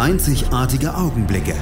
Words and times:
Einzigartige 0.00 0.94
Augenblicke. 0.94 1.54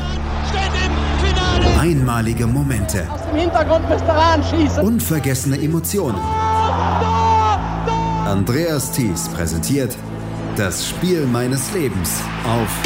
Einmalige 1.76 2.46
Momente. 2.46 3.10
Aus 3.10 3.24
dem 3.24 3.34
Hintergrund 3.34 3.88
müsst 3.88 4.04
ihr 4.04 4.14
anschießen. 4.14 4.84
Unvergessene 4.84 5.60
Emotionen. 5.60 6.20
Andreas 8.24 8.92
Thies 8.92 9.28
präsentiert 9.30 9.98
das 10.54 10.88
Spiel 10.88 11.26
meines 11.26 11.74
Lebens 11.74 12.22
auf 12.46 12.82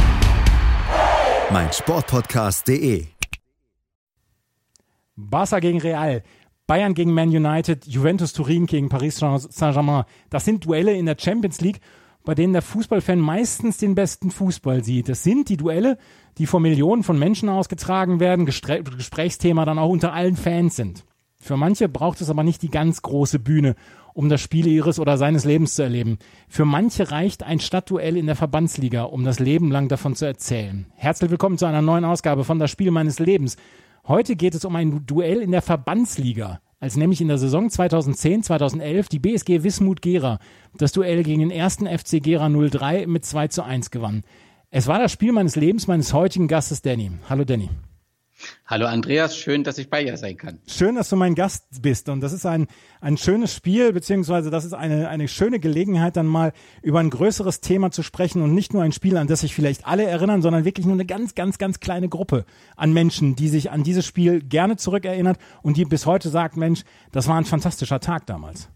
meinsportpodcast.de. 1.51 3.09
Barca 5.17 5.59
gegen 5.59 5.83
Real. 5.83 6.23
Bayern 6.67 6.95
gegen 6.95 7.13
Man 7.13 7.29
United, 7.29 7.87
Juventus 7.87 8.33
Turin 8.33 8.65
gegen 8.65 8.89
Paris 8.89 9.17
Saint-Germain. 9.19 10.05
Das 10.31 10.47
sind 10.47 10.65
Duelle 10.65 10.95
in 10.95 11.05
der 11.05 11.17
Champions 11.19 11.61
League, 11.61 11.83
bei 12.25 12.35
denen 12.35 12.53
der 12.53 12.63
Fußballfan 12.63 13.19
meistens 13.19 13.79
den 13.79 13.95
besten 13.95 14.31
Fußball 14.31 14.85
sieht. 14.85 15.09
Das 15.09 15.23
sind 15.23 15.49
die 15.49 15.57
Duelle, 15.57 15.99
die 16.39 16.47
vor 16.47 16.61
Millionen 16.61 17.03
von 17.03 17.19
Menschen 17.19 17.49
ausgetragen 17.49 18.21
werden, 18.21 18.47
Gesprächsthema 18.47 19.65
dann 19.65 19.79
auch 19.79 19.91
unter 19.91 20.13
allen 20.13 20.37
Fans 20.37 20.77
sind. 20.77 21.05
Für 21.39 21.57
manche 21.57 21.89
braucht 21.89 22.21
es 22.21 22.31
aber 22.31 22.45
nicht 22.45 22.63
die 22.63 22.71
ganz 22.71 23.03
große 23.03 23.41
Bühne, 23.41 23.75
um 24.15 24.29
das 24.29 24.41
Spiel 24.41 24.69
ihres 24.69 25.01
oder 25.01 25.19
seines 25.19 25.45
Lebens 25.45 25.75
zu 25.75 25.83
erleben. 25.83 26.19
Für 26.49 26.65
manche 26.65 27.11
reicht 27.11 27.43
ein 27.43 27.59
Stadtduell 27.59 28.17
in 28.17 28.27
der 28.27 28.37
Verbandsliga, 28.37 29.03
um 29.05 29.25
das 29.25 29.41
Leben 29.41 29.73
lang 29.73 29.89
davon 29.89 30.15
zu 30.15 30.25
erzählen. 30.25 30.87
Herzlich 30.95 31.31
willkommen 31.31 31.59
zu 31.59 31.67
einer 31.67 31.83
neuen 31.83 32.05
Ausgabe 32.05 32.45
von 32.45 32.61
Das 32.61 32.71
Spiel 32.71 32.93
meines 32.93 33.19
Lebens. 33.19 33.57
Heute 34.07 34.37
geht 34.37 34.55
es 34.55 34.65
um 34.65 34.77
ein 34.77 35.05
Duell 35.07 35.41
in 35.41 35.51
der 35.51 35.63
Verbandsliga, 35.63 36.61
als 36.83 36.97
nämlich 36.97 37.21
in 37.21 37.29
der 37.29 37.39
Saison 37.39 37.69
2010-2011 37.69 39.09
die 39.09 39.21
BSG 39.21 39.63
Wismut 39.63 40.03
Gera 40.03 40.41
das 40.77 40.91
Duell 40.91 41.23
gegen 41.23 41.39
den 41.39 41.53
ersten 41.53 41.87
FC 41.87 42.21
Gera 42.21 42.49
03 42.49 43.07
mit 43.07 43.25
2 43.25 43.49
zu 43.49 43.63
1 43.63 43.93
gewann. 43.93 44.25
Es 44.73 44.89
war 44.89 44.99
das 44.99 45.13
Spiel 45.13 45.31
meines 45.31 45.55
Lebens 45.55 45.87
meines 45.87 46.13
heutigen 46.13 46.49
Gastes 46.49 46.83
Danny. 46.83 47.13
Hallo 47.29 47.45
Danny. 47.45 47.69
Hallo 48.67 48.87
Andreas, 48.87 49.37
schön, 49.37 49.65
dass 49.65 49.79
ich 49.79 49.91
bei 49.91 50.05
dir 50.05 50.17
sein 50.17 50.37
kann. 50.37 50.59
Schön, 50.67 50.95
dass 50.95 51.09
du 51.09 51.17
mein 51.17 51.35
Gast 51.35 51.83
bist. 51.83 52.09
Und 52.09 52.21
das 52.21 52.33
ist 52.33 52.47
ein, 52.47 52.67
ein 53.01 53.17
schönes 53.17 53.55
Spiel, 53.55 53.93
beziehungsweise 53.93 54.51
das 54.51 54.65
ist 54.65 54.73
eine, 54.73 55.09
eine 55.09 55.29
schöne 55.29 55.61
Gelegenheit, 55.61 56.17
dann 56.17 56.27
mal 56.27 56.53
über 56.83 57.01
ein 57.01 57.11
größeres 57.11 57.61
Thema 57.61 57.91
zu 57.91 58.03
sprechen 58.03 58.43
und 58.43 58.55
nicht 58.55 58.73
nur 58.73 58.83
ein 58.83 58.93
Spiel, 58.93 59.17
an 59.17 59.27
das 59.27 59.41
sich 59.41 59.55
vielleicht 59.55 59.87
alle 59.87 60.05
erinnern, 60.05 60.43
sondern 60.43 60.65
wirklich 60.65 60.87
nur 60.87 60.95
eine 60.95 61.07
ganz, 61.07 61.35
ganz, 61.35 61.59
ganz 61.59 61.81
kleine 61.81 62.09
Gruppe 62.09 62.45
an 62.77 62.93
Menschen, 62.93 63.37
die 63.37 63.49
sich 63.49 63.71
an 63.71 63.83
dieses 63.83 64.07
Spiel 64.07 64.41
gerne 64.41 64.77
zurückerinnert 64.77 65.39
und 65.63 65.77
die 65.77 65.85
bis 65.85 66.07
heute 66.07 66.29
sagt, 66.29 66.57
Mensch, 66.57 66.83
das 67.11 67.29
war 67.29 67.37
ein 67.37 67.45
fantastischer 67.45 68.01
Tag 68.01 68.27
damals. 68.27 68.69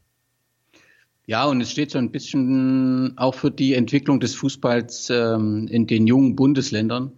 Ja, 1.27 1.45
und 1.47 1.61
es 1.61 1.73
steht 1.73 1.91
so 1.91 1.99
ein 1.99 2.13
bisschen 2.13 3.19
auch 3.19 3.35
für 3.35 3.51
die 3.51 3.75
Entwicklung 3.75 4.21
des 4.21 4.37
Fußballs 4.37 5.11
ähm, 5.11 5.67
in 5.69 5.89
den 5.89 6.07
jungen 6.07 6.37
Bundesländern. 6.37 7.13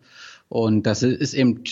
Und 0.49 0.85
das 0.85 1.03
ist 1.03 1.35
eben 1.35 1.63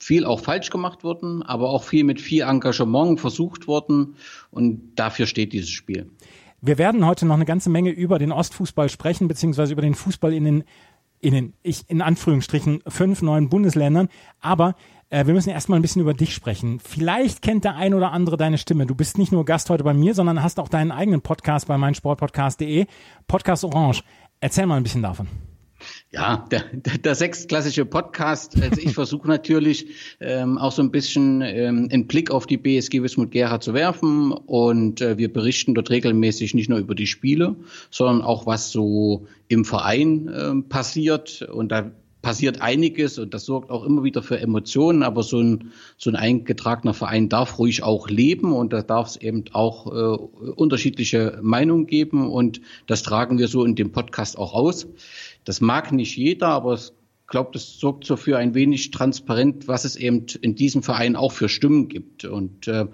viel 0.00 0.24
auch 0.24 0.40
falsch 0.40 0.70
gemacht 0.70 1.04
worden, 1.04 1.42
aber 1.42 1.70
auch 1.70 1.84
viel 1.84 2.04
mit 2.04 2.20
viel 2.20 2.42
Engagement 2.42 3.20
versucht 3.20 3.68
worden 3.68 4.16
und 4.50 4.92
dafür 4.96 5.26
steht 5.26 5.52
dieses 5.52 5.70
Spiel. 5.70 6.10
Wir 6.62 6.78
werden 6.78 7.06
heute 7.06 7.26
noch 7.26 7.36
eine 7.36 7.46
ganze 7.46 7.70
Menge 7.70 7.90
über 7.90 8.18
den 8.18 8.32
Ostfußball 8.32 8.88
sprechen, 8.88 9.28
beziehungsweise 9.28 9.72
über 9.72 9.82
den 9.82 9.94
Fußball 9.94 10.32
in 10.32 10.44
den, 10.44 10.64
in 11.20 11.34
den, 11.34 11.52
ich, 11.62 11.88
in 11.88 12.02
Anführungsstrichen, 12.02 12.82
fünf 12.86 13.22
neuen 13.22 13.48
Bundesländern. 13.48 14.08
Aber 14.40 14.74
äh, 15.08 15.26
wir 15.26 15.34
müssen 15.34 15.50
erstmal 15.50 15.78
ein 15.78 15.82
bisschen 15.82 16.02
über 16.02 16.12
dich 16.12 16.34
sprechen. 16.34 16.78
Vielleicht 16.78 17.40
kennt 17.40 17.64
der 17.64 17.76
ein 17.76 17.94
oder 17.94 18.12
andere 18.12 18.36
deine 18.36 18.58
Stimme. 18.58 18.86
Du 18.86 18.94
bist 18.94 19.16
nicht 19.16 19.32
nur 19.32 19.44
Gast 19.44 19.70
heute 19.70 19.84
bei 19.84 19.94
mir, 19.94 20.14
sondern 20.14 20.42
hast 20.42 20.60
auch 20.60 20.68
deinen 20.68 20.92
eigenen 20.92 21.22
Podcast 21.22 21.66
bei 21.66 21.78
meinsportpodcast.de, 21.78 22.86
Podcast 23.26 23.64
Orange. 23.64 24.02
Erzähl 24.40 24.66
mal 24.66 24.76
ein 24.76 24.82
bisschen 24.82 25.02
davon. 25.02 25.28
Ja, 26.12 26.44
der, 26.50 26.64
der, 26.72 26.98
der 26.98 27.14
sechstklassische 27.14 27.84
Podcast. 27.84 28.60
Also 28.60 28.80
ich 28.80 28.94
versuche 28.94 29.28
natürlich 29.28 29.86
ähm, 30.18 30.58
auch 30.58 30.72
so 30.72 30.82
ein 30.82 30.90
bisschen 30.90 31.40
ähm, 31.40 31.88
einen 31.92 32.08
Blick 32.08 32.32
auf 32.32 32.46
die 32.46 32.56
BSG 32.56 33.02
Wismut 33.02 33.30
Gera 33.30 33.60
zu 33.60 33.74
werfen 33.74 34.32
und 34.32 35.00
äh, 35.00 35.18
wir 35.18 35.32
berichten 35.32 35.74
dort 35.74 35.88
regelmäßig 35.88 36.54
nicht 36.54 36.68
nur 36.68 36.80
über 36.80 36.96
die 36.96 37.06
Spiele, 37.06 37.54
sondern 37.92 38.22
auch 38.22 38.44
was 38.44 38.72
so 38.72 39.28
im 39.46 39.64
Verein 39.64 40.28
äh, 40.28 40.62
passiert 40.68 41.42
und 41.42 41.70
da 41.70 41.92
passiert 42.22 42.60
einiges 42.60 43.18
und 43.18 43.34
das 43.34 43.44
sorgt 43.44 43.70
auch 43.70 43.84
immer 43.84 44.04
wieder 44.04 44.22
für 44.22 44.38
Emotionen, 44.38 45.02
aber 45.02 45.22
so 45.22 45.40
ein, 45.40 45.72
so 45.96 46.10
ein 46.10 46.16
eingetragener 46.16 46.94
Verein 46.94 47.28
darf 47.28 47.58
ruhig 47.58 47.82
auch 47.82 48.08
leben 48.08 48.52
und 48.52 48.72
da 48.72 48.82
darf 48.82 49.08
es 49.08 49.16
eben 49.16 49.44
auch 49.52 49.86
äh, 49.86 50.50
unterschiedliche 50.52 51.38
Meinungen 51.42 51.86
geben 51.86 52.30
und 52.30 52.60
das 52.86 53.02
tragen 53.02 53.38
wir 53.38 53.48
so 53.48 53.64
in 53.64 53.74
dem 53.74 53.92
Podcast 53.92 54.38
auch 54.38 54.54
aus. 54.54 54.86
Das 55.44 55.60
mag 55.60 55.92
nicht 55.92 56.16
jeder, 56.16 56.48
aber 56.48 56.74
ich 56.74 56.92
glaube, 57.26 57.50
das 57.52 57.78
sorgt 57.78 58.04
so 58.04 58.16
für 58.16 58.36
ein 58.36 58.54
wenig 58.54 58.90
transparent, 58.90 59.68
was 59.68 59.84
es 59.84 59.96
eben 59.96 60.26
in 60.42 60.56
diesem 60.56 60.82
Verein 60.82 61.14
auch 61.14 61.30
für 61.30 61.48
Stimmen 61.48 61.88
gibt. 61.88 62.24
Und 62.24 62.66
äh, 62.66 62.86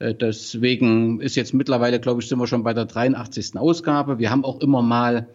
deswegen 0.00 1.20
ist 1.20 1.36
jetzt 1.36 1.54
mittlerweile, 1.54 2.00
glaube 2.00 2.20
ich, 2.20 2.28
sind 2.28 2.40
wir 2.40 2.48
schon 2.48 2.64
bei 2.64 2.74
der 2.74 2.86
83. 2.86 3.56
Ausgabe. 3.56 4.18
Wir 4.18 4.30
haben 4.30 4.44
auch 4.44 4.60
immer 4.60 4.82
mal 4.82 5.28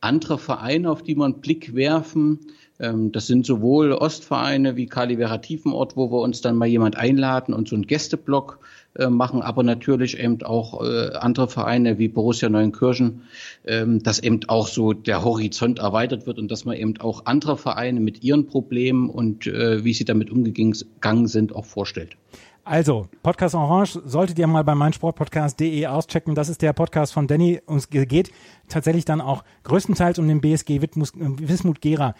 andere 0.00 0.38
Vereine, 0.38 0.90
auf 0.90 1.02
die 1.02 1.16
wir 1.16 1.24
einen 1.24 1.40
Blick 1.40 1.74
werfen. 1.74 2.40
Ähm, 2.82 3.12
das 3.12 3.28
sind 3.28 3.46
sowohl 3.46 3.92
Ostvereine 3.92 4.76
wie 4.76 4.86
Kalivera 4.86 5.38
Tiefenort, 5.38 5.96
wo 5.96 6.10
wir 6.10 6.20
uns 6.20 6.40
dann 6.40 6.56
mal 6.56 6.66
jemand 6.66 6.96
einladen 6.96 7.54
und 7.54 7.68
so 7.68 7.76
einen 7.76 7.86
Gästeblock 7.86 8.58
äh, 8.98 9.08
machen, 9.08 9.40
aber 9.40 9.62
natürlich 9.62 10.18
eben 10.18 10.42
auch 10.42 10.84
äh, 10.84 11.12
andere 11.14 11.48
Vereine 11.48 11.98
wie 11.98 12.08
Borussia 12.08 12.48
Neunkirchen, 12.48 13.22
ähm, 13.64 14.02
dass 14.02 14.18
eben 14.18 14.40
auch 14.48 14.66
so 14.66 14.92
der 14.92 15.24
Horizont 15.24 15.78
erweitert 15.78 16.26
wird 16.26 16.38
und 16.38 16.50
dass 16.50 16.64
man 16.64 16.76
eben 16.76 17.00
auch 17.00 17.24
andere 17.24 17.56
Vereine 17.56 18.00
mit 18.00 18.22
ihren 18.24 18.46
Problemen 18.46 19.08
und 19.08 19.46
äh, 19.46 19.84
wie 19.84 19.94
sie 19.94 20.04
damit 20.04 20.30
umgegangen 20.30 21.28
sind, 21.28 21.54
auch 21.54 21.64
vorstellt. 21.64 22.16
Also, 22.64 23.08
Podcast 23.24 23.56
Orange 23.56 24.00
solltet 24.04 24.38
ihr 24.38 24.46
mal 24.46 24.62
bei 24.62 24.76
meinsportpodcast.de 24.76 25.86
auschecken. 25.86 26.36
Das 26.36 26.48
ist 26.48 26.62
der 26.62 26.72
Podcast 26.72 27.12
von 27.12 27.26
Danny. 27.26 27.60
Uns 27.66 27.90
geht 27.90 28.30
tatsächlich 28.68 29.04
dann 29.04 29.20
auch 29.20 29.42
größtenteils 29.64 30.20
um 30.20 30.28
den 30.28 30.40
BSG 30.40 30.80
Wismut 30.80 31.80
Gera. 31.80 32.14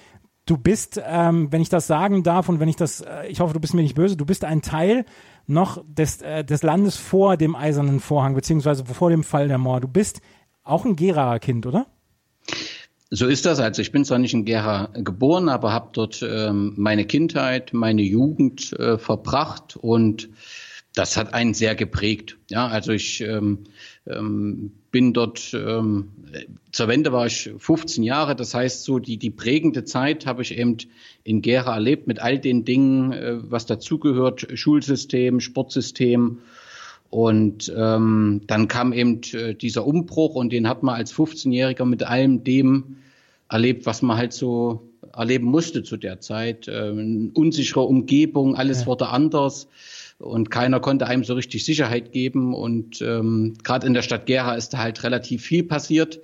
Du 0.44 0.56
bist, 0.56 1.00
ähm, 1.04 1.52
wenn 1.52 1.62
ich 1.62 1.68
das 1.68 1.86
sagen 1.86 2.22
darf 2.24 2.48
und 2.48 2.58
wenn 2.58 2.68
ich 2.68 2.76
das, 2.76 3.00
äh, 3.00 3.28
ich 3.28 3.40
hoffe, 3.40 3.54
du 3.54 3.60
bist 3.60 3.74
mir 3.74 3.82
nicht 3.82 3.94
böse, 3.94 4.16
du 4.16 4.26
bist 4.26 4.44
ein 4.44 4.60
Teil 4.60 5.04
noch 5.46 5.82
des, 5.86 6.20
äh, 6.22 6.44
des 6.44 6.62
Landes 6.62 6.96
vor 6.96 7.36
dem 7.36 7.54
Eisernen 7.54 8.00
Vorhang, 8.00 8.34
beziehungsweise 8.34 8.84
vor 8.84 9.10
dem 9.10 9.22
Fall 9.22 9.48
der 9.48 9.58
Mauer. 9.58 9.80
Du 9.80 9.88
bist 9.88 10.20
auch 10.64 10.84
ein 10.84 10.96
Geraer 10.96 11.38
Kind, 11.38 11.66
oder? 11.66 11.86
So 13.10 13.26
ist 13.26 13.44
das. 13.44 13.60
Also 13.60 13.82
ich 13.82 13.92
bin 13.92 14.04
zwar 14.04 14.18
nicht 14.18 14.32
in 14.32 14.44
Gera 14.44 14.88
geboren, 14.94 15.48
aber 15.48 15.72
habe 15.72 15.90
dort 15.92 16.24
ähm, 16.26 16.72
meine 16.76 17.04
Kindheit, 17.04 17.74
meine 17.74 18.02
Jugend 18.02 18.72
äh, 18.72 18.96
verbracht 18.96 19.76
und 19.76 20.30
das 20.94 21.16
hat 21.16 21.34
einen 21.34 21.54
sehr 21.54 21.74
geprägt. 21.74 22.38
Ja, 22.50 22.66
also 22.66 22.92
ich 22.92 23.20
ähm, 23.20 23.64
ähm, 24.06 24.72
bin 24.90 25.12
dort, 25.12 25.54
ähm, 25.54 26.08
zur 26.72 26.88
Wende 26.88 27.12
war 27.12 27.26
ich 27.26 27.50
15 27.56 28.02
Jahre, 28.02 28.34
das 28.34 28.54
heißt 28.54 28.84
so 28.84 28.98
die, 28.98 29.16
die 29.16 29.30
prägende 29.30 29.84
Zeit 29.84 30.26
habe 30.26 30.42
ich 30.42 30.58
eben 30.58 30.76
in 31.24 31.40
Gera 31.40 31.74
erlebt 31.74 32.06
mit 32.06 32.20
all 32.20 32.38
den 32.38 32.64
Dingen, 32.64 33.12
äh, 33.12 33.38
was 33.50 33.66
dazugehört, 33.66 34.46
Schulsystem, 34.54 35.40
Sportsystem. 35.40 36.38
Und 37.10 37.72
ähm, 37.76 38.40
dann 38.46 38.68
kam 38.68 38.92
eben 38.92 39.20
äh, 39.34 39.54
dieser 39.54 39.86
Umbruch 39.86 40.34
und 40.34 40.52
den 40.52 40.66
hat 40.68 40.82
man 40.82 40.94
als 40.94 41.14
15-Jähriger 41.14 41.84
mit 41.84 42.02
allem 42.02 42.42
dem 42.42 42.96
erlebt, 43.50 43.84
was 43.84 44.00
man 44.00 44.16
halt 44.16 44.32
so 44.32 44.88
erleben 45.14 45.46
musste 45.46 45.82
zu 45.82 45.98
der 45.98 46.20
Zeit. 46.20 46.68
Ähm, 46.68 47.30
unsichere 47.34 47.82
Umgebung, 47.82 48.56
alles 48.56 48.80
ja. 48.80 48.86
wurde 48.86 49.08
anders 49.10 49.68
und 50.22 50.50
keiner 50.50 50.80
konnte 50.80 51.06
einem 51.06 51.24
so 51.24 51.34
richtig 51.34 51.64
Sicherheit 51.64 52.12
geben. 52.12 52.54
Und 52.54 53.02
ähm, 53.02 53.54
gerade 53.62 53.86
in 53.86 53.94
der 53.94 54.02
Stadt 54.02 54.26
Gera 54.26 54.54
ist 54.54 54.74
da 54.74 54.78
halt 54.78 55.02
relativ 55.02 55.42
viel 55.42 55.64
passiert. 55.64 56.20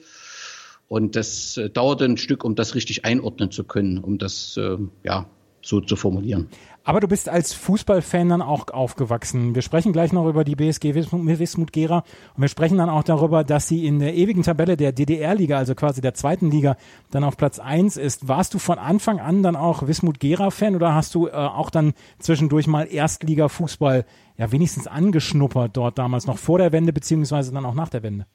Und 0.88 1.16
das 1.16 1.56
äh, 1.56 1.68
dauerte 1.68 2.04
ein 2.04 2.16
Stück, 2.16 2.44
um 2.44 2.54
das 2.54 2.74
richtig 2.74 3.04
einordnen 3.04 3.50
zu 3.50 3.64
können, 3.64 3.98
um 3.98 4.18
das 4.18 4.56
äh, 4.56 4.78
ja 5.04 5.28
so 5.68 5.80
zu 5.80 5.96
formulieren. 5.96 6.48
Aber 6.82 7.00
du 7.00 7.08
bist 7.08 7.28
als 7.28 7.52
Fußballfan 7.52 8.30
dann 8.30 8.42
auch 8.42 8.68
aufgewachsen. 8.68 9.54
Wir 9.54 9.60
sprechen 9.60 9.92
gleich 9.92 10.12
noch 10.12 10.26
über 10.26 10.42
die 10.42 10.56
BSG 10.56 10.94
Wismut 10.94 11.72
Gera 11.72 11.98
und 12.34 12.40
wir 12.40 12.48
sprechen 12.48 12.78
dann 12.78 12.88
auch 12.88 13.02
darüber, 13.02 13.44
dass 13.44 13.68
sie 13.68 13.86
in 13.86 13.98
der 13.98 14.14
ewigen 14.14 14.42
Tabelle 14.42 14.78
der 14.78 14.92
DDR-Liga, 14.92 15.58
also 15.58 15.74
quasi 15.74 16.00
der 16.00 16.14
zweiten 16.14 16.50
Liga, 16.50 16.76
dann 17.10 17.24
auf 17.24 17.36
Platz 17.36 17.58
eins 17.58 17.98
ist. 17.98 18.28
Warst 18.28 18.54
du 18.54 18.58
von 18.58 18.78
Anfang 18.78 19.20
an 19.20 19.42
dann 19.42 19.54
auch 19.54 19.86
Wismut 19.86 20.18
Gera-Fan 20.18 20.74
oder 20.74 20.94
hast 20.94 21.14
du 21.14 21.26
äh, 21.26 21.32
auch 21.32 21.68
dann 21.68 21.92
zwischendurch 22.18 22.66
mal 22.66 22.84
Erstliga-Fußball 22.90 24.06
ja 24.38 24.50
wenigstens 24.50 24.86
angeschnuppert 24.86 25.76
dort 25.76 25.98
damals 25.98 26.26
noch 26.26 26.38
vor 26.38 26.58
der 26.58 26.72
Wende 26.72 26.94
beziehungsweise 26.94 27.52
dann 27.52 27.66
auch 27.66 27.74
nach 27.74 27.90
der 27.90 28.02
Wende? 28.02 28.26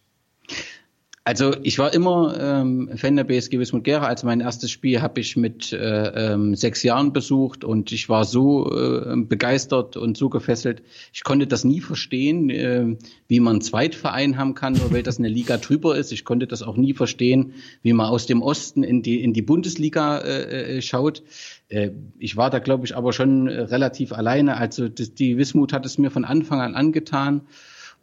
Also 1.25 1.55
ich 1.63 1.79
war 1.79 1.93
immer 1.93 2.35
ähm, 2.37 2.89
Fan 2.97 3.15
der 3.15 3.23
BSG 3.23 3.57
Wismut 3.57 3.85
Gera. 3.85 4.07
Also 4.07 4.27
mein 4.27 4.41
erstes 4.41 4.71
Spiel 4.71 5.01
habe 5.01 5.21
ich 5.21 5.37
mit 5.37 5.71
äh, 5.71 6.33
ähm, 6.33 6.53
sechs 6.55 6.83
Jahren 6.83 7.13
besucht 7.13 7.63
und 7.63 7.93
ich 7.93 8.09
war 8.09 8.25
so 8.25 8.69
äh, 8.69 9.15
begeistert 9.15 9.95
und 9.95 10.17
so 10.17 10.27
gefesselt. 10.27 10.83
Ich 11.13 11.23
konnte 11.23 11.47
das 11.47 11.63
nie 11.63 11.79
verstehen, 11.79 12.49
äh, 12.49 12.97
wie 13.29 13.39
man 13.39 13.53
einen 13.53 13.61
Zweitverein 13.61 14.37
haben 14.37 14.53
kann, 14.53 14.73
nur 14.73 14.91
weil 14.91 15.01
das 15.01 15.17
eine 15.17 15.29
Liga 15.29 15.55
drüber 15.55 15.95
ist. 15.95 16.11
Ich 16.11 16.25
konnte 16.25 16.45
das 16.45 16.61
auch 16.61 16.75
nie 16.75 16.93
verstehen, 16.93 17.53
wie 17.83 17.93
man 17.93 18.07
aus 18.07 18.25
dem 18.25 18.41
Osten 18.41 18.83
in 18.83 19.01
die 19.01 19.23
in 19.23 19.31
die 19.31 19.41
Bundesliga 19.41 20.17
äh, 20.17 20.77
äh 20.77 20.81
schaut. 20.81 21.23
Äh, 21.69 21.91
ich 22.19 22.35
war 22.35 22.49
da, 22.49 22.59
glaube 22.59 22.85
ich, 22.85 22.97
aber 22.97 23.13
schon 23.13 23.47
relativ 23.47 24.11
alleine. 24.11 24.57
Also 24.57 24.89
das, 24.89 25.13
die 25.13 25.37
Wismut 25.37 25.71
hat 25.71 25.85
es 25.85 25.97
mir 25.97 26.11
von 26.11 26.25
Anfang 26.25 26.59
an 26.59 26.75
angetan. 26.75 27.43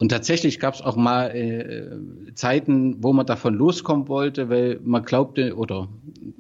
Und 0.01 0.09
tatsächlich 0.09 0.59
gab 0.61 0.73
es 0.73 0.81
auch 0.81 0.97
mal 0.97 1.27
äh, 1.27 2.35
Zeiten, 2.35 3.05
wo 3.05 3.13
man 3.13 3.27
davon 3.27 3.53
loskommen 3.53 4.09
wollte, 4.09 4.49
weil 4.49 4.81
man 4.83 5.05
glaubte 5.05 5.55
oder 5.55 5.89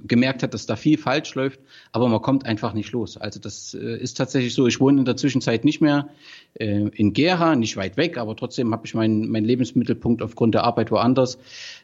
gemerkt 0.06 0.42
hat, 0.42 0.54
dass 0.54 0.64
da 0.64 0.76
viel 0.76 0.96
falsch 0.96 1.34
läuft, 1.34 1.60
aber 1.92 2.08
man 2.08 2.22
kommt 2.22 2.46
einfach 2.46 2.72
nicht 2.72 2.90
los. 2.92 3.18
Also 3.18 3.38
das 3.38 3.74
äh, 3.74 3.98
ist 3.98 4.14
tatsächlich 4.14 4.54
so. 4.54 4.66
Ich 4.66 4.80
wohne 4.80 5.00
in 5.00 5.04
der 5.04 5.18
Zwischenzeit 5.18 5.66
nicht 5.66 5.82
mehr 5.82 6.08
in 6.54 7.12
Gera, 7.12 7.54
nicht 7.56 7.76
weit 7.76 7.96
weg, 7.96 8.18
aber 8.18 8.36
trotzdem 8.36 8.72
habe 8.72 8.84
ich 8.84 8.94
meinen 8.94 9.30
mein 9.30 9.44
Lebensmittelpunkt 9.44 10.20
aufgrund 10.20 10.54
der 10.54 10.64
Arbeit 10.64 10.90
woanders. 10.90 11.38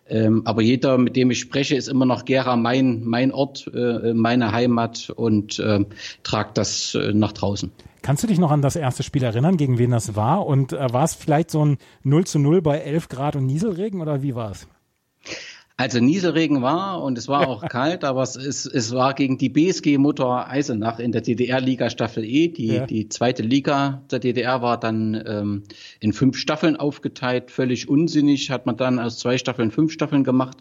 Ähm, 0.08 0.42
aber 0.44 0.62
jeder, 0.62 0.98
mit 0.98 1.16
dem 1.16 1.30
ich 1.30 1.40
spreche, 1.40 1.76
ist 1.76 1.88
immer 1.88 2.04
noch 2.04 2.24
Gera 2.24 2.56
mein, 2.56 3.04
mein 3.04 3.32
Ort, 3.32 3.70
äh, 3.74 4.12
meine 4.12 4.52
Heimat 4.52 5.10
und 5.14 5.58
äh, 5.58 5.84
tragt 6.22 6.58
das 6.58 6.94
äh, 6.94 7.12
nach 7.12 7.32
draußen. 7.32 7.72
Kannst 8.02 8.22
du 8.22 8.28
dich 8.28 8.38
noch 8.38 8.52
an 8.52 8.62
das 8.62 8.76
erste 8.76 9.02
Spiel 9.02 9.24
erinnern, 9.24 9.56
gegen 9.56 9.78
wen 9.78 9.90
das 9.90 10.14
war? 10.14 10.46
Und 10.46 10.72
äh, 10.72 10.92
war 10.92 11.04
es 11.04 11.14
vielleicht 11.14 11.50
so 11.50 11.64
ein 11.64 11.78
0 12.04 12.24
zu 12.24 12.38
0 12.38 12.62
bei 12.62 12.78
11 12.78 13.08
Grad 13.08 13.34
und 13.34 13.46
Nieselregen 13.46 14.00
oder 14.00 14.22
wie 14.22 14.34
war 14.34 14.52
es? 14.52 14.68
Also 15.78 16.00
Nieselregen 16.00 16.62
war 16.62 17.02
und 17.02 17.18
es 17.18 17.28
war 17.28 17.46
auch 17.48 17.68
kalt, 17.68 18.02
aber 18.02 18.22
es, 18.22 18.34
es, 18.34 18.64
es 18.64 18.94
war 18.94 19.12
gegen 19.12 19.36
die 19.36 19.50
BSG 19.50 19.98
Motor 19.98 20.48
Eisenach 20.48 20.98
in 20.98 21.12
der 21.12 21.20
DDR-Liga 21.20 21.90
Staffel 21.90 22.24
E. 22.24 22.48
Die, 22.48 22.66
ja. 22.68 22.86
die 22.86 23.10
zweite 23.10 23.42
Liga 23.42 24.02
der 24.10 24.18
DDR 24.18 24.62
war 24.62 24.80
dann 24.80 25.22
ähm, 25.26 25.64
in 26.00 26.14
fünf 26.14 26.38
Staffeln 26.38 26.76
aufgeteilt. 26.76 27.50
Völlig 27.50 27.90
unsinnig 27.90 28.50
hat 28.50 28.64
man 28.64 28.78
dann 28.78 28.98
aus 28.98 29.18
zwei 29.18 29.36
Staffeln 29.36 29.70
fünf 29.70 29.92
Staffeln 29.92 30.24
gemacht, 30.24 30.56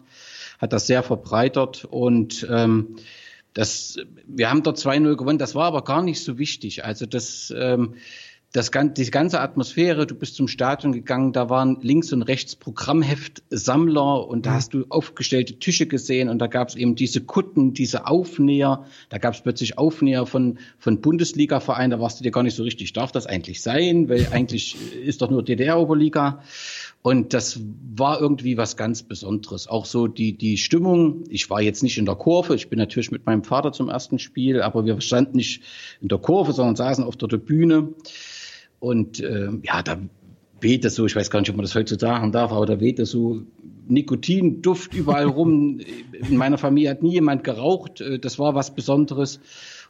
hat 0.58 0.74
das 0.74 0.86
sehr 0.86 1.02
verbreitert 1.02 1.86
und 1.86 2.46
ähm, 2.50 2.96
das, 3.54 3.98
wir 4.26 4.50
haben 4.50 4.62
dort 4.62 4.76
2-0 4.76 5.16
gewonnen, 5.16 5.38
das 5.38 5.54
war 5.54 5.64
aber 5.64 5.82
gar 5.82 6.02
nicht 6.02 6.22
so 6.22 6.36
wichtig. 6.36 6.84
Also 6.84 7.06
das, 7.06 7.50
ähm, 7.56 7.94
das, 8.56 8.70
die 8.70 9.10
ganze 9.10 9.40
Atmosphäre, 9.40 10.06
du 10.06 10.14
bist 10.14 10.34
zum 10.34 10.48
Stadion 10.48 10.92
gegangen, 10.92 11.34
da 11.34 11.50
waren 11.50 11.76
links 11.82 12.10
und 12.14 12.22
rechts 12.22 12.56
Programmheftsammler 12.56 14.26
und 14.26 14.46
da 14.46 14.50
mhm. 14.50 14.54
hast 14.54 14.72
du 14.72 14.86
aufgestellte 14.88 15.58
Tische 15.58 15.86
gesehen 15.86 16.30
und 16.30 16.38
da 16.38 16.46
gab 16.46 16.70
es 16.70 16.74
eben 16.74 16.94
diese 16.94 17.20
Kutten, 17.20 17.74
diese 17.74 18.06
Aufnäher, 18.06 18.86
da 19.10 19.18
gab 19.18 19.34
es 19.34 19.42
plötzlich 19.42 19.76
Aufnäher 19.76 20.24
von, 20.24 20.58
von 20.78 21.02
Bundesliga-Vereinen, 21.02 21.90
da 21.90 22.00
warst 22.00 22.18
du 22.18 22.24
dir 22.24 22.30
gar 22.30 22.42
nicht 22.42 22.56
so 22.56 22.62
richtig, 22.62 22.94
darf 22.94 23.12
das 23.12 23.26
eigentlich 23.26 23.60
sein, 23.60 24.08
weil 24.08 24.26
eigentlich 24.32 24.76
ist 25.04 25.20
doch 25.20 25.28
nur 25.28 25.42
DDR-Oberliga. 25.42 26.40
Und 27.02 27.34
das 27.34 27.60
war 27.94 28.20
irgendwie 28.20 28.56
was 28.56 28.76
ganz 28.76 29.04
Besonderes. 29.04 29.68
Auch 29.68 29.84
so 29.84 30.08
die, 30.08 30.32
die 30.32 30.56
Stimmung. 30.56 31.22
Ich 31.28 31.48
war 31.50 31.62
jetzt 31.62 31.84
nicht 31.84 31.98
in 31.98 32.04
der 32.04 32.16
Kurve. 32.16 32.56
Ich 32.56 32.68
bin 32.68 32.80
natürlich 32.80 33.12
mit 33.12 33.26
meinem 33.26 33.44
Vater 33.44 33.70
zum 33.70 33.88
ersten 33.88 34.18
Spiel, 34.18 34.60
aber 34.60 34.84
wir 34.84 35.00
standen 35.00 35.36
nicht 35.36 35.62
in 36.00 36.08
der 36.08 36.18
Kurve, 36.18 36.52
sondern 36.52 36.74
saßen 36.74 37.04
auf 37.04 37.14
der 37.14 37.28
Bühne. 37.36 37.94
Und 38.78 39.20
äh, 39.20 39.48
ja, 39.62 39.82
da 39.82 39.98
wehte 40.60 40.90
so, 40.90 41.06
ich 41.06 41.16
weiß 41.16 41.30
gar 41.30 41.40
nicht, 41.40 41.50
ob 41.50 41.56
man 41.56 41.64
das 41.64 41.74
heute 41.74 41.98
sagen 41.98 42.32
darf, 42.32 42.52
aber 42.52 42.66
da 42.66 42.80
wehte 42.80 43.06
so 43.06 43.42
Nikotinduft 43.88 44.94
überall 44.94 45.26
rum. 45.26 45.80
In 46.28 46.36
meiner 46.36 46.58
Familie 46.58 46.90
hat 46.90 47.02
nie 47.02 47.12
jemand 47.12 47.44
geraucht. 47.44 48.00
Äh, 48.00 48.18
das 48.18 48.38
war 48.38 48.54
was 48.54 48.74
Besonderes. 48.74 49.40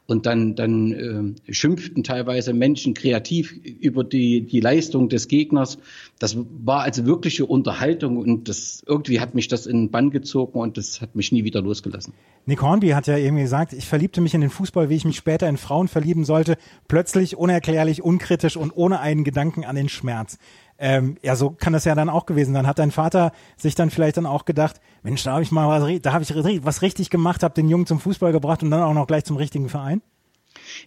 Und 0.07 0.25
dann, 0.25 0.55
dann 0.55 1.35
äh, 1.47 1.53
schimpften 1.53 2.03
teilweise 2.03 2.53
Menschen 2.53 2.93
kreativ 2.93 3.51
über 3.51 4.05
die, 4.05 4.41
die 4.41 4.61
Leistung 4.61 5.09
des 5.09 5.27
Gegners. 5.27 5.77
Das 6.17 6.37
war 6.63 6.83
also 6.83 7.05
wirkliche 7.05 7.45
Unterhaltung 7.45 8.17
und 8.17 8.47
das 8.47 8.83
irgendwie 8.87 9.19
hat 9.19 9.35
mich 9.35 9.49
das 9.49 9.65
in 9.65 9.83
den 9.83 9.91
Bann 9.91 10.09
gezogen 10.09 10.59
und 10.59 10.77
das 10.77 11.01
hat 11.01 11.15
mich 11.15 11.33
nie 11.33 11.43
wieder 11.43 11.61
losgelassen. 11.61 12.13
Nick 12.45 12.61
Hornby 12.61 12.89
hat 12.89 13.07
ja 13.07 13.17
eben 13.17 13.35
gesagt, 13.35 13.73
ich 13.73 13.85
verliebte 13.85 14.21
mich 14.21 14.33
in 14.33 14.39
den 14.39 14.49
Fußball, 14.49 14.89
wie 14.89 14.95
ich 14.95 15.03
mich 15.03 15.17
später 15.17 15.49
in 15.49 15.57
Frauen 15.57 15.89
verlieben 15.89 16.23
sollte. 16.23 16.57
Plötzlich, 16.87 17.35
unerklärlich, 17.35 18.01
unkritisch 18.01 18.55
und 18.55 18.71
ohne 18.75 19.01
einen 19.01 19.25
Gedanken 19.25 19.65
an 19.65 19.75
den 19.75 19.89
Schmerz. 19.89 20.37
Ähm, 20.79 21.17
ja, 21.23 21.35
so 21.35 21.49
kann 21.49 21.73
das 21.73 21.85
ja 21.85 21.95
dann 21.95 22.09
auch 22.09 22.25
gewesen 22.25 22.53
sein. 22.53 22.67
Hat 22.67 22.79
dein 22.79 22.91
Vater 22.91 23.31
sich 23.57 23.75
dann 23.75 23.89
vielleicht 23.89 24.17
dann 24.17 24.25
auch 24.25 24.45
gedacht, 24.45 24.79
Mensch, 25.07 25.23
da 25.23 25.31
habe 25.31 25.43
ich 25.43 25.51
mal 25.51 25.69
was, 25.69 26.01
da 26.01 26.11
habe 26.11 26.23
ich 26.23 26.65
was 26.65 26.81
richtig 26.81 27.09
gemacht, 27.09 27.41
habe 27.41 27.53
den 27.53 27.69
Jungen 27.69 27.85
zum 27.85 27.97
Fußball 27.97 28.33
gebracht 28.33 28.61
und 28.61 28.71
dann 28.71 28.81
auch 28.81 28.93
noch 28.93 29.07
gleich 29.07 29.23
zum 29.23 29.37
richtigen 29.37 29.69
Verein? 29.69 30.01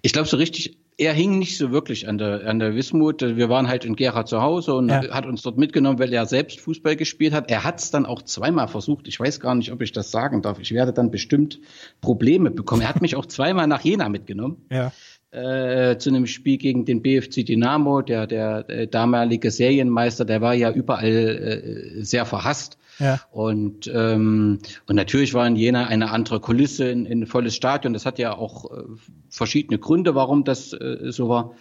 Ich 0.02 0.12
glaube, 0.12 0.28
so 0.28 0.36
richtig, 0.36 0.76
er 0.98 1.14
hing 1.14 1.38
nicht 1.38 1.56
so 1.56 1.72
wirklich 1.72 2.06
an 2.06 2.18
der, 2.18 2.46
an 2.46 2.58
der 2.58 2.74
Wismut. 2.74 3.22
Wir 3.22 3.48
waren 3.48 3.66
halt 3.66 3.86
in 3.86 3.96
Gera 3.96 4.26
zu 4.26 4.42
Hause 4.42 4.74
und 4.74 4.90
ja. 4.90 5.08
hat 5.08 5.24
uns 5.24 5.40
dort 5.40 5.56
mitgenommen, 5.56 5.98
weil 5.98 6.12
er 6.12 6.26
selbst 6.26 6.60
Fußball 6.60 6.96
gespielt 6.96 7.32
hat. 7.32 7.50
Er 7.50 7.64
hat 7.64 7.80
es 7.80 7.92
dann 7.92 8.04
auch 8.04 8.20
zweimal 8.20 8.68
versucht. 8.68 9.08
Ich 9.08 9.18
weiß 9.18 9.40
gar 9.40 9.54
nicht, 9.54 9.72
ob 9.72 9.80
ich 9.80 9.92
das 9.92 10.10
sagen 10.10 10.42
darf. 10.42 10.58
Ich 10.58 10.72
werde 10.72 10.92
dann 10.92 11.10
bestimmt 11.10 11.58
Probleme 12.02 12.50
bekommen. 12.50 12.82
Er 12.82 12.90
hat 12.90 13.00
mich 13.00 13.16
auch 13.16 13.24
zweimal 13.26 13.68
nach 13.68 13.80
Jena 13.80 14.10
mitgenommen. 14.10 14.66
Ja 14.70 14.92
äh, 15.32 15.96
zu 15.98 16.10
einem 16.10 16.26
Spiel 16.26 16.58
gegen 16.58 16.84
den 16.84 17.02
BFC 17.02 17.46
Dynamo, 17.46 18.02
der, 18.02 18.26
der, 18.26 18.64
der 18.64 18.86
damalige 18.86 19.50
Serienmeister, 19.50 20.24
der 20.24 20.40
war 20.40 20.54
ja 20.54 20.72
überall 20.72 21.06
äh, 21.06 22.02
sehr 22.02 22.26
verhasst. 22.26 22.78
Ja. 22.98 23.20
Und, 23.30 23.90
ähm, 23.92 24.58
und 24.86 24.96
natürlich 24.96 25.32
war 25.32 25.46
in 25.46 25.56
Jena 25.56 25.86
eine 25.86 26.10
andere 26.10 26.40
Kulisse, 26.40 26.90
in, 26.90 27.06
in 27.06 27.22
ein 27.22 27.26
volles 27.26 27.54
Stadion. 27.54 27.92
Das 27.92 28.04
hat 28.04 28.18
ja 28.18 28.36
auch 28.36 28.70
äh, 28.70 28.82
verschiedene 29.28 29.78
Gründe, 29.78 30.14
warum 30.14 30.44
das 30.44 30.72
äh, 30.72 31.10
so 31.10 31.28
war. 31.28 31.54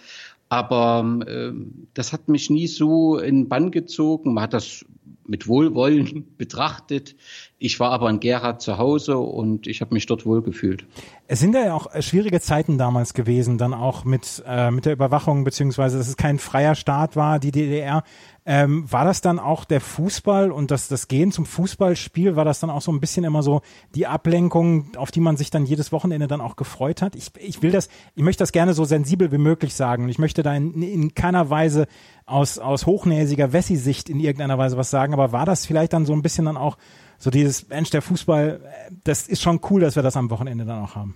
Aber 0.49 1.19
äh, 1.27 1.51
das 1.93 2.11
hat 2.11 2.27
mich 2.27 2.49
nie 2.49 2.67
so 2.67 3.19
in 3.19 3.47
Bann 3.47 3.71
gezogen. 3.71 4.33
Man 4.33 4.43
hat 4.43 4.53
das 4.53 4.83
mit 5.29 5.47
Wohlwollen 5.47 6.25
betrachtet. 6.37 7.15
Ich 7.59 7.79
war 7.79 7.91
aber 7.91 8.09
in 8.09 8.19
Gera 8.19 8.57
zu 8.57 8.77
Hause 8.77 9.17
und 9.17 9.67
ich 9.67 9.81
habe 9.81 9.93
mich 9.93 10.05
dort 10.05 10.25
wohlgefühlt. 10.25 10.85
Es 11.27 11.39
sind 11.39 11.53
ja 11.53 11.73
auch 11.73 11.87
schwierige 12.01 12.41
Zeiten 12.41 12.77
damals 12.77 13.13
gewesen, 13.13 13.57
dann 13.57 13.73
auch 13.73 14.03
mit, 14.03 14.43
äh, 14.47 14.71
mit 14.71 14.85
der 14.85 14.93
Überwachung, 14.93 15.43
beziehungsweise 15.43 15.97
dass 15.97 16.07
es 16.07 16.17
kein 16.17 16.39
freier 16.39 16.75
Staat 16.75 17.15
war, 17.15 17.39
die 17.39 17.51
DDR. 17.51 18.03
Ähm, 18.51 18.91
war 18.91 19.05
das 19.05 19.21
dann 19.21 19.37
auch 19.37 19.63
der 19.63 19.79
Fußball 19.79 20.51
und 20.51 20.71
das, 20.71 20.87
das 20.87 21.07
Gehen 21.07 21.31
zum 21.31 21.45
Fußballspiel, 21.45 22.35
war 22.35 22.45
das 22.45 22.59
dann 22.59 22.71
auch 22.71 22.81
so 22.81 22.91
ein 22.91 22.99
bisschen 22.99 23.23
immer 23.23 23.43
so 23.43 23.61
die 23.93 24.07
Ablenkung, 24.07 24.89
auf 24.97 25.11
die 25.11 25.19
man 25.19 25.37
sich 25.37 25.51
dann 25.51 25.67
jedes 25.67 25.91
Wochenende 25.91 26.25
dann 26.25 26.41
auch 26.41 26.55
gefreut 26.55 27.03
hat? 27.03 27.15
Ich, 27.15 27.29
ich 27.39 27.61
will 27.61 27.69
das, 27.69 27.89
ich 28.15 28.23
möchte 28.23 28.41
das 28.41 28.51
gerne 28.51 28.73
so 28.73 28.85
sensibel 28.85 29.31
wie 29.31 29.37
möglich 29.37 29.75
sagen. 29.75 30.09
Ich 30.09 30.17
möchte 30.17 30.41
da 30.41 30.55
in, 30.55 30.81
in 30.81 31.13
keiner 31.13 31.51
Weise 31.51 31.85
aus, 32.25 32.57
aus 32.57 32.87
hochnäsiger 32.87 33.53
Wessi-Sicht 33.53 34.09
in 34.09 34.19
irgendeiner 34.19 34.57
Weise 34.57 34.77
was 34.77 34.89
sagen, 34.89 35.13
aber 35.13 35.31
war 35.31 35.45
das 35.45 35.67
vielleicht 35.67 35.93
dann 35.93 36.07
so 36.07 36.13
ein 36.13 36.23
bisschen 36.23 36.45
dann 36.45 36.57
auch 36.57 36.79
so 37.19 37.29
dieses, 37.29 37.69
Mensch, 37.69 37.91
der 37.91 38.01
Fußball, 38.01 38.61
das 39.03 39.27
ist 39.27 39.43
schon 39.43 39.59
cool, 39.69 39.81
dass 39.81 39.95
wir 39.95 40.01
das 40.01 40.17
am 40.17 40.31
Wochenende 40.31 40.65
dann 40.65 40.83
auch 40.83 40.95
haben. 40.95 41.13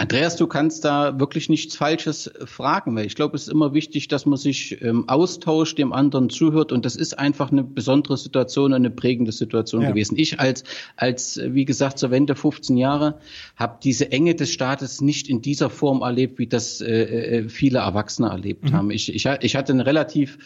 Andreas, 0.00 0.36
du 0.36 0.46
kannst 0.46 0.84
da 0.84 1.18
wirklich 1.18 1.48
nichts 1.48 1.74
Falsches 1.74 2.30
fragen, 2.44 2.94
weil 2.94 3.06
ich 3.06 3.16
glaube, 3.16 3.34
es 3.34 3.42
ist 3.42 3.52
immer 3.52 3.74
wichtig, 3.74 4.06
dass 4.06 4.26
man 4.26 4.38
sich 4.38 4.80
ähm, 4.80 5.08
austauscht, 5.08 5.76
dem 5.76 5.92
anderen 5.92 6.30
zuhört 6.30 6.70
und 6.70 6.84
das 6.84 6.94
ist 6.94 7.18
einfach 7.18 7.50
eine 7.50 7.64
besondere 7.64 8.16
Situation, 8.16 8.72
eine 8.72 8.90
prägende 8.90 9.32
Situation 9.32 9.82
ja. 9.82 9.88
gewesen. 9.90 10.16
Ich 10.16 10.38
als, 10.38 10.62
als, 10.94 11.40
wie 11.42 11.64
gesagt, 11.64 11.98
zur 11.98 12.12
Wende 12.12 12.36
15 12.36 12.76
Jahre 12.76 13.18
habe 13.56 13.78
diese 13.82 14.12
Enge 14.12 14.36
des 14.36 14.52
Staates 14.52 15.00
nicht 15.00 15.28
in 15.28 15.42
dieser 15.42 15.68
Form 15.68 16.02
erlebt, 16.02 16.38
wie 16.38 16.46
das 16.46 16.80
äh, 16.80 17.40
äh 17.40 17.48
viele 17.48 17.80
Erwachsene 17.80 18.28
erlebt 18.28 18.66
mhm. 18.66 18.72
haben. 18.74 18.90
Ich, 18.92 19.12
ich, 19.12 19.26
ich 19.26 19.56
hatte 19.56 19.72
ein 19.72 19.80
relativ 19.80 20.38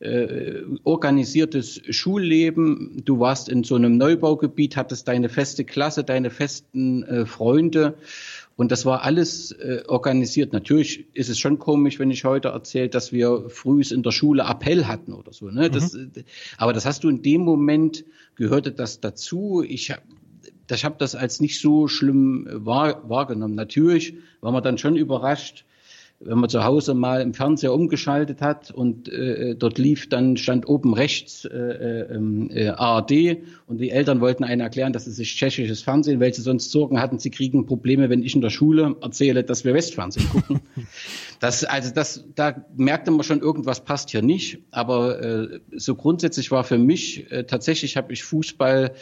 äh, 0.00 0.62
organisiertes 0.84 1.80
Schulleben. 1.90 3.02
Du 3.04 3.18
warst 3.20 3.48
in 3.48 3.64
so 3.64 3.74
einem 3.74 3.96
Neubaugebiet, 3.96 4.76
hattest 4.76 5.08
deine 5.08 5.28
feste 5.28 5.64
Klasse, 5.64 6.04
deine 6.04 6.30
festen 6.30 7.02
äh, 7.02 7.26
Freunde 7.26 7.94
und 8.58 8.72
das 8.72 8.84
war 8.84 9.04
alles 9.04 9.52
äh, 9.52 9.84
organisiert. 9.86 10.52
Natürlich 10.52 11.06
ist 11.14 11.28
es 11.28 11.38
schon 11.38 11.60
komisch, 11.60 12.00
wenn 12.00 12.10
ich 12.10 12.24
heute 12.24 12.48
erzähle, 12.48 12.88
dass 12.88 13.12
wir 13.12 13.48
früh 13.50 13.80
in 13.88 14.02
der 14.02 14.10
Schule 14.10 14.42
Appell 14.42 14.86
hatten 14.86 15.12
oder 15.12 15.32
so. 15.32 15.48
Ne? 15.48 15.70
Das, 15.70 15.92
mhm. 15.92 16.10
aber 16.56 16.72
das 16.72 16.84
hast 16.84 17.04
du 17.04 17.08
in 17.08 17.22
dem 17.22 17.42
Moment, 17.42 18.04
gehörte 18.34 18.72
das 18.72 18.98
dazu. 18.98 19.62
Ich 19.64 19.92
habe 19.92 20.02
ich 20.72 20.84
hab 20.84 20.98
das 20.98 21.14
als 21.14 21.40
nicht 21.40 21.60
so 21.60 21.86
schlimm 21.86 22.48
wahr, 22.50 23.08
wahrgenommen. 23.08 23.54
Natürlich 23.54 24.14
war 24.40 24.50
man 24.50 24.64
dann 24.64 24.76
schon 24.76 24.96
überrascht, 24.96 25.64
wenn 26.20 26.38
man 26.38 26.50
zu 26.50 26.64
Hause 26.64 26.94
mal 26.94 27.20
im 27.20 27.32
Fernseher 27.32 27.72
umgeschaltet 27.72 28.40
hat 28.40 28.72
und 28.72 29.08
äh, 29.08 29.54
dort 29.54 29.78
lief, 29.78 30.08
dann 30.08 30.36
stand 30.36 30.68
oben 30.68 30.92
rechts 30.92 31.44
äh, 31.44 31.56
äh, 31.56 32.14
ähm, 32.14 32.50
äh, 32.52 32.68
ARD 32.68 33.38
und 33.66 33.78
die 33.78 33.90
Eltern 33.90 34.20
wollten 34.20 34.42
einen 34.42 34.60
erklären, 34.60 34.92
dass 34.92 35.06
es 35.06 35.18
ist 35.18 35.28
tschechisches 35.28 35.82
Fernsehen, 35.82 36.18
weil 36.18 36.34
sie 36.34 36.42
sonst 36.42 36.72
Sorgen 36.72 37.00
hatten, 37.00 37.20
sie 37.20 37.30
kriegen 37.30 37.66
Probleme, 37.66 38.10
wenn 38.10 38.24
ich 38.24 38.34
in 38.34 38.40
der 38.40 38.50
Schule 38.50 38.96
erzähle, 39.00 39.44
dass 39.44 39.64
wir 39.64 39.74
Westfernsehen 39.74 40.28
gucken. 40.28 40.60
das, 41.40 41.64
also 41.64 41.92
das, 41.94 42.24
da 42.34 42.64
merkte 42.76 43.12
man 43.12 43.22
schon, 43.22 43.40
irgendwas 43.40 43.84
passt 43.84 44.10
hier 44.10 44.22
nicht. 44.22 44.58
Aber 44.72 45.22
äh, 45.22 45.60
so 45.76 45.94
grundsätzlich 45.94 46.50
war 46.50 46.64
für 46.64 46.78
mich 46.78 47.30
äh, 47.30 47.44
tatsächlich 47.44 47.96
habe 47.96 48.12
ich 48.12 48.24
Fußball 48.24 48.92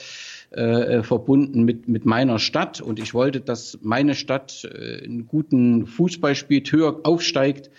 äh, 0.50 1.02
verbunden 1.02 1.64
mit, 1.64 1.88
mit 1.88 2.06
meiner 2.06 2.38
Stadt. 2.38 2.80
Und 2.80 2.98
ich 2.98 3.14
wollte, 3.14 3.40
dass 3.40 3.78
meine 3.82 4.14
Stadt 4.14 4.64
äh, 4.64 5.04
einen 5.04 5.26
guten 5.26 5.86
Fußball 5.86 6.34
spielt, 6.34 6.70
höher 6.72 7.00
aufsteigt. 7.04 7.70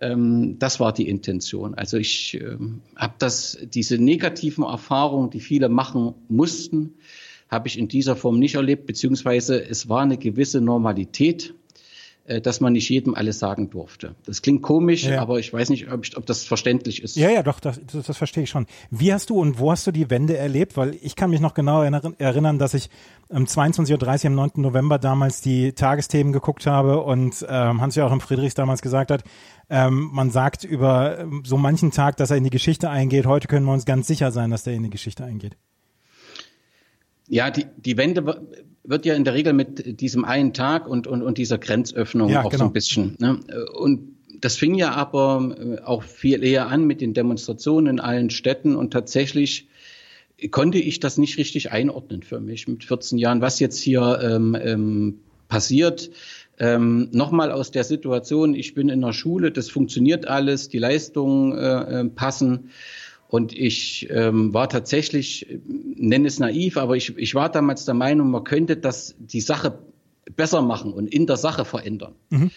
Ähm, 0.00 0.58
das 0.58 0.80
war 0.80 0.92
die 0.92 1.08
Intention. 1.08 1.74
Also 1.74 1.96
ich 1.96 2.34
äh, 2.40 2.56
habe 2.96 3.14
das, 3.18 3.58
diese 3.62 3.98
negativen 3.98 4.64
Erfahrungen, 4.64 5.30
die 5.30 5.40
viele 5.40 5.68
machen 5.68 6.14
mussten, 6.28 6.94
habe 7.48 7.68
ich 7.68 7.78
in 7.78 7.88
dieser 7.88 8.16
Form 8.16 8.38
nicht 8.38 8.54
erlebt, 8.54 8.86
beziehungsweise 8.86 9.62
es 9.62 9.88
war 9.88 10.02
eine 10.02 10.18
gewisse 10.18 10.60
Normalität 10.60 11.50
äh, 11.50 11.63
dass 12.26 12.60
man 12.60 12.72
nicht 12.72 12.88
jedem 12.88 13.14
alles 13.14 13.38
sagen 13.38 13.68
durfte. 13.68 14.14
Das 14.24 14.40
klingt 14.40 14.62
komisch, 14.62 15.04
ja. 15.04 15.20
aber 15.20 15.38
ich 15.38 15.52
weiß 15.52 15.68
nicht, 15.68 15.92
ob, 15.92 16.06
ich, 16.06 16.16
ob, 16.16 16.24
das 16.24 16.42
verständlich 16.42 17.02
ist. 17.02 17.16
Ja, 17.16 17.28
ja, 17.28 17.42
doch, 17.42 17.60
das, 17.60 17.78
das, 17.92 18.06
das, 18.06 18.16
verstehe 18.16 18.44
ich 18.44 18.50
schon. 18.50 18.66
Wie 18.90 19.12
hast 19.12 19.28
du 19.28 19.38
und 19.38 19.58
wo 19.58 19.70
hast 19.70 19.86
du 19.86 19.92
die 19.92 20.08
Wende 20.08 20.36
erlebt? 20.36 20.78
Weil 20.78 20.96
ich 21.02 21.16
kann 21.16 21.28
mich 21.28 21.40
noch 21.40 21.52
genau 21.52 21.82
erinnern, 21.82 22.58
dass 22.58 22.72
ich 22.72 22.88
um 23.28 23.44
22.30 23.44 24.24
Uhr 24.24 24.26
am 24.26 24.34
9. 24.36 24.50
November 24.56 24.98
damals 24.98 25.42
die 25.42 25.72
Tagesthemen 25.72 26.32
geguckt 26.32 26.66
habe 26.66 27.02
und 27.02 27.44
ähm, 27.46 27.82
Hans-Joachim 27.82 28.20
Friedrichs 28.20 28.54
damals 28.54 28.80
gesagt 28.80 29.10
hat, 29.10 29.22
ähm, 29.68 30.08
man 30.12 30.30
sagt 30.30 30.64
über 30.64 31.18
ähm, 31.18 31.42
so 31.44 31.58
manchen 31.58 31.90
Tag, 31.90 32.16
dass 32.16 32.30
er 32.30 32.38
in 32.38 32.44
die 32.44 32.50
Geschichte 32.50 32.88
eingeht. 32.88 33.26
Heute 33.26 33.48
können 33.48 33.66
wir 33.66 33.72
uns 33.72 33.84
ganz 33.84 34.06
sicher 34.06 34.32
sein, 34.32 34.50
dass 34.50 34.64
der 34.64 34.72
in 34.72 34.82
die 34.82 34.90
Geschichte 34.90 35.24
eingeht. 35.24 35.58
Ja, 37.28 37.50
die, 37.50 37.66
die 37.76 37.96
Wende 37.96 38.46
wird 38.84 39.06
ja 39.06 39.14
in 39.14 39.24
der 39.24 39.34
Regel 39.34 39.52
mit 39.52 40.00
diesem 40.00 40.24
einen 40.24 40.52
Tag 40.52 40.86
und, 40.86 41.06
und, 41.06 41.22
und 41.22 41.38
dieser 41.38 41.58
Grenzöffnung 41.58 42.28
ja, 42.28 42.42
auch 42.42 42.50
genau. 42.50 42.64
so 42.64 42.70
ein 42.70 42.72
bisschen. 42.72 43.16
Ne? 43.18 43.40
Und 43.74 44.14
das 44.40 44.56
fing 44.56 44.74
ja 44.74 44.92
aber 44.92 45.56
äh, 45.58 45.82
auch 45.82 46.02
viel 46.02 46.44
eher 46.44 46.68
an 46.68 46.84
mit 46.84 47.00
den 47.00 47.14
Demonstrationen 47.14 47.94
in 47.94 48.00
allen 48.00 48.30
Städten 48.30 48.76
und 48.76 48.92
tatsächlich 48.92 49.68
konnte 50.50 50.78
ich 50.78 51.00
das 51.00 51.16
nicht 51.16 51.38
richtig 51.38 51.72
einordnen 51.72 52.22
für 52.22 52.40
mich 52.40 52.68
mit 52.68 52.84
14 52.84 53.18
Jahren, 53.18 53.40
was 53.40 53.60
jetzt 53.60 53.78
hier 53.78 54.20
ähm, 54.22 54.56
ähm, 54.60 55.20
passiert. 55.48 56.10
Ähm, 56.58 57.08
Nochmal 57.12 57.50
aus 57.50 57.70
der 57.70 57.84
Situation, 57.84 58.54
ich 58.54 58.74
bin 58.74 58.88
in 58.88 59.00
der 59.00 59.12
Schule, 59.12 59.50
das 59.50 59.70
funktioniert 59.70 60.26
alles, 60.28 60.68
die 60.68 60.78
Leistungen 60.78 61.56
äh, 61.56 62.00
äh 62.00 62.04
passen. 62.04 62.70
Und 63.28 63.56
ich 63.56 64.08
ähm, 64.10 64.54
war 64.54 64.68
tatsächlich, 64.68 65.46
nenne 65.66 66.28
es 66.28 66.38
naiv, 66.38 66.76
aber 66.76 66.96
ich, 66.96 67.16
ich 67.16 67.34
war 67.34 67.50
damals 67.50 67.84
der 67.84 67.94
Meinung, 67.94 68.30
man 68.30 68.44
könnte 68.44 68.76
das 68.76 69.16
die 69.18 69.40
Sache 69.40 69.78
besser 70.36 70.62
machen 70.62 70.92
und 70.92 71.12
in 71.12 71.26
der 71.26 71.36
Sache 71.36 71.64
verändern. 71.64 72.14
Mhm. 72.30 72.50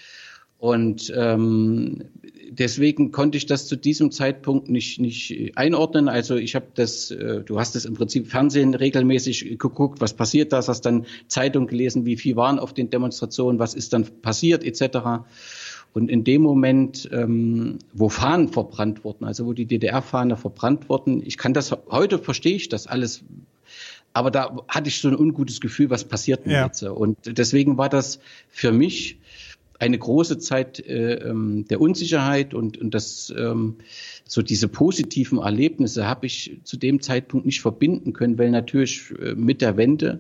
Und 0.60 1.14
ähm, 1.16 2.06
deswegen 2.50 3.12
konnte 3.12 3.38
ich 3.38 3.46
das 3.46 3.68
zu 3.68 3.76
diesem 3.76 4.12
Zeitpunkt 4.12 4.70
nicht, 4.70 5.00
nicht 5.00 5.52
einordnen. 5.56 6.10
Also 6.10 6.36
ich 6.36 6.56
habe 6.56 6.68
das, 6.74 7.12
äh, 7.12 7.44
du 7.44 7.60
hast 7.60 7.76
das 7.76 7.86
im 7.86 7.94
Prinzip 7.94 8.28
Fernsehen 8.28 8.74
regelmäßig 8.74 9.60
geguckt, 9.60 10.02
was 10.02 10.14
passiert 10.16 10.54
da, 10.54 10.58
hast 10.58 10.82
dann 10.82 11.06
Zeitung 11.28 11.68
gelesen, 11.68 12.06
wie 12.06 12.18
viel 12.18 12.36
waren 12.36 12.58
auf 12.58 12.74
den 12.74 12.90
Demonstrationen, 12.90 13.60
was 13.60 13.76
ist 13.76 13.94
dann 13.94 14.06
passiert 14.22 14.64
etc. 14.64 15.26
Und 15.98 16.12
in 16.12 16.24
dem 16.24 16.44
Moment, 16.44 17.10
ähm, 17.12 17.80
wo 17.92 18.08
Fahnen 18.08 18.50
verbrannt 18.50 19.04
wurden, 19.04 19.26
also 19.26 19.48
wo 19.48 19.54
die 19.54 19.66
DDR-Fahne 19.66 20.38
verbrannt 20.38 20.90
wurden, 20.90 21.24
ich 21.26 21.40
kann 21.40 21.56
das, 21.56 21.76
heute 21.90 22.20
verstehe 22.20 22.56
ich 22.56 22.70
das 22.70 22.86
alles, 22.86 23.24
aber 24.14 24.30
da 24.30 24.58
hatte 24.68 24.90
ich 24.90 25.02
so 25.02 25.08
ein 25.08 25.16
ungutes 25.16 25.60
Gefühl, 25.60 25.90
was 25.90 26.04
passiert 26.04 26.46
denn 26.46 26.52
ja. 26.52 26.66
jetzt? 26.68 26.84
Und 26.84 27.18
deswegen 27.26 27.80
war 27.80 27.90
das 27.90 28.20
für 28.48 28.72
mich 28.72 29.18
eine 29.80 29.98
große 29.98 30.38
Zeit 30.38 30.80
äh, 30.86 31.16
ähm, 31.16 31.66
der 31.68 31.82
Unsicherheit 31.82 32.54
und, 32.54 32.78
und 32.78 32.94
das 32.94 33.34
ähm, 33.36 33.78
so 34.24 34.44
diese 34.44 34.68
positiven 34.68 35.40
Erlebnisse 35.40 36.06
habe 36.06 36.28
ich 36.28 36.60
zu 36.64 36.78
dem 36.78 37.02
Zeitpunkt 37.02 37.48
nicht 37.48 37.62
verbinden 37.62 38.14
können, 38.14 38.38
weil 38.38 38.52
natürlich 38.52 39.16
äh, 39.20 39.34
mit 39.34 39.62
der 39.62 39.78
Wende 39.78 40.20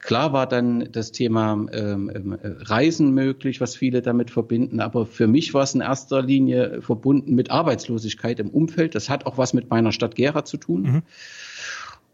Klar 0.00 0.32
war 0.32 0.46
dann 0.46 0.90
das 0.92 1.10
Thema 1.10 1.52
ähm, 1.72 2.10
ähm, 2.14 2.38
Reisen 2.42 3.12
möglich, 3.12 3.60
was 3.60 3.74
viele 3.74 4.00
damit 4.00 4.30
verbinden, 4.30 4.80
aber 4.80 5.06
für 5.06 5.26
mich 5.26 5.54
war 5.54 5.64
es 5.64 5.74
in 5.74 5.80
erster 5.80 6.22
Linie 6.22 6.82
verbunden 6.82 7.34
mit 7.34 7.50
Arbeitslosigkeit 7.50 8.38
im 8.38 8.50
Umfeld. 8.50 8.94
Das 8.94 9.08
hat 9.08 9.26
auch 9.26 9.38
was 9.38 9.54
mit 9.54 9.70
meiner 9.70 9.90
Stadt 9.90 10.14
Gera 10.14 10.44
zu 10.44 10.56
tun. 10.56 10.82
Mhm. 10.82 11.02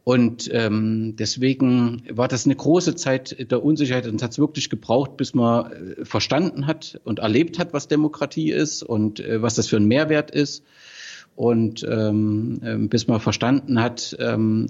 Und 0.02 0.50
ähm, 0.52 1.16
deswegen 1.16 2.02
war 2.10 2.28
das 2.28 2.44
eine 2.44 2.54
große 2.54 2.94
Zeit 2.94 3.50
der 3.50 3.64
Unsicherheit 3.64 4.06
und 4.06 4.22
hat 4.22 4.32
es 4.32 4.38
wirklich 4.38 4.68
gebraucht, 4.68 5.16
bis 5.16 5.34
man 5.34 5.72
äh, 5.72 6.04
verstanden 6.04 6.66
hat 6.66 7.00
und 7.04 7.20
erlebt 7.20 7.58
hat, 7.58 7.72
was 7.72 7.88
Demokratie 7.88 8.50
ist 8.50 8.82
und 8.82 9.20
äh, 9.20 9.40
was 9.40 9.54
das 9.54 9.68
für 9.68 9.76
ein 9.76 9.86
Mehrwert 9.86 10.30
ist 10.30 10.62
und 11.36 11.84
ähm, 11.88 12.60
ähm, 12.64 12.88
bis 12.88 13.08
man 13.08 13.20
verstanden 13.20 13.80
hat, 13.80 14.16
ähm, 14.20 14.66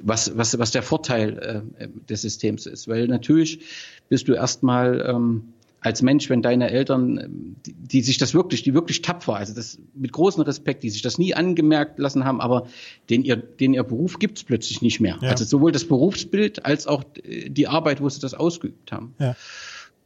was, 0.00 0.36
was, 0.36 0.58
was 0.58 0.70
der 0.70 0.82
Vorteil 0.82 1.64
äh, 1.78 1.88
des 2.08 2.22
Systems 2.22 2.66
ist. 2.66 2.86
Weil 2.88 3.08
natürlich 3.08 3.60
bist 4.08 4.28
du 4.28 4.34
erstmal 4.34 5.04
ähm, 5.08 5.54
als 5.80 6.02
Mensch, 6.02 6.28
wenn 6.28 6.42
deine 6.42 6.70
Eltern, 6.70 7.56
die, 7.64 7.72
die 7.72 8.02
sich 8.02 8.18
das 8.18 8.34
wirklich, 8.34 8.62
die 8.62 8.74
wirklich 8.74 9.02
tapfer, 9.02 9.36
also 9.36 9.54
das 9.54 9.78
mit 9.94 10.12
großem 10.12 10.42
Respekt, 10.42 10.82
die 10.82 10.90
sich 10.90 11.02
das 11.02 11.18
nie 11.18 11.34
angemerkt 11.34 11.98
lassen 11.98 12.24
haben, 12.24 12.40
aber 12.40 12.66
den 13.08 13.24
ihr, 13.24 13.36
den 13.36 13.72
ihr 13.72 13.82
Beruf 13.82 14.18
gibt's 14.18 14.44
plötzlich 14.44 14.82
nicht 14.82 15.00
mehr. 15.00 15.18
Ja. 15.22 15.30
Also 15.30 15.44
sowohl 15.44 15.72
das 15.72 15.86
Berufsbild 15.86 16.66
als 16.66 16.86
auch 16.86 17.02
die 17.24 17.66
Arbeit, 17.66 18.00
wo 18.02 18.08
sie 18.08 18.20
das 18.20 18.34
ausgeübt 18.34 18.92
haben. 18.92 19.14
Ja. 19.18 19.34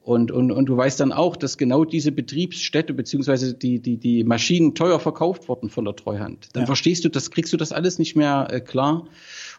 Und, 0.05 0.31
und, 0.31 0.53
und 0.53 0.67
du 0.67 0.77
weißt 0.77 1.01
dann 1.01 1.13
auch, 1.13 1.35
dass 1.35 1.57
genau 1.57 1.87
diese 1.87 2.13
Betriebsstätte 2.13 2.93
beziehungsweise 2.93 3.55
die, 3.55 3.79
die, 3.79 3.97
die 3.97 4.23
Maschinen 4.23 4.75
teuer 4.75 5.01
verkauft 5.01 5.49
wurden 5.49 5.71
von 5.71 5.87
der 5.87 5.97
Treuhand. 5.97 6.49
Dann 6.53 6.65
ja. 6.65 6.67
verstehst 6.67 7.07
du 7.07 7.09
das, 7.09 7.31
kriegst 7.31 7.55
du 7.55 7.57
das 7.57 7.73
alles 7.73 7.99
nicht 7.99 8.15
mehr 8.15 8.49
äh, 8.51 8.61
klar. 8.61 9.07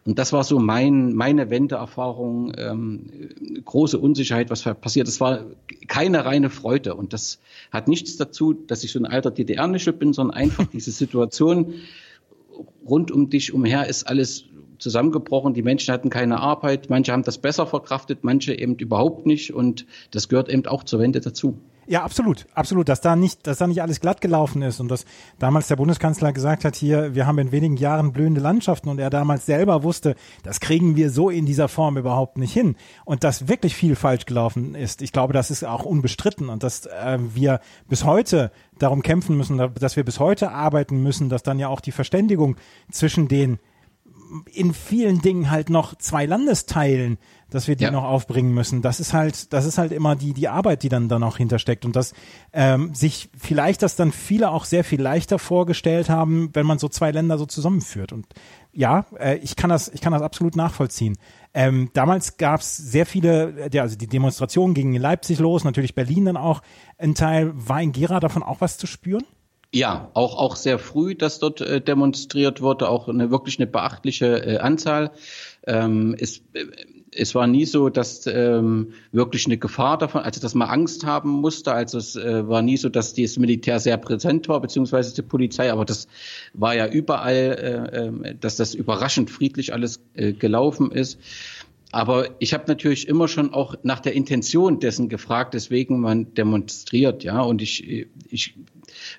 Und 0.05 0.19
das 0.19 0.33
war 0.33 0.43
so 0.43 0.59
mein, 0.59 1.13
meine 1.13 1.49
Wendeerfahrung, 1.49 2.53
ähm, 2.59 3.09
große 3.65 3.97
Unsicherheit, 3.97 4.51
was 4.51 4.61
passiert. 4.61 5.07
Es 5.07 5.19
war 5.19 5.45
keine 5.87 6.25
reine 6.25 6.51
Freude. 6.51 6.93
Und 6.93 7.13
das 7.13 7.39
hat 7.71 7.87
nichts 7.87 8.15
dazu, 8.15 8.53
dass 8.53 8.83
ich 8.83 8.91
so 8.91 8.99
ein 8.99 9.07
alter 9.07 9.31
DDR-Nischel 9.31 9.93
bin, 9.93 10.13
sondern 10.13 10.37
einfach 10.37 10.67
diese 10.71 10.91
Situation 10.91 11.73
rund 12.87 13.09
um 13.09 13.31
dich 13.31 13.51
umher 13.51 13.87
ist 13.87 14.03
alles 14.07 14.45
zusammengebrochen. 14.79 15.53
Die 15.53 15.61
Menschen 15.61 15.93
hatten 15.93 16.09
keine 16.09 16.39
Arbeit. 16.39 16.89
Manche 16.89 17.11
haben 17.11 17.23
das 17.23 17.37
besser 17.37 17.67
verkraftet, 17.67 18.23
manche 18.23 18.53
eben 18.53 18.75
überhaupt 18.75 19.25
nicht. 19.25 19.53
Und 19.53 19.85
das 20.11 20.29
gehört 20.29 20.49
eben 20.49 20.65
auch 20.65 20.83
zur 20.83 20.99
Wende 20.99 21.21
dazu. 21.21 21.59
Ja, 21.87 22.03
absolut, 22.03 22.47
absolut, 22.55 22.89
dass 22.89 22.99
da 23.01 23.15
nicht, 23.15 23.45
dass 23.45 23.59
da 23.59 23.67
nicht 23.67 23.83
alles 23.83 23.99
glatt 23.99 24.19
gelaufen 24.19 24.63
ist 24.63 24.79
und 24.79 24.89
dass 24.89 25.05
damals 25.37 25.67
der 25.67 25.75
Bundeskanzler 25.75 26.33
gesagt 26.33 26.65
hat, 26.65 26.75
hier, 26.75 27.13
wir 27.13 27.27
haben 27.27 27.37
in 27.37 27.51
wenigen 27.51 27.77
Jahren 27.77 28.11
blühende 28.11 28.41
Landschaften 28.41 28.89
und 28.89 28.97
er 28.97 29.11
damals 29.11 29.45
selber 29.45 29.83
wusste, 29.83 30.15
das 30.41 30.59
kriegen 30.59 30.95
wir 30.95 31.11
so 31.11 31.29
in 31.29 31.45
dieser 31.45 31.67
Form 31.67 31.97
überhaupt 31.97 32.39
nicht 32.39 32.53
hin 32.53 32.75
und 33.03 33.23
dass 33.23 33.47
wirklich 33.47 33.75
viel 33.75 33.95
falsch 33.95 34.25
gelaufen 34.25 34.73
ist. 34.73 35.03
Ich 35.03 35.11
glaube, 35.11 35.33
das 35.33 35.51
ist 35.51 35.63
auch 35.63 35.85
unbestritten 35.85 36.49
und 36.49 36.63
dass 36.63 36.87
äh, 36.87 37.19
wir 37.19 37.59
bis 37.87 38.03
heute 38.03 38.51
darum 38.79 39.03
kämpfen 39.03 39.37
müssen, 39.37 39.57
dass 39.75 39.95
wir 39.95 40.03
bis 40.03 40.19
heute 40.19 40.51
arbeiten 40.51 41.03
müssen, 41.03 41.29
dass 41.29 41.43
dann 41.43 41.59
ja 41.59 41.67
auch 41.67 41.81
die 41.81 41.91
Verständigung 41.91 42.55
zwischen 42.89 43.27
den 43.27 43.59
in 44.51 44.73
vielen 44.73 45.21
Dingen 45.21 45.51
halt 45.51 45.69
noch 45.69 45.95
zwei 45.95 46.25
Landesteilen, 46.25 47.17
dass 47.49 47.67
wir 47.67 47.75
die 47.75 47.83
ja. 47.83 47.91
noch 47.91 48.03
aufbringen 48.03 48.53
müssen. 48.53 48.81
Das 48.81 48.99
ist 48.99 49.13
halt, 49.13 49.53
das 49.53 49.65
ist 49.65 49.77
halt 49.77 49.91
immer 49.91 50.15
die 50.15 50.33
die 50.33 50.47
Arbeit, 50.47 50.83
die 50.83 50.89
dann 50.89 51.09
da 51.09 51.19
noch 51.19 51.37
hintersteckt 51.37 51.85
und 51.85 51.95
dass 51.95 52.13
ähm, 52.53 52.93
sich 52.93 53.29
vielleicht 53.37 53.81
das 53.81 53.95
dann 53.95 54.11
viele 54.11 54.49
auch 54.49 54.65
sehr 54.65 54.83
viel 54.83 55.01
leichter 55.01 55.39
vorgestellt 55.39 56.09
haben, 56.09 56.49
wenn 56.53 56.65
man 56.65 56.79
so 56.79 56.89
zwei 56.89 57.11
Länder 57.11 57.37
so 57.37 57.45
zusammenführt. 57.45 58.11
Und 58.13 58.25
ja, 58.73 59.05
äh, 59.17 59.37
ich 59.37 59.55
kann 59.55 59.69
das, 59.69 59.87
ich 59.89 60.01
kann 60.01 60.13
das 60.13 60.21
absolut 60.21 60.55
nachvollziehen. 60.55 61.17
Ähm, 61.53 61.89
damals 61.93 62.37
gab 62.37 62.59
es 62.59 62.75
sehr 62.75 63.05
viele, 63.05 63.69
ja, 63.71 63.83
also 63.83 63.95
die 63.95 64.07
Demonstrationen 64.07 64.73
gingen 64.73 64.95
in 64.95 65.01
Leipzig 65.01 65.39
los, 65.39 65.63
natürlich 65.63 65.95
Berlin 65.95 66.25
dann 66.25 66.37
auch. 66.37 66.61
Ein 66.97 67.15
Teil 67.15 67.53
war 67.55 67.81
in 67.81 67.93
Gera 67.93 68.19
davon 68.19 68.43
auch 68.43 68.59
was 68.59 68.77
zu 68.77 68.87
spüren? 68.87 69.23
Ja, 69.73 70.09
auch, 70.13 70.37
auch 70.37 70.55
sehr 70.55 70.79
früh, 70.79 71.15
dass 71.15 71.39
dort 71.39 71.59
äh, 71.59 71.81
demonstriert 71.81 72.61
wurde, 72.61 72.87
auch 72.87 73.09
eine 73.09 73.29
wirklich 73.31 73.59
eine 73.59 73.67
beachtliche 73.67 74.45
äh, 74.45 74.57
Anzahl. 74.59 75.11
Ähm, 75.67 76.15
es, 76.17 76.39
äh, 76.53 76.65
es 77.15 77.33
war 77.33 77.47
nie 77.47 77.65
so, 77.65 77.89
dass 77.89 78.27
ähm, 78.27 78.93
wirklich 79.11 79.45
eine 79.45 79.57
Gefahr 79.57 79.97
davon, 79.97 80.21
also 80.21 80.41
dass 80.41 80.53
man 80.53 80.69
Angst 80.69 81.05
haben 81.05 81.29
musste. 81.29 81.71
Also 81.71 81.97
es 81.97 82.15
äh, 82.15 82.47
war 82.47 82.61
nie 82.61 82.77
so, 82.77 82.89
dass 82.89 83.13
das 83.13 83.37
Militär 83.37 83.79
sehr 83.79 83.97
präsent 83.97 84.47
war, 84.47 84.61
beziehungsweise 84.61 85.15
die 85.15 85.21
Polizei, 85.21 85.71
aber 85.71 85.85
das 85.85 86.07
war 86.53 86.75
ja 86.75 86.87
überall, 86.87 87.33
äh, 87.35 88.29
äh, 88.29 88.35
dass 88.39 88.57
das 88.57 88.73
überraschend 88.75 89.29
friedlich 89.29 89.73
alles 89.73 90.01
äh, 90.13 90.33
gelaufen 90.33 90.91
ist. 90.91 91.19
aber 91.91 92.29
ich 92.39 92.53
habe 92.53 92.65
natürlich 92.67 93.07
immer 93.07 93.29
schon 93.29 93.53
auch 93.53 93.75
nach 93.83 94.01
der 94.01 94.13
Intention 94.13 94.79
dessen 94.79 95.07
gefragt, 95.07 95.53
deswegen 95.53 96.01
man 96.01 96.33
demonstriert, 96.33 97.23
ja. 97.23 97.41
Und 97.41 97.61
ich, 97.61 98.07
ich 98.29 98.55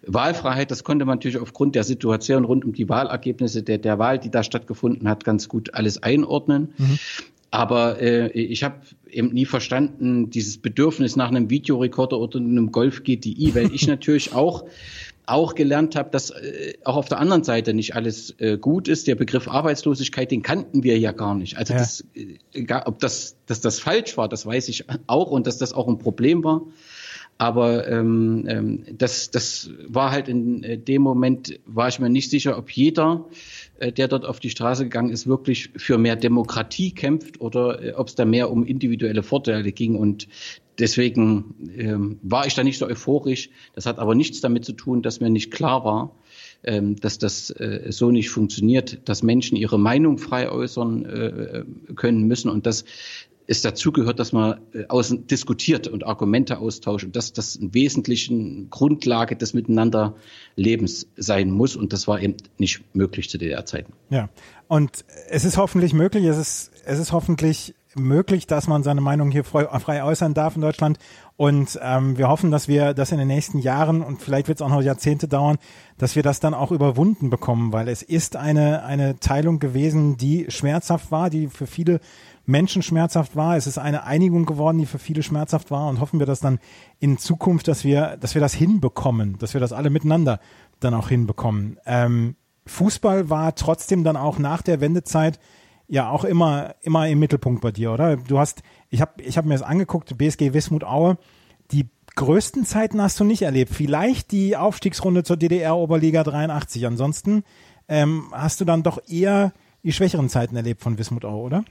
Wahlfreiheit, 0.03 0.71
das 0.71 0.85
konnte 0.85 1.05
man 1.05 1.19
natürlich 1.19 1.39
aufgrund 1.39 1.75
der 1.75 1.85
Situation 1.85 2.45
rund 2.45 2.65
um 2.65 2.73
die 2.73 2.89
Wahlergebnisse 2.89 3.63
der, 3.63 3.79
der 3.79 3.99
Wahl, 3.99 4.19
die 4.19 4.31
da 4.31 4.43
stattgefunden 4.43 5.09
hat, 5.09 5.25
ganz 5.25 5.49
gut 5.49 5.75
alles 5.75 6.03
einordnen. 6.03 6.75
Mhm. 6.79 6.99
Aber 7.51 8.01
äh, 8.01 8.29
ich 8.33 8.65
habe 8.65 8.81
eben 9.09 9.29
nie 9.29 9.47
verstanden, 9.47 10.31
dieses 10.31 10.59
Bedürfnis 10.59 11.17
nach 11.17 11.29
einem 11.29 11.49
Videorekorder 11.49 12.19
oder 12.19 12.39
einem 12.39 12.73
Golf 12.73 13.05
GTI, 13.05 13.55
weil 13.55 13.73
ich 13.73 13.87
natürlich 13.89 14.35
auch 14.35 14.65
auch 15.27 15.57
gelernt 15.57 15.97
habe, 15.97 16.11
dass 16.11 16.31
äh, 16.31 16.75
auch 16.85 16.97
auf 16.97 17.09
der 17.09 17.19
anderen 17.19 17.43
Seite 17.43 17.75
nicht 17.75 17.95
alles 17.97 18.35
äh, 18.39 18.57
gut 18.59 18.89
ist. 18.89 19.09
Der 19.09 19.17
Begriff 19.17 19.49
Arbeitslosigkeit, 19.49 20.31
den 20.31 20.43
kannten 20.43 20.85
wir 20.85 20.99
ja 20.99 21.13
gar 21.13 21.35
nicht. 21.35 21.59
Also 21.59 21.75
ja. 21.75 21.81
das, 21.81 22.05
äh, 22.15 22.73
ob 22.85 23.01
das, 23.01 23.37
dass 23.47 23.61
das 23.61 23.81
falsch 23.81 24.17
war, 24.17 24.29
das 24.29 24.47
weiß 24.47 24.69
ich 24.69 24.85
auch 25.09 25.31
und 25.31 25.47
dass 25.47 25.59
das 25.59 25.73
auch 25.73 25.89
ein 25.89 25.99
Problem 25.99 26.45
war. 26.45 26.63
Aber 27.39 27.87
ähm, 27.87 28.47
ähm, 28.49 28.85
das, 28.97 29.31
das 29.31 29.71
war 29.87 30.11
halt 30.11 30.29
in 30.29 30.63
äh, 30.63 30.79
dem 30.79 31.03
Moment, 31.03 31.61
war 31.67 31.89
ich 31.89 31.99
mir 31.99 32.09
nicht 32.09 32.31
sicher, 32.31 32.57
ob 32.57 32.71
jeder, 32.71 33.27
äh, 33.79 33.93
der 33.93 34.09
dort 34.09 34.25
auf 34.25 34.41
die 34.41 34.49
Straße 34.49 34.85
gegangen 34.85 35.11
ist, 35.11 35.27
wirklich 35.27 35.71
für 35.77 35.99
mehr 35.99 36.17
Demokratie 36.17 36.93
kämpft 36.93 37.41
oder 37.41 37.83
äh, 37.83 37.93
ob 37.93 38.09
es 38.09 38.15
da 38.15 38.25
mehr 38.25 38.51
um 38.51 38.65
individuelle 38.65 39.23
Vorteile 39.23 39.71
ging. 39.73 39.97
Und 39.97 40.29
deswegen 40.79 41.55
ähm, 41.77 42.19
war 42.23 42.47
ich 42.47 42.55
da 42.55 42.65
nicht 42.65 42.79
so 42.79 42.87
euphorisch. 42.87 43.51
Das 43.75 43.85
hat 43.85 43.99
aber 43.99 44.15
nichts 44.15 44.41
damit 44.41 44.65
zu 44.65 44.73
tun, 44.73 45.03
dass 45.03 45.21
mir 45.21 45.29
nicht 45.29 45.51
klar 45.51 45.85
war, 45.85 46.17
ähm, 46.65 46.97
dass 46.97 47.19
das 47.19 47.51
äh, 47.51 47.89
so 47.91 48.11
nicht 48.11 48.31
funktioniert, 48.31 49.07
dass 49.09 49.23
Menschen 49.23 49.57
ihre 49.57 49.79
Meinung 49.79 50.17
frei 50.17 50.51
äußern 50.51 51.05
äh, 51.05 51.65
können 51.95 52.27
müssen 52.27 52.51
und 52.51 52.65
dass 52.65 52.87
es 53.47 53.63
dazugehört, 53.63 54.19
dass 54.19 54.33
man 54.33 54.61
äh, 54.73 54.87
außen 54.89 55.27
diskutiert 55.27 55.89
und 55.89 56.05
Argumente 56.07 56.59
austauscht 56.59 57.05
und 57.05 57.17
dass 57.17 57.33
das 57.33 57.59
eine 57.61 57.73
wesentliche 57.75 58.35
Grundlage 58.71 59.37
des 59.37 59.55
Miteinanderlebens 59.55 61.09
sein 61.17 61.51
muss. 61.51 61.77
Und 61.77 61.93
das 61.93 62.09
war 62.09 62.21
eben 62.21 62.37
nicht 62.59 62.83
möglich 62.95 63.31
zu 63.31 63.39
DDR-Zeiten. 63.39 63.93
Ja, 64.11 64.29
und 64.69 65.05
es 65.29 65.45
ist 65.45 65.57
hoffentlich 65.57 65.93
möglich, 65.93 66.25
es 66.25 66.39
ist, 66.39 66.71
es 66.85 66.99
ist 66.99 67.13
hoffentlich 67.13 67.75
möglich, 67.99 68.47
dass 68.47 68.69
man 68.69 68.83
seine 68.83 69.01
Meinung 69.01 69.31
hier 69.31 69.45
frei, 69.45 69.67
frei 69.81 70.05
äußern 70.05 70.35
darf 70.35 70.57
in 70.57 70.63
Deutschland. 70.63 70.99
Und 71.37 71.79
ähm, 71.83 72.17
wir 72.19 72.29
hoffen, 72.29 72.51
dass 72.51 72.69
wir 72.69 72.95
das 72.95 73.13
in 73.13 73.19
den 73.19 73.29
nächsten 73.29 73.59
Jahren 73.59 74.03
und 74.03 74.23
vielleicht 74.23 74.49
wird 74.49 74.59
es 74.59 74.63
auch 74.63 74.71
noch 74.71 74.83
Jahrzehnte 74.83 75.29
dauern, 75.29 75.59
dass 75.99 76.17
wir 76.17 76.23
das 76.23 76.41
dann 76.41 76.55
auch 76.55 76.73
überwunden 76.73 77.31
bekommen, 77.31 77.73
weil 77.73 77.89
es 77.89 78.03
ist 78.03 78.37
eine, 78.37 78.85
eine 78.85 79.19
Teilung 79.19 79.59
gewesen, 79.59 80.17
die 80.17 80.47
schmerzhaft 80.49 81.11
war, 81.11 81.31
die 81.31 81.49
für 81.49 81.67
viele 81.67 82.01
Menschen 82.47 82.83
schmerzhaft 82.83 83.37
war. 83.37 83.57
Es 83.57 83.67
ist 83.67 83.79
eine 83.79 84.05
Einigung 84.05 84.47
geworden, 84.47 84.79
die 84.79 84.87
für 84.87 84.99
viele 84.99 85.23
schmerzhaft 85.23 85.71
war 85.71 85.89
und 85.89 86.01
hoffen 86.01 86.19
wir 86.19 86.27
das 86.27 86.41
dann 86.41 86.59
in 86.99 87.19
Zukunft, 87.19 87.69
dass 87.69 87.85
wir, 87.85 88.17
dass 88.19 88.35
wir 88.35 88.41
das 88.41 88.55
hinbekommen, 88.55 89.37
dass 89.39 89.53
wir 89.53 89.61
das 89.61 89.73
alle 89.73 89.91
miteinander 89.91 90.41
dann 90.81 90.95
auch 90.95 91.09
hinbekommen. 91.09 91.79
Ähm, 91.85 92.37
Fußball 92.67 93.31
war 93.31 93.55
trotzdem 93.55 94.05
dann 94.05 94.17
auch 94.17 94.39
nach 94.39 94.63
der 94.63 94.81
Wendezeit 94.81 95.39
ja 95.89 96.11
auch 96.11 96.25
immer, 96.25 96.75
immer 96.83 97.09
im 97.09 97.19
Mittelpunkt 97.19 97.63
bei 97.63 97.71
dir, 97.71 97.93
oder? 97.93 98.17
Du 98.17 98.39
hast, 98.39 98.63
ich 98.91 99.01
habe 99.01 99.23
ich 99.23 99.37
hab 99.39 99.45
mir 99.45 99.55
das 99.55 99.63
angeguckt, 99.63 100.17
BSG 100.19 100.53
Wismut 100.53 100.85
Aue, 100.85 101.17
die 101.71 101.89
größten 102.17 102.65
Zeiten 102.65 103.01
hast 103.01 103.21
du 103.21 103.25
nicht 103.25 103.43
erlebt. 103.43 103.73
Vielleicht 103.73 104.33
die 104.33 104.57
Aufstiegsrunde 104.57 105.23
zur 105.23 105.37
DDR-Oberliga 105.37 106.25
83. 106.25 106.87
Ansonsten 106.87 107.45
ähm, 107.89 108.29
hast 108.33 108.61
du 108.61 108.65
dann 108.65 108.83
doch 108.83 108.99
eher 109.07 109.53
die 109.85 109.93
schwächeren 109.93 110.29
Zeiten 110.29 110.57
erlebt 110.57 110.83
von 110.83 110.99
Wismut 110.99 111.25
Aue, 111.25 111.43
oder? 111.43 111.65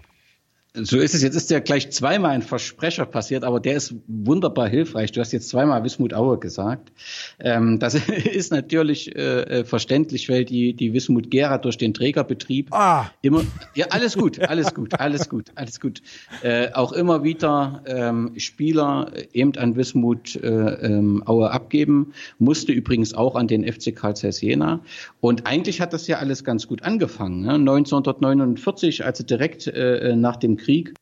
So 0.76 1.00
ist 1.00 1.16
es. 1.16 1.22
Jetzt 1.22 1.36
ist 1.36 1.50
ja 1.50 1.60
gleich 1.60 1.92
zweimal 1.92 2.32
ein 2.32 2.42
Versprecher 2.42 3.06
passiert, 3.06 3.44
aber 3.44 3.60
der 3.60 3.76
ist 3.78 3.96
wunderbar 4.08 4.68
hilfreich. 4.68 5.12
Du 5.12 5.22
hast 5.22 5.32
jetzt 5.32 5.48
zweimal 5.48 5.84
Wismut 5.84 6.14
Aue 6.14 6.38
gesagt. 6.38 6.92
Ähm, 7.40 7.80
das 7.80 7.96
ist 8.34 8.52
natürlich 8.52 9.16
äh, 9.16 9.60
äh, 9.60 9.64
verständlich, 9.64 10.28
weil 10.30 10.44
die, 10.44 10.74
die 10.74 10.94
Wismut 10.94 11.32
Gera 11.32 11.58
durch 11.58 11.78
den 11.78 11.94
Trägerbetrieb 11.94 12.74
ah. 12.74 13.10
immer, 13.22 13.44
ja, 13.74 13.88
alles 13.92 14.18
gut, 14.18 14.40
alles 14.40 14.74
gut, 14.74 15.00
alles 15.00 15.30
gut, 15.30 15.52
alles 15.56 15.80
gut. 15.80 16.02
Äh, 16.44 16.74
auch 16.74 16.92
immer 16.92 17.24
wieder 17.24 17.82
ähm, 17.86 18.34
Spieler 18.38 19.12
eben 19.32 19.56
an 19.58 19.78
Wismut 19.78 20.36
äh, 20.36 20.48
ähm, 20.48 21.24
Aue 21.26 21.52
abgeben, 21.52 22.14
musste 22.38 22.74
übrigens 22.74 23.14
auch 23.14 23.36
an 23.36 23.48
den 23.48 23.64
FC 23.64 23.96
Karl 23.96 24.16
Zeiss 24.16 24.42
Jena. 24.42 24.82
Und 25.22 25.48
eigentlich 25.48 25.80
hat 25.80 25.94
das 25.94 26.08
ja 26.08 26.18
alles 26.18 26.44
ganz 26.44 26.68
gut 26.68 26.84
angefangen. 26.84 27.42
Ne? 27.42 27.54
1949, 27.54 29.06
also 29.06 29.24
direkt 29.24 29.68
äh, 29.68 30.16
nach 30.16 30.36
dem 30.36 30.58
Krieg, 30.66 30.94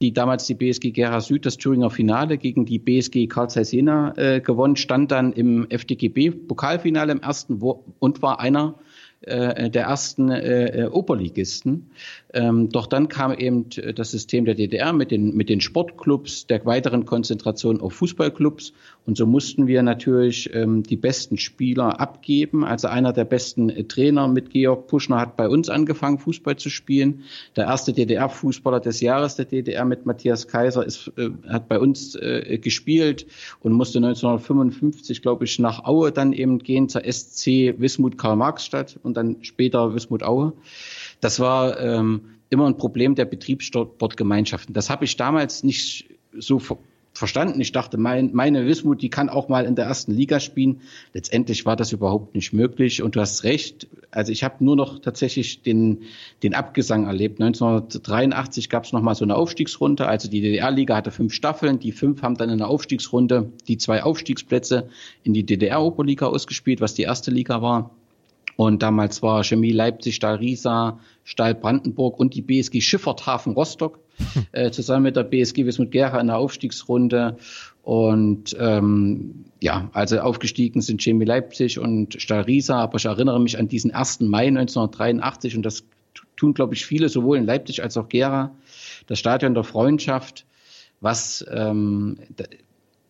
die 0.00 0.12
damals 0.12 0.46
die 0.46 0.54
BSG 0.54 0.90
Gera 0.90 1.20
Süd 1.20 1.46
das 1.46 1.58
Thüringer 1.58 1.90
Finale 1.90 2.38
gegen 2.38 2.64
die 2.64 2.78
BSG 2.78 3.28
Karl 3.28 3.50
Zeiss 3.50 3.70
Jena 3.70 4.16
äh, 4.16 4.40
gewonnen, 4.40 4.76
stand 4.76 5.12
dann 5.12 5.32
im 5.32 5.70
FDGB 5.70 6.30
Pokalfinale 6.30 7.12
im 7.12 7.20
ersten 7.20 7.60
wo 7.60 7.84
und 8.00 8.22
war 8.22 8.40
einer 8.40 8.74
äh, 9.20 9.70
der 9.70 9.84
ersten 9.84 10.30
äh, 10.30 10.88
Oberligisten. 10.90 11.92
Ähm, 12.34 12.70
doch 12.70 12.88
dann 12.88 13.08
kam 13.08 13.32
eben 13.32 13.66
das 13.94 14.10
System 14.10 14.44
der 14.44 14.56
DDR 14.56 14.92
mit 14.92 15.12
den, 15.12 15.36
mit 15.36 15.48
den 15.48 15.60
Sportclubs, 15.60 16.48
der 16.48 16.66
weiteren 16.66 17.06
Konzentration 17.06 17.80
auf 17.80 17.92
Fußballclubs. 17.92 18.72
Und 19.04 19.16
so 19.16 19.26
mussten 19.26 19.66
wir 19.66 19.82
natürlich 19.82 20.54
ähm, 20.54 20.84
die 20.84 20.96
besten 20.96 21.36
Spieler 21.36 22.00
abgeben. 22.00 22.64
Also 22.64 22.86
einer 22.86 23.12
der 23.12 23.24
besten 23.24 23.68
äh, 23.68 23.84
Trainer 23.84 24.28
mit 24.28 24.50
Georg 24.50 24.86
Puschner 24.86 25.18
hat 25.18 25.36
bei 25.36 25.48
uns 25.48 25.68
angefangen, 25.68 26.18
Fußball 26.18 26.56
zu 26.56 26.70
spielen. 26.70 27.24
Der 27.56 27.64
erste 27.64 27.92
DDR-Fußballer 27.92 28.78
des 28.78 29.00
Jahres 29.00 29.34
der 29.34 29.46
DDR 29.46 29.84
mit 29.84 30.06
Matthias 30.06 30.46
Kaiser 30.46 30.86
ist, 30.86 31.10
äh, 31.16 31.30
hat 31.48 31.68
bei 31.68 31.80
uns 31.80 32.14
äh, 32.14 32.58
gespielt 32.58 33.26
und 33.60 33.72
musste 33.72 33.98
1955, 33.98 35.20
glaube 35.20 35.44
ich, 35.44 35.58
nach 35.58 35.84
Aue 35.84 36.12
dann 36.12 36.32
eben 36.32 36.60
gehen 36.60 36.88
zur 36.88 37.02
SC 37.04 37.74
Wismut 37.78 38.18
Karl-Marx-Stadt 38.18 39.00
und 39.02 39.16
dann 39.16 39.38
später 39.42 39.94
Wismut 39.94 40.22
Aue. 40.22 40.52
Das 41.20 41.40
war 41.40 41.80
ähm, 41.80 42.22
immer 42.50 42.66
ein 42.66 42.76
Problem 42.76 43.16
der 43.16 43.24
Betriebssportgemeinschaften. 43.24 44.74
Das 44.74 44.90
habe 44.90 45.06
ich 45.06 45.16
damals 45.16 45.64
nicht 45.64 46.08
so 46.38 46.60
verstanden. 47.22 47.60
Ich 47.60 47.70
dachte, 47.70 47.98
mein, 47.98 48.30
meine 48.32 48.66
Wismut, 48.66 49.00
die 49.00 49.08
kann 49.08 49.28
auch 49.28 49.48
mal 49.48 49.64
in 49.64 49.76
der 49.76 49.84
ersten 49.84 50.10
Liga 50.10 50.40
spielen. 50.40 50.80
Letztendlich 51.14 51.64
war 51.64 51.76
das 51.76 51.92
überhaupt 51.92 52.34
nicht 52.34 52.52
möglich. 52.52 53.00
Und 53.00 53.14
du 53.14 53.20
hast 53.20 53.44
recht. 53.44 53.86
Also 54.10 54.32
ich 54.32 54.42
habe 54.42 54.64
nur 54.64 54.74
noch 54.74 54.98
tatsächlich 54.98 55.62
den, 55.62 56.00
den 56.42 56.52
Abgesang 56.52 57.06
erlebt. 57.06 57.40
1983 57.40 58.68
gab 58.68 58.86
es 58.86 58.92
noch 58.92 59.02
mal 59.02 59.14
so 59.14 59.24
eine 59.24 59.36
Aufstiegsrunde. 59.36 60.08
Also 60.08 60.28
die 60.28 60.40
DDR-Liga 60.40 60.96
hatte 60.96 61.12
fünf 61.12 61.32
Staffeln. 61.32 61.78
Die 61.78 61.92
fünf 61.92 62.22
haben 62.22 62.36
dann 62.36 62.50
in 62.50 62.58
der 62.58 62.66
Aufstiegsrunde 62.66 63.52
die 63.68 63.78
zwei 63.78 64.02
Aufstiegsplätze 64.02 64.88
in 65.22 65.32
die 65.32 65.46
DDR-Oberliga 65.46 66.26
ausgespielt, 66.26 66.80
was 66.80 66.94
die 66.94 67.02
erste 67.02 67.30
Liga 67.30 67.62
war. 67.62 67.92
Und 68.56 68.82
damals 68.82 69.22
war 69.22 69.44
Chemie 69.44 69.72
Leipzig, 69.72 70.16
Stahl 70.16 70.36
Riesa, 70.36 70.98
Stahl 71.24 71.54
Brandenburg 71.54 72.18
und 72.18 72.34
die 72.34 72.42
BSG 72.42 72.80
Schifferthafen 72.80 73.54
Rostock 73.54 73.98
äh, 74.52 74.70
zusammen 74.70 75.04
mit 75.04 75.16
der 75.16 75.24
BSG 75.24 75.66
Wismut 75.66 75.90
Gera 75.90 76.20
in 76.20 76.28
der 76.28 76.38
Aufstiegsrunde. 76.38 77.36
Und 77.82 78.56
ähm, 78.60 79.46
ja, 79.60 79.90
also 79.92 80.20
aufgestiegen 80.20 80.80
sind 80.80 81.02
Chemie 81.02 81.24
Leipzig 81.24 81.78
und 81.78 82.20
Stahl 82.20 82.42
Riesa. 82.42 82.80
Aber 82.80 82.98
ich 82.98 83.04
erinnere 83.06 83.40
mich 83.40 83.58
an 83.58 83.68
diesen 83.68 83.90
1. 83.90 84.20
Mai 84.20 84.46
1983 84.48 85.56
und 85.56 85.62
das 85.62 85.84
tun, 86.36 86.54
glaube 86.54 86.74
ich, 86.74 86.84
viele 86.84 87.08
sowohl 87.08 87.38
in 87.38 87.46
Leipzig 87.46 87.82
als 87.82 87.96
auch 87.96 88.08
Gera. 88.08 88.52
Das 89.06 89.18
Stadion 89.18 89.54
der 89.54 89.64
Freundschaft, 89.64 90.44
was 91.00 91.44
ähm, 91.50 92.18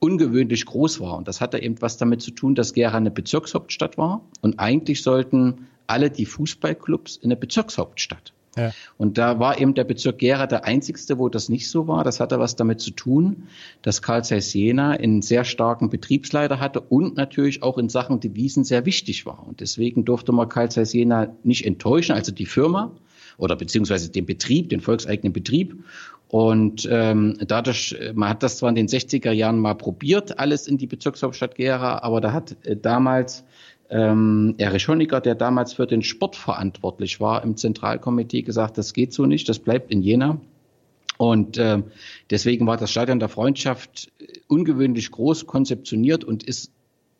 ungewöhnlich 0.02 0.66
groß 0.66 1.00
war. 1.00 1.16
Und 1.16 1.28
das 1.28 1.40
hatte 1.40 1.62
eben 1.62 1.80
was 1.80 1.96
damit 1.96 2.22
zu 2.22 2.32
tun, 2.32 2.56
dass 2.56 2.74
Gera 2.74 2.96
eine 2.96 3.12
Bezirkshauptstadt 3.12 3.96
war. 3.96 4.22
Und 4.40 4.58
eigentlich 4.58 5.02
sollten 5.02 5.68
alle 5.86 6.10
die 6.10 6.26
Fußballclubs 6.26 7.18
in 7.18 7.28
eine 7.28 7.36
Bezirkshauptstadt. 7.36 8.32
Ja. 8.56 8.72
Und 8.98 9.16
da 9.16 9.38
war 9.38 9.60
eben 9.60 9.74
der 9.74 9.84
Bezirk 9.84 10.18
Gera 10.18 10.48
der 10.48 10.64
einzigste, 10.64 11.18
wo 11.18 11.28
das 11.28 11.48
nicht 11.48 11.70
so 11.70 11.86
war. 11.86 12.02
Das 12.02 12.18
hatte 12.18 12.40
was 12.40 12.56
damit 12.56 12.80
zu 12.80 12.90
tun, 12.90 13.44
dass 13.82 14.02
Karl 14.02 14.24
Zeiss 14.24 14.52
Jena 14.52 14.90
einen 14.90 15.22
sehr 15.22 15.44
starken 15.44 15.88
Betriebsleiter 15.88 16.58
hatte 16.58 16.80
und 16.80 17.16
natürlich 17.16 17.62
auch 17.62 17.78
in 17.78 17.88
Sachen 17.88 18.18
Devisen 18.18 18.64
sehr 18.64 18.84
wichtig 18.84 19.24
war. 19.24 19.46
Und 19.46 19.60
deswegen 19.60 20.04
durfte 20.04 20.32
man 20.32 20.48
Karl 20.48 20.70
Zeiss 20.70 20.92
Jena 20.92 21.28
nicht 21.44 21.64
enttäuschen, 21.64 22.16
also 22.16 22.32
die 22.32 22.46
Firma 22.46 22.90
oder 23.38 23.56
beziehungsweise 23.56 24.10
den 24.10 24.26
Betrieb, 24.26 24.68
den 24.68 24.80
volkseigenen 24.80 25.32
Betrieb. 25.32 25.76
Und 26.32 26.88
ähm, 26.90 27.36
dadurch, 27.46 27.92
äh, 27.92 28.14
man 28.14 28.30
hat 28.30 28.42
das 28.42 28.56
zwar 28.56 28.70
in 28.70 28.74
den 28.74 28.88
60er 28.88 29.32
Jahren 29.32 29.58
mal 29.58 29.74
probiert, 29.74 30.38
alles 30.38 30.66
in 30.66 30.78
die 30.78 30.86
Bezirkshauptstadt 30.86 31.56
Gera, 31.56 31.98
aber 31.98 32.22
da 32.22 32.32
hat 32.32 32.56
äh, 32.64 32.74
damals 32.74 33.44
ähm, 33.90 34.54
Erich 34.56 34.88
Honecker, 34.88 35.20
der 35.20 35.34
damals 35.34 35.74
für 35.74 35.86
den 35.86 36.00
Sport 36.00 36.36
verantwortlich 36.36 37.20
war, 37.20 37.44
im 37.44 37.58
Zentralkomitee 37.58 38.40
gesagt, 38.40 38.78
das 38.78 38.94
geht 38.94 39.12
so 39.12 39.26
nicht, 39.26 39.46
das 39.46 39.58
bleibt 39.58 39.92
in 39.92 40.00
Jena. 40.00 40.40
Und 41.18 41.58
äh, 41.58 41.82
deswegen 42.30 42.66
war 42.66 42.78
das 42.78 42.90
Stadion 42.90 43.20
der 43.20 43.28
Freundschaft 43.28 44.10
äh, 44.18 44.38
ungewöhnlich 44.48 45.10
groß 45.10 45.46
konzeptioniert 45.46 46.24
und 46.24 46.44
ist 46.44 46.72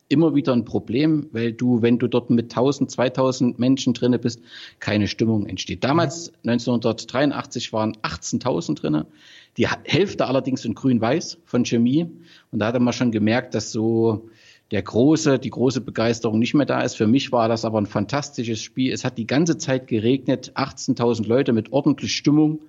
immer 0.09 0.35
wieder 0.35 0.53
ein 0.53 0.65
Problem, 0.65 1.27
weil 1.31 1.53
du, 1.53 1.81
wenn 1.81 1.97
du 1.97 2.07
dort 2.07 2.29
mit 2.29 2.51
1000, 2.51 2.91
2000 2.91 3.59
Menschen 3.59 3.93
drinne 3.93 4.19
bist, 4.19 4.41
keine 4.79 5.07
Stimmung 5.07 5.47
entsteht. 5.47 5.83
Damals, 5.83 6.31
1983, 6.45 7.73
waren 7.73 7.95
18.000 7.97 8.75
drinne. 8.75 9.05
Die 9.57 9.67
Hälfte 9.67 10.27
allerdings 10.27 10.65
in 10.65 10.75
grün-weiß 10.75 11.39
von 11.45 11.65
Chemie. 11.65 12.07
Und 12.51 12.59
da 12.59 12.67
hat 12.67 12.79
man 12.79 12.93
schon 12.93 13.11
gemerkt, 13.11 13.55
dass 13.55 13.71
so 13.71 14.29
der 14.71 14.81
große, 14.81 15.37
die 15.39 15.51
große 15.51 15.81
Begeisterung 15.81 16.39
nicht 16.39 16.55
mehr 16.55 16.65
da 16.65 16.81
ist. 16.81 16.95
Für 16.95 17.07
mich 17.07 17.31
war 17.31 17.47
das 17.47 17.63
aber 17.63 17.79
ein 17.79 17.85
fantastisches 17.85 18.59
Spiel. 18.61 18.91
Es 18.91 19.05
hat 19.05 19.17
die 19.17 19.27
ganze 19.27 19.57
Zeit 19.57 19.87
geregnet, 19.87 20.53
18.000 20.55 21.27
Leute 21.27 21.53
mit 21.53 21.71
ordentlich 21.71 22.15
Stimmung. 22.15 22.59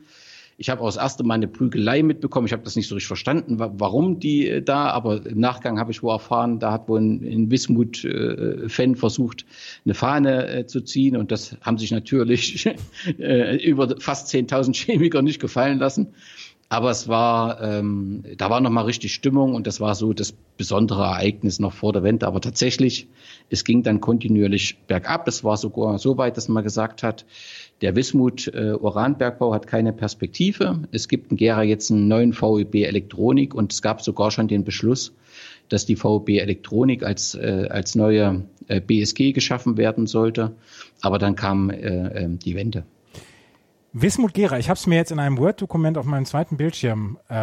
Ich 0.57 0.71
habe 0.71 0.81
auch 0.81 0.87
das 0.87 0.97
erste 0.97 1.25
Mal 1.25 1.35
eine 1.35 1.49
Prügelei 1.49 2.03
mitbekommen. 2.03 2.47
Ich 2.47 2.53
habe 2.53 2.63
das 2.63 2.77
nicht 2.77 2.89
so 2.89 2.95
richtig 2.95 3.09
verstanden, 3.09 3.57
warum 3.59 4.21
die 4.21 4.49
äh, 4.49 4.63
da, 4.63 4.91
aber 4.91 5.27
im 5.27 5.41
Nachgang 5.41 5.79
habe 5.79 5.91
ich 5.91 6.03
wohl 6.03 6.13
erfahren, 6.13 6.59
da 6.59 6.73
hat 6.73 6.89
wohl 6.89 7.01
ein, 7.01 7.25
ein 7.25 7.51
Wismut-Fan 7.51 8.93
äh, 8.93 8.97
versucht, 8.97 9.47
eine 9.85 9.95
Fahne 9.95 10.49
äh, 10.49 10.67
zu 10.67 10.81
ziehen 10.81 11.17
und 11.17 11.33
das 11.33 11.57
haben 11.61 11.79
sich 11.79 11.91
natürlich 11.91 12.67
über 13.65 13.95
fast 13.99 14.33
10.000 14.33 14.75
Chemiker 14.75 15.23
nicht 15.23 15.41
gefallen 15.41 15.79
lassen. 15.79 16.15
Aber 16.69 16.91
es 16.91 17.09
war, 17.09 17.63
ähm, 17.63 18.25
da 18.37 18.51
war 18.51 18.61
nochmal 18.61 18.87
richtig 18.87 19.15
Stimmung 19.15 19.55
und 19.55 19.67
das 19.67 19.81
war 19.81 19.95
so 19.95 20.13
das 20.13 20.33
besondere 20.33 21.03
Ereignis 21.03 21.61
noch 21.61 21.73
vor 21.73 21.93
der 21.93 22.03
Wende. 22.03 22.27
Aber 22.27 22.41
tatsächlich, 22.41 23.07
es 23.51 23.65
ging 23.65 23.83
dann 23.83 24.01
kontinuierlich 24.01 24.79
bergab. 24.87 25.29
Es 25.29 25.45
war 25.45 25.57
sogar 25.57 25.99
so 25.99 26.17
weit, 26.17 26.37
dass 26.37 26.49
man 26.49 26.65
gesagt 26.65 27.03
hat, 27.03 27.27
der 27.81 27.97
Wismut 27.97 28.49
äh, 28.49 28.73
Uranbergbau 28.73 29.53
hat 29.53 29.67
keine 29.67 29.93
Perspektive. 29.93 30.81
Es 30.93 31.09
gibt 31.09 31.31
in 31.31 31.37
Gera 31.37 31.63
jetzt 31.63 31.91
einen 31.91 32.09
neuen 32.09 32.33
VEB 32.33 32.87
Elektronik 32.87 33.55
und 33.55 33.73
es 33.73 33.83
gab 33.83 34.03
sogar 34.03 34.31
schon 34.31 34.49
den 34.49 34.65
Beschluss, 34.65 35.13
dass 35.69 35.85
die 35.85 35.97
VEB 35.97 36.41
Elektronik 36.41 37.03
als, 37.03 37.35
äh, 37.35 37.69
als 37.71 37.95
neue 37.95 38.45
äh, 38.69 38.81
BSG 38.81 39.33
geschaffen 39.33 39.77
werden 39.77 40.07
sollte. 40.07 40.53
Aber 41.01 41.19
dann 41.19 41.37
kam 41.37 41.71
äh, 41.71 41.75
äh, 41.77 42.29
die 42.29 42.55
Wende. 42.55 42.85
Wismut 43.97 44.35
Gera, 44.35 44.59
ich 44.59 44.69
habe 44.69 44.77
es 44.77 44.89
mir 44.89 44.97
jetzt 44.97 45.13
in 45.13 45.21
einem 45.21 45.39
Word-Dokument 45.39 45.97
auf 45.99 46.05
meinem 46.05 46.25
zweiten 46.25 46.57
Bildschirm 46.57 47.17
äh, 47.29 47.35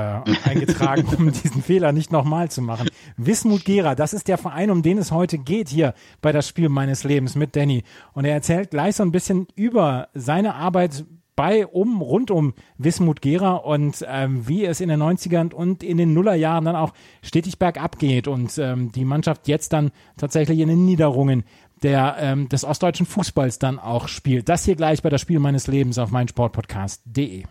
eingetragen, 0.43 1.07
um 1.17 1.31
diesen 1.43 1.63
Fehler 1.63 1.93
nicht 1.93 2.11
nochmal 2.11 2.51
zu 2.51 2.61
machen. 2.61 2.89
Wismut 3.15 3.63
Gera, 3.63 3.95
das 3.95 4.11
ist 4.11 4.27
der 4.27 4.37
Verein, 4.37 4.69
um 4.69 4.81
den 4.81 4.97
es 4.97 5.13
heute 5.13 5.37
geht 5.37 5.69
hier 5.69 5.93
bei 6.21 6.33
das 6.33 6.49
Spiel 6.49 6.67
meines 6.67 7.05
Lebens 7.05 7.35
mit 7.35 7.55
Danny. 7.55 7.83
Und 8.11 8.25
er 8.25 8.33
erzählt 8.33 8.71
gleich 8.71 8.97
so 8.97 9.03
ein 9.03 9.13
bisschen 9.13 9.47
über 9.55 10.09
seine 10.13 10.55
Arbeit 10.55 11.05
bei, 11.37 11.65
um, 11.65 12.01
rund 12.01 12.31
um 12.31 12.53
Wismut 12.77 13.21
Gera 13.21 13.53
und 13.53 14.05
ähm, 14.05 14.45
wie 14.45 14.65
es 14.65 14.81
in 14.81 14.89
den 14.89 15.01
90ern 15.01 15.53
und 15.53 15.83
in 15.83 15.95
den 15.95 16.13
Nullerjahren 16.13 16.65
dann 16.65 16.75
auch 16.75 16.91
stetig 17.21 17.59
bergab 17.59 17.97
geht 17.97 18.27
und 18.27 18.57
ähm, 18.57 18.91
die 18.91 19.05
Mannschaft 19.05 19.47
jetzt 19.47 19.71
dann 19.71 19.91
tatsächlich 20.17 20.59
in 20.59 20.67
den 20.67 20.85
Niederungen 20.85 21.45
der 21.83 22.17
ähm, 22.19 22.49
des 22.49 22.63
ostdeutschen 22.63 23.05
Fußballs 23.05 23.59
dann 23.59 23.79
auch 23.79 24.07
spielt. 24.07 24.49
Das 24.49 24.65
hier 24.65 24.75
gleich 24.75 25.01
bei 25.01 25.09
das 25.09 25.21
Spiel 25.21 25.39
meines 25.39 25.67
Lebens 25.67 25.97
auf 25.97 26.11
meinsportpodcast.de. 26.11 27.45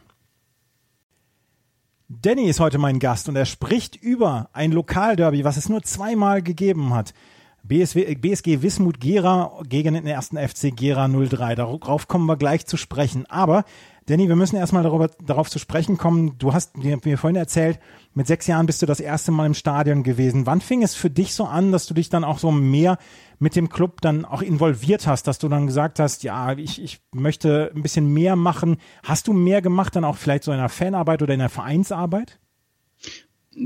Danny 2.09 2.49
ist 2.49 2.59
heute 2.59 2.79
mein 2.79 2.99
Gast 2.99 3.29
und 3.29 3.37
er 3.37 3.47
spricht 3.47 3.95
über 3.95 4.51
ein 4.53 4.73
Lokalderby, 4.73 5.45
was 5.45 5.57
es 5.57 5.69
nur 5.69 5.83
zweimal 5.83 6.43
gegeben 6.43 6.93
hat. 6.93 7.14
BSW, 7.62 8.14
BSG 8.16 8.62
Wismut 8.62 9.01
Gera 9.01 9.61
gegen 9.68 9.94
den 9.94 10.07
ersten 10.07 10.37
FC 10.37 10.75
Gera 10.75 11.09
03. 11.09 11.55
Darauf 11.55 12.09
kommen 12.09 12.27
wir 12.27 12.37
gleich 12.37 12.66
zu 12.66 12.77
sprechen. 12.77 13.27
Aber 13.27 13.64
Danny, 14.11 14.29
wir 14.29 14.35
müssen 14.35 14.57
erstmal 14.57 14.83
darüber, 14.83 15.09
darauf 15.25 15.49
zu 15.51 15.61
sprechen 15.61 15.96
kommen. 15.96 16.37
Du 16.38 16.53
hast 16.53 16.77
mir, 16.77 16.99
vorhin 17.16 17.37
erzählt, 17.37 17.79
mit 18.12 18.27
sechs 18.27 18.49
Jahren 18.49 18.66
bist 18.66 18.83
du 18.83 18.87
das 18.87 18.99
erste 18.99 19.31
Mal 19.31 19.46
im 19.46 19.55
Stadion 19.55 20.03
gewesen. 20.03 20.46
Wann 20.46 20.61
fing 20.61 20.83
es 20.83 20.96
für 20.96 21.11
dich 21.11 21.33
so 21.33 21.44
an, 21.44 21.70
dass 21.70 21.87
du 21.87 21.94
dich 21.94 22.09
dann 22.09 22.25
auch 22.25 22.40
so 22.40 22.51
mehr 22.51 22.99
mit 23.38 23.55
dem 23.55 23.68
Club 23.68 24.01
dann 24.01 24.25
auch 24.25 24.42
involviert 24.42 25.07
hast, 25.07 25.29
dass 25.29 25.38
du 25.38 25.49
dann 25.49 25.68
gesagt 25.68 26.01
hast, 26.01 26.25
ja, 26.25 26.55
ich, 26.55 26.83
ich 26.83 26.99
möchte 27.12 27.70
ein 27.73 27.83
bisschen 27.83 28.12
mehr 28.12 28.35
machen. 28.35 28.79
Hast 29.05 29.29
du 29.29 29.33
mehr 29.33 29.62
gemacht 29.62 29.94
dann 29.94 30.05
auch 30.05 30.16
vielleicht 30.16 30.42
so 30.42 30.51
in 30.51 30.59
der 30.59 30.68
Fanarbeit 30.70 31.23
oder 31.23 31.35
in 31.35 31.40
der 31.40 31.49
Vereinsarbeit? 31.49 32.40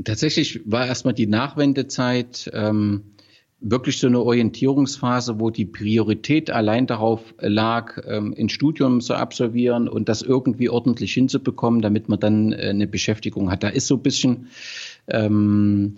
Tatsächlich 0.03 0.61
war 0.65 0.85
erstmal 0.85 1.15
die 1.15 1.27
Nachwendezeit 1.27 2.51
ähm, 2.53 3.14
wirklich 3.67 3.97
so 3.97 4.05
eine 4.05 4.21
Orientierungsphase, 4.21 5.39
wo 5.39 5.49
die 5.49 5.65
Priorität 5.65 6.51
allein 6.51 6.85
darauf 6.85 7.33
lag, 7.39 7.97
ähm, 8.07 8.35
ein 8.37 8.47
Studium 8.47 9.01
zu 9.01 9.15
absolvieren 9.15 9.87
und 9.89 10.07
das 10.07 10.21
irgendwie 10.21 10.69
ordentlich 10.69 11.13
hinzubekommen, 11.13 11.81
damit 11.81 12.07
man 12.07 12.19
dann 12.19 12.53
äh, 12.53 12.69
eine 12.69 12.85
Beschäftigung 12.85 13.49
hat. 13.49 13.63
Da 13.63 13.69
ist 13.69 13.87
so 13.87 13.95
ein 13.95 14.03
bisschen 14.03 14.49
ähm, 15.07 15.95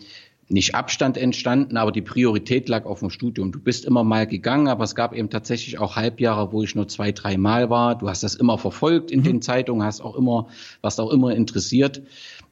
nicht 0.47 0.75
Abstand 0.75 1.17
entstanden, 1.17 1.75
aber 1.75 1.91
die 1.91 2.01
Priorität 2.01 2.69
lag 2.69 2.85
auf 2.85 2.99
dem 2.99 3.09
Studium. 3.09 3.51
Du 3.51 3.59
bist 3.59 3.83
immer 3.83 4.05
mal 4.05 4.25
gegangen, 4.25 4.69
aber 4.69 4.85
es 4.85 4.95
gab 4.95 5.13
eben 5.13 5.29
tatsächlich 5.29 5.77
auch 5.77 5.97
Halbjahre, 5.97 6.53
wo 6.53 6.63
ich 6.63 6.73
nur 6.73 6.87
zwei, 6.87 7.11
drei 7.11 7.35
Mal 7.35 7.69
war. 7.69 7.97
Du 7.97 8.07
hast 8.07 8.23
das 8.23 8.35
immer 8.35 8.57
verfolgt 8.57 9.11
in 9.11 9.19
mhm. 9.19 9.25
den 9.25 9.41
Zeitungen, 9.41 9.85
hast 9.85 9.99
auch 9.99 10.15
immer, 10.15 10.47
was 10.81 11.01
auch 11.01 11.11
immer 11.11 11.35
interessiert. 11.35 12.01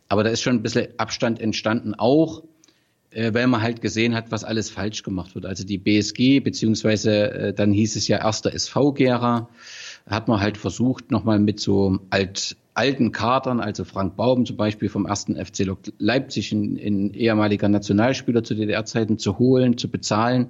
Aber 0.09 0.25
da 0.25 0.29
ist 0.29 0.41
schon 0.41 0.57
ein 0.57 0.61
bisschen 0.61 0.87
Abstand 0.97 1.39
entstanden, 1.39 1.93
auch 1.93 2.43
weil 3.33 3.47
man 3.47 3.61
halt 3.61 3.81
gesehen 3.81 4.15
hat, 4.15 4.31
was 4.31 4.43
alles 4.43 4.69
falsch 4.69 5.03
gemacht 5.03 5.35
wird. 5.35 5.45
Also 5.45 5.65
die 5.65 5.77
BSG, 5.77 6.39
beziehungsweise 6.41 7.31
äh, 7.31 7.53
dann 7.53 7.71
hieß 7.71 7.95
es 7.95 8.07
ja 8.07 8.17
erster 8.17 8.53
SV-Gera, 8.53 9.49
hat 10.07 10.27
man 10.27 10.39
halt 10.41 10.57
versucht, 10.57 11.11
nochmal 11.11 11.39
mit 11.39 11.59
so 11.59 11.99
alt, 12.09 12.57
alten 12.73 13.11
Kadern, 13.11 13.59
also 13.59 13.85
Frank 13.85 14.15
Baum 14.17 14.45
zum 14.45 14.57
Beispiel 14.57 14.89
vom 14.89 15.05
ersten 15.05 15.35
FC 15.43 15.65
Leipzig, 15.97 16.51
ein, 16.51 16.77
ein 16.77 17.13
ehemaliger 17.13 17.69
Nationalspieler 17.69 18.43
zu 18.43 18.53
DDR-Zeiten, 18.53 19.17
zu 19.17 19.39
holen, 19.39 19.77
zu 19.77 19.89
bezahlen. 19.89 20.49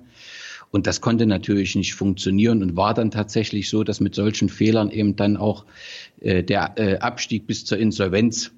Und 0.72 0.88
das 0.88 1.00
konnte 1.00 1.26
natürlich 1.26 1.76
nicht 1.76 1.94
funktionieren 1.94 2.62
und 2.62 2.76
war 2.76 2.94
dann 2.94 3.12
tatsächlich 3.12 3.70
so, 3.70 3.84
dass 3.84 4.02
mit 4.02 4.16
solchen 4.16 4.50
Fehlern 4.50 4.90
eben 4.90 5.16
dann 5.16 5.38
auch 5.38 5.66
äh, 6.20 6.44
der 6.44 6.74
äh, 6.78 6.98
Abstieg 6.98 7.48
bis 7.48 7.64
zur 7.64 7.78
Insolvenz 7.78 8.52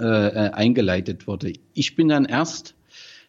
äh, 0.00 0.04
äh 0.04 0.50
eingeleitet 0.50 1.26
wurde. 1.26 1.52
Ich 1.74 1.94
bin 1.94 2.08
dann 2.08 2.24
erst 2.24 2.74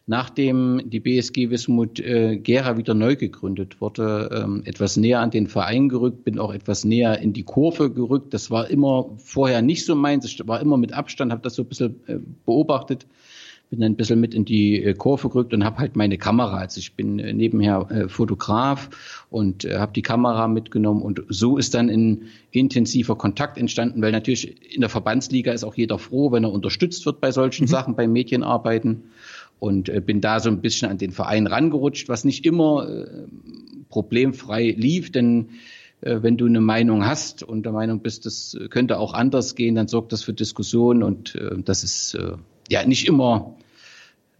nachdem 0.06 0.82
die 0.86 1.00
BSG 1.00 1.50
Wismut 1.50 2.00
äh, 2.00 2.36
Gera 2.36 2.76
wieder 2.76 2.94
neu 2.94 3.16
gegründet 3.16 3.80
wurde, 3.80 4.42
ähm, 4.44 4.62
etwas 4.64 4.96
näher 4.96 5.20
an 5.20 5.30
den 5.30 5.46
Verein 5.46 5.88
gerückt, 5.88 6.24
bin 6.24 6.38
auch 6.38 6.52
etwas 6.52 6.84
näher 6.84 7.20
in 7.20 7.32
die 7.32 7.44
Kurve 7.44 7.92
gerückt. 7.92 8.34
Das 8.34 8.50
war 8.50 8.68
immer 8.68 9.10
vorher 9.18 9.62
nicht 9.62 9.84
so 9.84 9.94
meins. 9.94 10.24
Ich 10.24 10.46
war 10.46 10.60
immer 10.60 10.76
mit 10.76 10.92
Abstand, 10.92 11.30
habe 11.32 11.42
das 11.42 11.54
so 11.54 11.62
ein 11.62 11.68
bisschen 11.68 12.00
äh, 12.08 12.16
beobachtet, 12.44 13.06
bin 13.70 13.78
dann 13.78 13.92
ein 13.92 13.96
bisschen 13.96 14.18
mit 14.18 14.34
in 14.34 14.44
die 14.44 14.82
äh, 14.82 14.94
Kurve 14.94 15.28
gerückt 15.28 15.54
und 15.54 15.64
habe 15.64 15.78
halt 15.78 15.94
meine 15.94 16.18
Kamera. 16.18 16.56
Also 16.58 16.80
ich 16.80 16.94
bin 16.94 17.20
äh, 17.20 17.32
nebenher 17.32 17.86
äh, 17.90 18.08
Fotograf 18.08 18.90
und 19.30 19.64
äh, 19.64 19.78
habe 19.78 19.92
die 19.92 20.02
Kamera 20.02 20.48
mitgenommen 20.48 21.02
und 21.02 21.22
so 21.28 21.56
ist 21.56 21.74
dann 21.74 21.88
ein 21.88 22.22
intensiver 22.50 23.14
Kontakt 23.14 23.58
entstanden, 23.58 24.02
weil 24.02 24.10
natürlich 24.10 24.74
in 24.74 24.80
der 24.80 24.90
Verbandsliga 24.90 25.52
ist 25.52 25.62
auch 25.62 25.76
jeder 25.76 26.00
froh, 26.00 26.32
wenn 26.32 26.42
er 26.42 26.50
unterstützt 26.50 27.06
wird 27.06 27.20
bei 27.20 27.30
solchen 27.30 27.64
mhm. 27.64 27.68
Sachen, 27.68 27.94
bei 27.94 28.08
Medienarbeiten 28.08 29.04
und 29.60 29.88
äh, 29.88 30.00
bin 30.00 30.20
da 30.20 30.40
so 30.40 30.50
ein 30.50 30.60
bisschen 30.60 30.90
an 30.90 30.98
den 30.98 31.12
Verein 31.12 31.46
rangerutscht, 31.46 32.08
was 32.08 32.24
nicht 32.24 32.44
immer 32.44 32.88
äh, 32.88 33.26
problemfrei 33.88 34.74
lief, 34.76 35.12
denn 35.12 35.50
äh, 36.00 36.22
wenn 36.22 36.36
du 36.36 36.46
eine 36.46 36.60
Meinung 36.60 37.06
hast 37.06 37.44
und 37.44 37.62
der 37.64 37.72
Meinung 37.72 38.00
bist, 38.00 38.26
das 38.26 38.56
könnte 38.70 38.98
auch 38.98 39.14
anders 39.14 39.54
gehen, 39.54 39.76
dann 39.76 39.86
sorgt 39.86 40.12
das 40.12 40.24
für 40.24 40.32
Diskussionen 40.32 41.02
und 41.02 41.38
das 41.64 41.84
ist 41.84 42.18
ja 42.68 42.84
nicht 42.86 43.06
immer 43.06 43.54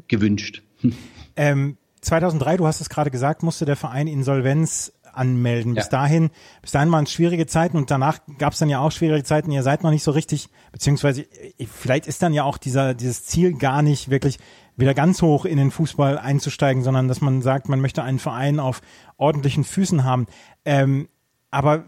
gewünscht. 0.08 0.62
Ähm, 1.36 1.78
2003, 2.02 2.58
du 2.58 2.66
hast 2.66 2.80
es 2.80 2.90
gerade 2.90 3.10
gesagt, 3.10 3.42
musste 3.42 3.64
der 3.64 3.76
Verein 3.76 4.08
Insolvenz 4.08 4.92
anmelden. 5.12 5.74
Bis 5.74 5.84
ja. 5.86 5.90
dahin, 5.90 6.30
bis 6.62 6.72
dahin 6.72 6.90
waren 6.92 7.04
es 7.04 7.12
schwierige 7.12 7.46
Zeiten 7.46 7.76
und 7.76 7.90
danach 7.90 8.18
gab 8.38 8.52
es 8.52 8.58
dann 8.58 8.68
ja 8.68 8.80
auch 8.80 8.92
schwierige 8.92 9.24
Zeiten. 9.24 9.50
Ihr 9.50 9.62
seid 9.62 9.82
noch 9.82 9.90
nicht 9.90 10.02
so 10.02 10.10
richtig, 10.10 10.48
beziehungsweise 10.72 11.26
vielleicht 11.66 12.06
ist 12.06 12.22
dann 12.22 12.32
ja 12.32 12.44
auch 12.44 12.58
dieser 12.58 12.94
dieses 12.94 13.24
Ziel 13.24 13.54
gar 13.54 13.82
nicht 13.82 14.10
wirklich 14.10 14.38
wieder 14.76 14.94
ganz 14.94 15.22
hoch 15.22 15.44
in 15.44 15.58
den 15.58 15.70
Fußball 15.70 16.18
einzusteigen, 16.18 16.82
sondern 16.82 17.08
dass 17.08 17.20
man 17.20 17.42
sagt, 17.42 17.68
man 17.68 17.80
möchte 17.80 18.02
einen 18.02 18.18
Verein 18.18 18.60
auf 18.60 18.80
ordentlichen 19.16 19.64
Füßen 19.64 20.04
haben. 20.04 20.26
Ähm, 20.64 21.08
aber 21.50 21.84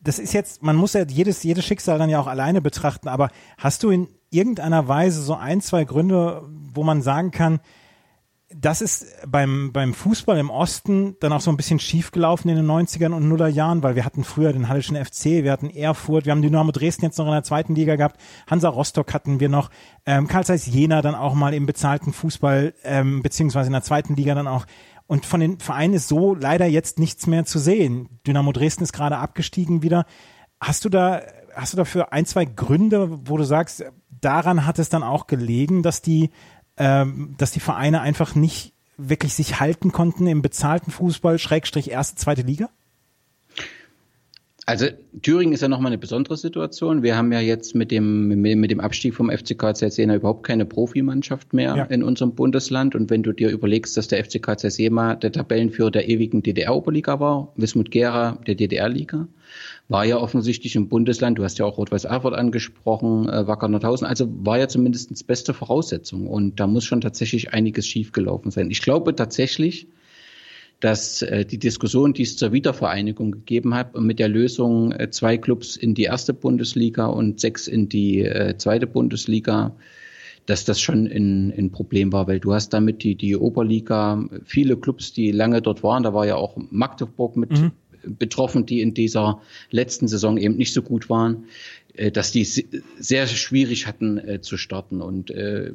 das 0.00 0.18
ist 0.18 0.32
jetzt, 0.32 0.62
man 0.62 0.76
muss 0.76 0.92
ja 0.92 1.04
jedes, 1.06 1.42
jedes 1.42 1.64
Schicksal 1.64 1.98
dann 1.98 2.10
ja 2.10 2.20
auch 2.20 2.26
alleine 2.26 2.60
betrachten, 2.60 3.08
aber 3.08 3.30
hast 3.56 3.82
du 3.82 3.90
in 3.90 4.08
irgendeiner 4.30 4.88
Weise 4.88 5.22
so 5.22 5.34
ein, 5.34 5.60
zwei 5.60 5.84
Gründe, 5.84 6.42
wo 6.74 6.84
man 6.84 7.02
sagen 7.02 7.30
kann, 7.30 7.60
das 8.54 8.80
ist 8.80 9.06
beim, 9.26 9.72
beim 9.72 9.92
Fußball 9.92 10.38
im 10.38 10.48
Osten 10.48 11.16
dann 11.20 11.32
auch 11.32 11.40
so 11.42 11.50
ein 11.50 11.58
bisschen 11.58 11.78
schiefgelaufen 11.78 12.50
in 12.50 12.56
den 12.56 12.66
90ern 12.66 13.12
und 13.12 13.28
Nullerjahren, 13.28 13.82
weil 13.82 13.94
wir 13.94 14.06
hatten 14.06 14.24
früher 14.24 14.54
den 14.54 14.68
Hallischen 14.68 14.96
FC, 14.96 15.44
wir 15.44 15.52
hatten 15.52 15.68
Erfurt, 15.68 16.24
wir 16.24 16.32
haben 16.32 16.40
Dynamo 16.40 16.72
Dresden 16.72 17.04
jetzt 17.04 17.18
noch 17.18 17.26
in 17.26 17.32
der 17.32 17.42
zweiten 17.42 17.74
Liga 17.74 17.96
gehabt, 17.96 18.18
Hansa 18.50 18.70
Rostock 18.70 19.12
hatten 19.12 19.38
wir 19.40 19.50
noch, 19.50 19.70
ähm, 20.06 20.28
Karl 20.28 20.46
Zeiss 20.46 20.66
Jena 20.66 21.02
dann 21.02 21.14
auch 21.14 21.34
mal 21.34 21.52
im 21.52 21.66
bezahlten 21.66 22.14
Fußball, 22.14 22.72
ähm, 22.84 23.22
beziehungsweise 23.22 23.66
in 23.66 23.74
der 23.74 23.82
zweiten 23.82 24.16
Liga 24.16 24.34
dann 24.34 24.48
auch. 24.48 24.64
Und 25.06 25.26
von 25.26 25.40
den 25.40 25.58
Vereinen 25.58 25.94
ist 25.94 26.08
so 26.08 26.34
leider 26.34 26.66
jetzt 26.66 26.98
nichts 26.98 27.26
mehr 27.26 27.44
zu 27.44 27.58
sehen. 27.58 28.08
Dynamo 28.26 28.52
Dresden 28.52 28.84
ist 28.84 28.92
gerade 28.92 29.18
abgestiegen 29.18 29.82
wieder. 29.82 30.06
Hast 30.60 30.84
du 30.84 30.88
da, 30.88 31.22
hast 31.54 31.74
du 31.74 31.76
dafür 31.76 32.12
ein, 32.12 32.26
zwei 32.26 32.44
Gründe, 32.44 33.08
wo 33.26 33.36
du 33.36 33.44
sagst, 33.44 33.84
daran 34.20 34.66
hat 34.66 34.78
es 34.78 34.88
dann 34.88 35.02
auch 35.02 35.26
gelegen, 35.26 35.82
dass 35.82 36.02
die 36.02 36.30
ähm, 36.78 37.34
dass 37.38 37.52
die 37.52 37.60
Vereine 37.60 38.00
einfach 38.00 38.34
nicht 38.34 38.72
wirklich 38.96 39.34
sich 39.34 39.60
halten 39.60 39.92
konnten 39.92 40.26
im 40.26 40.42
bezahlten 40.42 40.90
Fußball, 40.90 41.38
Schrägstrich 41.38 41.90
erste, 41.90 42.16
zweite 42.16 42.42
Liga? 42.42 42.68
Also 44.68 44.86
Thüringen 45.22 45.54
ist 45.54 45.62
ja 45.62 45.68
nochmal 45.68 45.92
eine 45.92 45.98
besondere 45.98 46.36
Situation. 46.36 47.02
Wir 47.02 47.16
haben 47.16 47.32
ja 47.32 47.40
jetzt 47.40 47.74
mit 47.74 47.90
dem, 47.90 48.28
mit 48.28 48.70
dem 48.70 48.80
Abstieg 48.80 49.14
vom 49.14 49.30
FCK 49.30 49.72
Jena 49.80 50.16
überhaupt 50.16 50.42
keine 50.42 50.66
Profimannschaft 50.66 51.54
mehr 51.54 51.74
ja. 51.74 51.84
in 51.84 52.02
unserem 52.02 52.34
Bundesland. 52.34 52.94
Und 52.94 53.08
wenn 53.08 53.22
du 53.22 53.32
dir 53.32 53.48
überlegst, 53.48 53.96
dass 53.96 54.08
der 54.08 54.22
FCK 54.22 54.62
Jena 54.76 55.14
der 55.14 55.32
Tabellenführer 55.32 55.90
der 55.90 56.10
ewigen 56.10 56.42
DDR-Oberliga 56.42 57.18
war, 57.18 57.50
Wismut 57.56 57.90
Gera 57.90 58.38
der 58.46 58.56
DDR-Liga, 58.56 59.26
war 59.88 60.04
ja 60.04 60.18
offensichtlich 60.18 60.76
im 60.76 60.88
Bundesland, 60.88 61.38
du 61.38 61.44
hast 61.44 61.58
ja 61.58 61.64
auch 61.64 61.78
Rot-Weiß 61.78 62.04
Erfurt 62.04 62.34
angesprochen, 62.34 63.28
äh, 63.28 63.46
Wacker 63.46 63.68
Nordhausen, 63.68 64.06
also 64.06 64.28
war 64.44 64.58
ja 64.58 64.68
zumindest 64.68 65.26
beste 65.26 65.54
Voraussetzung. 65.54 66.26
Und 66.26 66.60
da 66.60 66.66
muss 66.66 66.84
schon 66.84 67.00
tatsächlich 67.00 67.54
einiges 67.54 67.86
schiefgelaufen 67.86 68.50
sein. 68.50 68.70
Ich 68.70 68.82
glaube 68.82 69.16
tatsächlich, 69.16 69.88
dass 70.80 71.22
äh, 71.22 71.46
die 71.46 71.58
Diskussion, 71.58 72.12
die 72.12 72.22
es 72.22 72.36
zur 72.36 72.52
Wiedervereinigung 72.52 73.32
gegeben 73.32 73.74
hat, 73.74 73.98
mit 73.98 74.18
der 74.18 74.28
Lösung 74.28 74.92
äh, 74.92 75.10
zwei 75.10 75.38
Clubs 75.38 75.76
in 75.76 75.94
die 75.94 76.04
erste 76.04 76.34
Bundesliga 76.34 77.06
und 77.06 77.40
sechs 77.40 77.66
in 77.66 77.88
die 77.88 78.22
äh, 78.22 78.56
zweite 78.58 78.86
Bundesliga, 78.86 79.74
dass 80.44 80.64
das 80.64 80.80
schon 80.80 81.06
ein, 81.06 81.52
ein 81.56 81.70
Problem 81.72 82.12
war, 82.12 82.26
weil 82.26 82.40
du 82.40 82.52
hast 82.52 82.70
damit 82.74 83.02
die, 83.02 83.16
die 83.16 83.36
Oberliga, 83.36 84.24
viele 84.44 84.76
Clubs, 84.76 85.12
die 85.12 85.30
lange 85.30 85.62
dort 85.62 85.82
waren, 85.82 86.02
da 86.02 86.14
war 86.14 86.26
ja 86.26 86.36
auch 86.36 86.56
Magdeburg 86.70 87.36
mit 87.36 87.50
mhm. 87.50 87.72
Betroffen, 88.16 88.66
die 88.66 88.80
in 88.80 88.94
dieser 88.94 89.40
letzten 89.70 90.08
Saison 90.08 90.36
eben 90.36 90.56
nicht 90.56 90.72
so 90.72 90.82
gut 90.82 91.10
waren, 91.10 91.44
äh, 91.94 92.10
dass 92.10 92.32
die 92.32 92.44
sehr 92.44 93.26
schwierig 93.26 93.86
hatten 93.86 94.18
äh, 94.18 94.40
zu 94.40 94.56
starten. 94.56 95.02
Und 95.02 95.30
äh, 95.30 95.72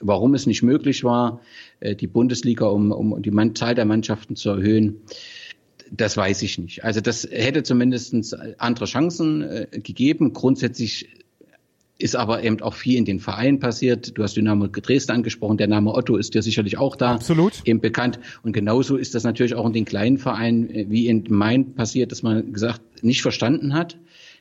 warum 0.00 0.34
es 0.34 0.46
nicht 0.46 0.62
möglich 0.62 1.04
war, 1.04 1.40
die 1.82 2.06
Bundesliga 2.06 2.66
um, 2.66 2.90
um 2.90 3.20
die 3.20 3.54
Zahl 3.54 3.74
der 3.74 3.84
Mannschaften 3.84 4.34
zu 4.34 4.48
erhöhen, 4.48 5.02
das 5.90 6.16
weiß 6.16 6.40
ich 6.40 6.56
nicht. 6.56 6.84
Also 6.84 7.02
das 7.02 7.28
hätte 7.30 7.62
zumindest 7.62 8.14
andere 8.58 8.86
Chancen 8.86 9.66
gegeben. 9.70 10.32
Grundsätzlich 10.32 11.08
ist 12.00 12.16
aber 12.16 12.42
eben 12.42 12.60
auch 12.62 12.74
viel 12.74 12.96
in 12.96 13.04
den 13.04 13.20
Vereinen 13.20 13.58
passiert. 13.58 14.16
Du 14.16 14.22
hast 14.22 14.36
Dynamo 14.36 14.66
Dresden 14.68 15.12
angesprochen, 15.12 15.58
der 15.58 15.68
Name 15.68 15.94
Otto 15.94 16.16
ist 16.16 16.34
dir 16.34 16.42
sicherlich 16.42 16.78
auch 16.78 16.96
da 16.96 17.14
Absolut. 17.14 17.60
eben 17.64 17.80
bekannt. 17.80 18.18
Und 18.42 18.52
genauso 18.52 18.96
ist 18.96 19.14
das 19.14 19.24
natürlich 19.24 19.54
auch 19.54 19.66
in 19.66 19.72
den 19.72 19.84
kleinen 19.84 20.18
Vereinen 20.18 20.70
äh, 20.70 20.86
wie 20.88 21.06
in 21.06 21.24
Main 21.28 21.74
passiert, 21.74 22.12
dass 22.12 22.22
man 22.22 22.52
gesagt 22.52 22.80
nicht 23.02 23.22
verstanden 23.22 23.74
hat, 23.74 23.98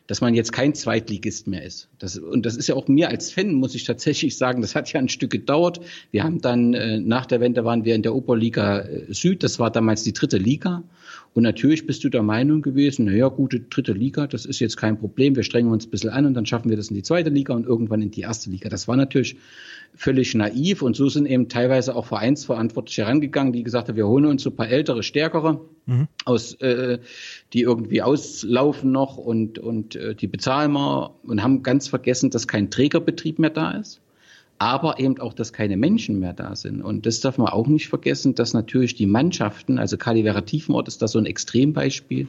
dass 0.08 0.22
man 0.22 0.34
jetzt 0.34 0.52
kein 0.52 0.74
Zweitligist 0.74 1.48
mehr 1.48 1.64
ist. 1.64 1.90
Das, 2.00 2.18
und 2.18 2.46
das 2.46 2.56
ist 2.56 2.68
ja 2.68 2.76
auch 2.76 2.88
mir 2.88 3.10
als 3.10 3.32
Fan, 3.32 3.54
muss 3.54 3.76
ich 3.76 3.84
tatsächlich 3.84 4.38
sagen, 4.38 4.62
das 4.62 4.74
hat 4.74 4.92
ja 4.92 5.00
ein 5.00 5.10
Stück 5.10 5.30
gedauert. 5.30 5.82
Wir 6.12 6.24
haben 6.24 6.42
dann, 6.42 6.74
äh, 6.74 7.00
nach 7.00 7.26
der 7.26 7.42
Wende 7.42 7.66
waren 7.66 7.86
wir 7.86 7.94
in 7.94 8.02
der 8.02 8.16
Oberliga 8.16 8.80
äh, 8.80 9.14
Süd, 9.14 9.44
das 9.44 9.60
war 9.60 9.70
damals 9.70 10.04
die 10.04 10.14
dritte 10.14 10.38
Liga. 10.38 10.84
Und 11.40 11.44
natürlich 11.44 11.88
bist 11.88 12.04
du 12.04 12.10
der 12.10 12.22
Meinung 12.22 12.62
gewesen, 12.62 13.06
naja, 13.06 13.30
gute 13.30 13.62
dritte 13.62 13.94
Liga, 13.94 14.28
das 14.28 14.46
ist 14.46 14.60
jetzt 14.60 14.76
kein 14.76 15.00
Problem, 15.00 15.38
wir 15.38 15.44
strengen 15.44 15.72
uns 15.72 15.88
ein 15.88 15.90
bisschen 15.90 16.10
an 16.10 16.26
und 16.26 16.34
dann 16.34 16.46
schaffen 16.46 16.70
wir 16.70 16.76
das 16.76 16.90
in 16.90 16.96
die 16.96 17.02
zweite 17.02 17.30
Liga 17.30 17.54
und 17.54 17.66
irgendwann 17.66 18.02
in 18.02 18.12
die 18.12 18.20
erste 18.20 18.50
Liga. 18.50 18.68
Das 18.68 18.90
war 18.90 18.98
natürlich 18.98 19.38
völlig 19.96 20.36
naiv 20.36 20.82
und 20.82 20.98
so 20.98 21.08
sind 21.08 21.26
eben 21.28 21.48
teilweise 21.48 21.96
auch 21.96 22.08
Vereinsverantwortliche 22.08 23.04
herangegangen, 23.04 23.54
die 23.54 23.64
gesagt 23.64 23.88
haben, 23.88 23.96
wir 23.96 24.06
holen 24.06 24.26
uns 24.26 24.44
so 24.44 24.50
ein 24.50 24.58
paar 24.58 24.68
ältere, 24.68 25.02
stärkere 25.02 25.62
mhm. 25.86 26.10
aus, 26.26 26.56
äh, 26.56 27.00
die 27.54 27.62
irgendwie 27.62 28.02
auslaufen 28.02 28.92
noch 28.92 29.16
und, 29.16 29.60
und 29.60 29.96
äh, 29.96 30.16
die 30.16 30.28
bezahlen 30.28 30.74
wir 30.74 31.16
und 31.24 31.42
haben 31.42 31.64
ganz 31.64 31.88
vergessen, 31.88 32.32
dass 32.32 32.50
kein 32.50 32.70
Trägerbetrieb 32.70 33.40
mehr 33.40 33.50
da 33.50 33.72
ist 33.72 34.02
aber 34.60 35.00
eben 35.00 35.20
auch, 35.20 35.34
dass 35.34 35.54
keine 35.54 35.78
Menschen 35.78 36.20
mehr 36.20 36.34
da 36.34 36.56
sind. 36.56 36.82
Und 36.82 37.06
das 37.06 37.22
darf 37.22 37.38
man 37.38 37.48
auch 37.48 37.68
nicht 37.68 37.88
vergessen, 37.88 38.36
dass 38.36 38.54
natürlich 38.54 38.94
die 38.94 39.08
Mannschaften, 39.08 39.80
also 39.80 39.98
Kali 39.98 40.24
Vera 40.24 40.42
Tiefenort 40.42 40.88
ist 40.90 41.02
da 41.02 41.08
so 41.08 41.18
ein 41.18 41.26
Extrembeispiel, 41.26 42.28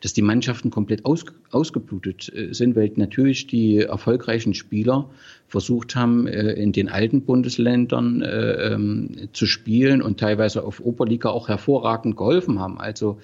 dass 0.00 0.12
die 0.12 0.22
Mannschaften 0.22 0.70
komplett 0.70 1.04
aus, 1.04 1.24
ausgeblutet 1.50 2.32
äh, 2.34 2.52
sind, 2.52 2.76
weil 2.76 2.90
natürlich 2.96 3.46
die 3.46 3.78
erfolgreichen 3.78 4.54
Spieler 4.54 5.08
versucht 5.48 5.96
haben, 5.96 6.26
äh, 6.26 6.52
in 6.52 6.72
den 6.72 6.88
alten 6.88 7.22
Bundesländern 7.22 8.22
äh, 8.22 8.72
ähm, 8.72 9.28
zu 9.32 9.46
spielen 9.46 10.00
und 10.00 10.20
teilweise 10.20 10.62
auf 10.64 10.80
Oberliga 10.80 11.30
auch 11.30 11.48
hervorragend 11.48 12.16
geholfen 12.16 12.60
haben, 12.60 12.78
also 12.78 13.18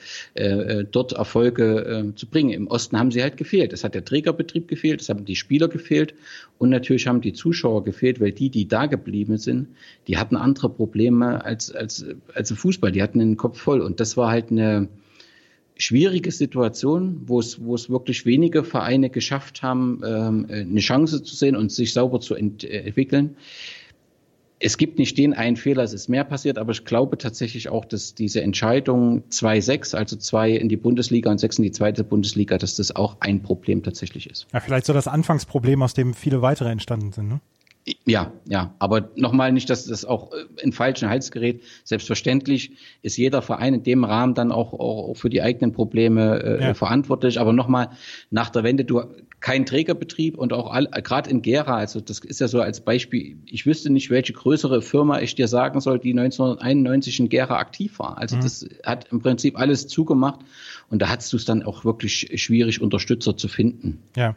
dort 0.91 1.13
Erfolge 1.13 2.13
zu 2.17 2.27
bringen. 2.27 2.51
Im 2.51 2.67
Osten 2.67 2.99
haben 2.99 3.11
sie 3.11 3.23
halt 3.23 3.37
gefehlt. 3.37 3.73
Es 3.73 3.85
hat 3.85 3.95
der 3.95 4.05
Trägerbetrieb 4.05 4.69
gefehlt, 4.69 5.01
es 5.01 5.09
haben 5.09 5.25
die 5.25 5.37
Spieler 5.37 5.69
gefehlt 5.69 6.15
und 6.59 6.71
natürlich 6.71 7.07
haben 7.07 7.21
die 7.21 7.33
Zuschauer 7.33 7.85
gefehlt, 7.85 8.21
weil 8.21 8.33
die, 8.33 8.51
die 8.51 8.67
da 8.69 8.87
geblieben 8.87 9.39
sind, 9.39 9.69
die 10.09 10.17
hatten 10.17 10.37
andere 10.37 10.69
Probleme 10.69 11.45
als, 11.45 11.71
als, 11.73 12.05
als 12.35 12.53
Fußball. 12.53 12.93
Die 12.93 13.03
hatten 13.03 13.19
den 13.19 13.37
Kopf 13.37 13.59
voll 13.59 13.81
und 13.81 14.01
das 14.01 14.17
war 14.17 14.31
halt 14.31 14.51
eine, 14.51 14.89
schwierige 15.77 16.31
Situation, 16.33 17.23
wo 17.27 17.41
es, 17.41 17.63
wo 17.63 17.75
es 17.75 17.91
wirklich 17.91 18.25
wenige 18.25 18.65
Vereine 18.65 19.11
geschafft 19.11 19.63
haben, 19.63 20.01
ähm, 20.05 20.47
eine 20.49 20.81
Chance 20.81 21.23
zu 21.23 21.35
sehen 21.35 21.57
und 21.57 21.71
sich 21.71 21.93
sauber 21.93 22.21
zu 22.21 22.35
ent 22.35 22.65
äh, 22.65 22.81
entwickeln. 22.81 23.37
Es 24.59 24.79
gibt 24.79 24.99
nicht 24.99 25.19
den 25.19 25.35
einen 25.35 25.57
Fehler, 25.57 25.83
es 25.83 25.93
ist 25.93 26.09
mehr 26.09 26.25
passiert, 26.25 26.57
aber 26.57 26.73
ich 26.73 26.87
glaube 26.87 27.19
tatsächlich 27.19 27.69
auch, 27.69 27.85
dass 27.85 28.15
diese 28.15 28.41
Entscheidung 28.41 29.23
2-6, 29.31 29.95
also 29.95 30.17
zwei 30.17 30.53
in 30.53 30.71
die 30.71 30.79
Bundesliga 30.79 31.31
und 31.31 31.39
sechs 31.39 31.59
in 31.59 31.65
die 31.65 31.73
zweite 31.73 32.05
Bundesliga, 32.05 32.57
dass 32.57 32.77
das 32.77 32.97
auch 32.97 33.19
ein 33.21 33.43
Problem 33.43 33.83
tatsächlich 33.83 34.31
ist. 34.31 34.47
Ja, 34.55 34.61
vielleicht 34.61 34.87
so 34.87 34.95
das 34.95 35.09
Anfangsproblem, 35.09 35.83
aus 35.83 35.93
dem 35.93 36.15
viele 36.15 36.41
weitere 36.41 36.71
entstanden 36.71 37.13
sind, 37.13 37.29
ne? 37.29 37.41
Ja, 38.05 38.33
ja, 38.49 38.75
aber 38.81 39.11
nochmal 39.15 39.53
nicht, 39.53 39.71
dass 39.71 39.87
das 39.87 40.05
auch 40.05 40.33
äh, 40.33 40.45
in 40.61 40.73
falschen 40.73 41.09
Hals 41.09 41.31
gerät. 41.31 41.63
Selbstverständlich 41.85 42.73
ist 43.03 43.17
jeder 43.17 43.43
Verein 43.43 43.75
in 43.75 43.83
dem 43.85 44.03
Rahmen 44.03 44.35
dann 44.35 44.51
auch, 44.51 44.73
auch 44.73 45.15
für 45.15 45.31
die 45.31 45.41
eigenen 45.41 45.73
Probleme 45.73 46.43
äh, 46.43 46.63
ja. 46.65 46.75
verantwortlich. 46.75 47.39
Aber 47.39 47.53
nochmal, 47.53 47.91
nach 48.31 48.51
der 48.51 48.65
Wende, 48.65 48.85
du 48.85 49.03
kein 49.41 49.67
Trägerbetrieb 49.67 50.37
und 50.37 50.53
auch 50.53 50.75
gerade 51.05 51.31
in 51.31 51.43
Gera, 51.43 51.77
also 51.77 52.01
das 52.01 52.19
ist 52.19 52.41
ja 52.41 52.49
so 52.49 52.61
als 52.61 52.81
Beispiel, 52.81 53.37
ich 53.47 53.67
wüsste 53.67 53.93
nicht, 53.93 54.11
welche 54.11 54.33
größere 54.33 54.83
Firma 54.83 55.21
ich 55.21 55.37
dir 55.37 55.47
sagen 55.47 55.81
soll, 55.81 56.01
die 56.01 56.11
1991 56.11 57.21
in 57.21 57.29
Gera 57.29 57.59
aktiv 57.59 58.01
war. 58.01 58.19
Also 58.19 58.37
mhm. 58.37 58.41
das 58.41 58.69
hat 58.83 59.13
im 59.13 59.21
Prinzip 59.21 59.57
alles 59.59 59.87
zugemacht 59.87 60.41
und 60.91 61.03
da 61.03 61.09
hattest 61.09 61.33
du 61.33 61.37
es 61.37 61.45
dann 61.45 61.63
auch 61.63 61.85
wirklich 61.85 62.33
schwierig, 62.35 62.81
Unterstützer 62.81 63.37
zu 63.37 63.47
finden. 63.47 64.03
Ja. 64.17 64.35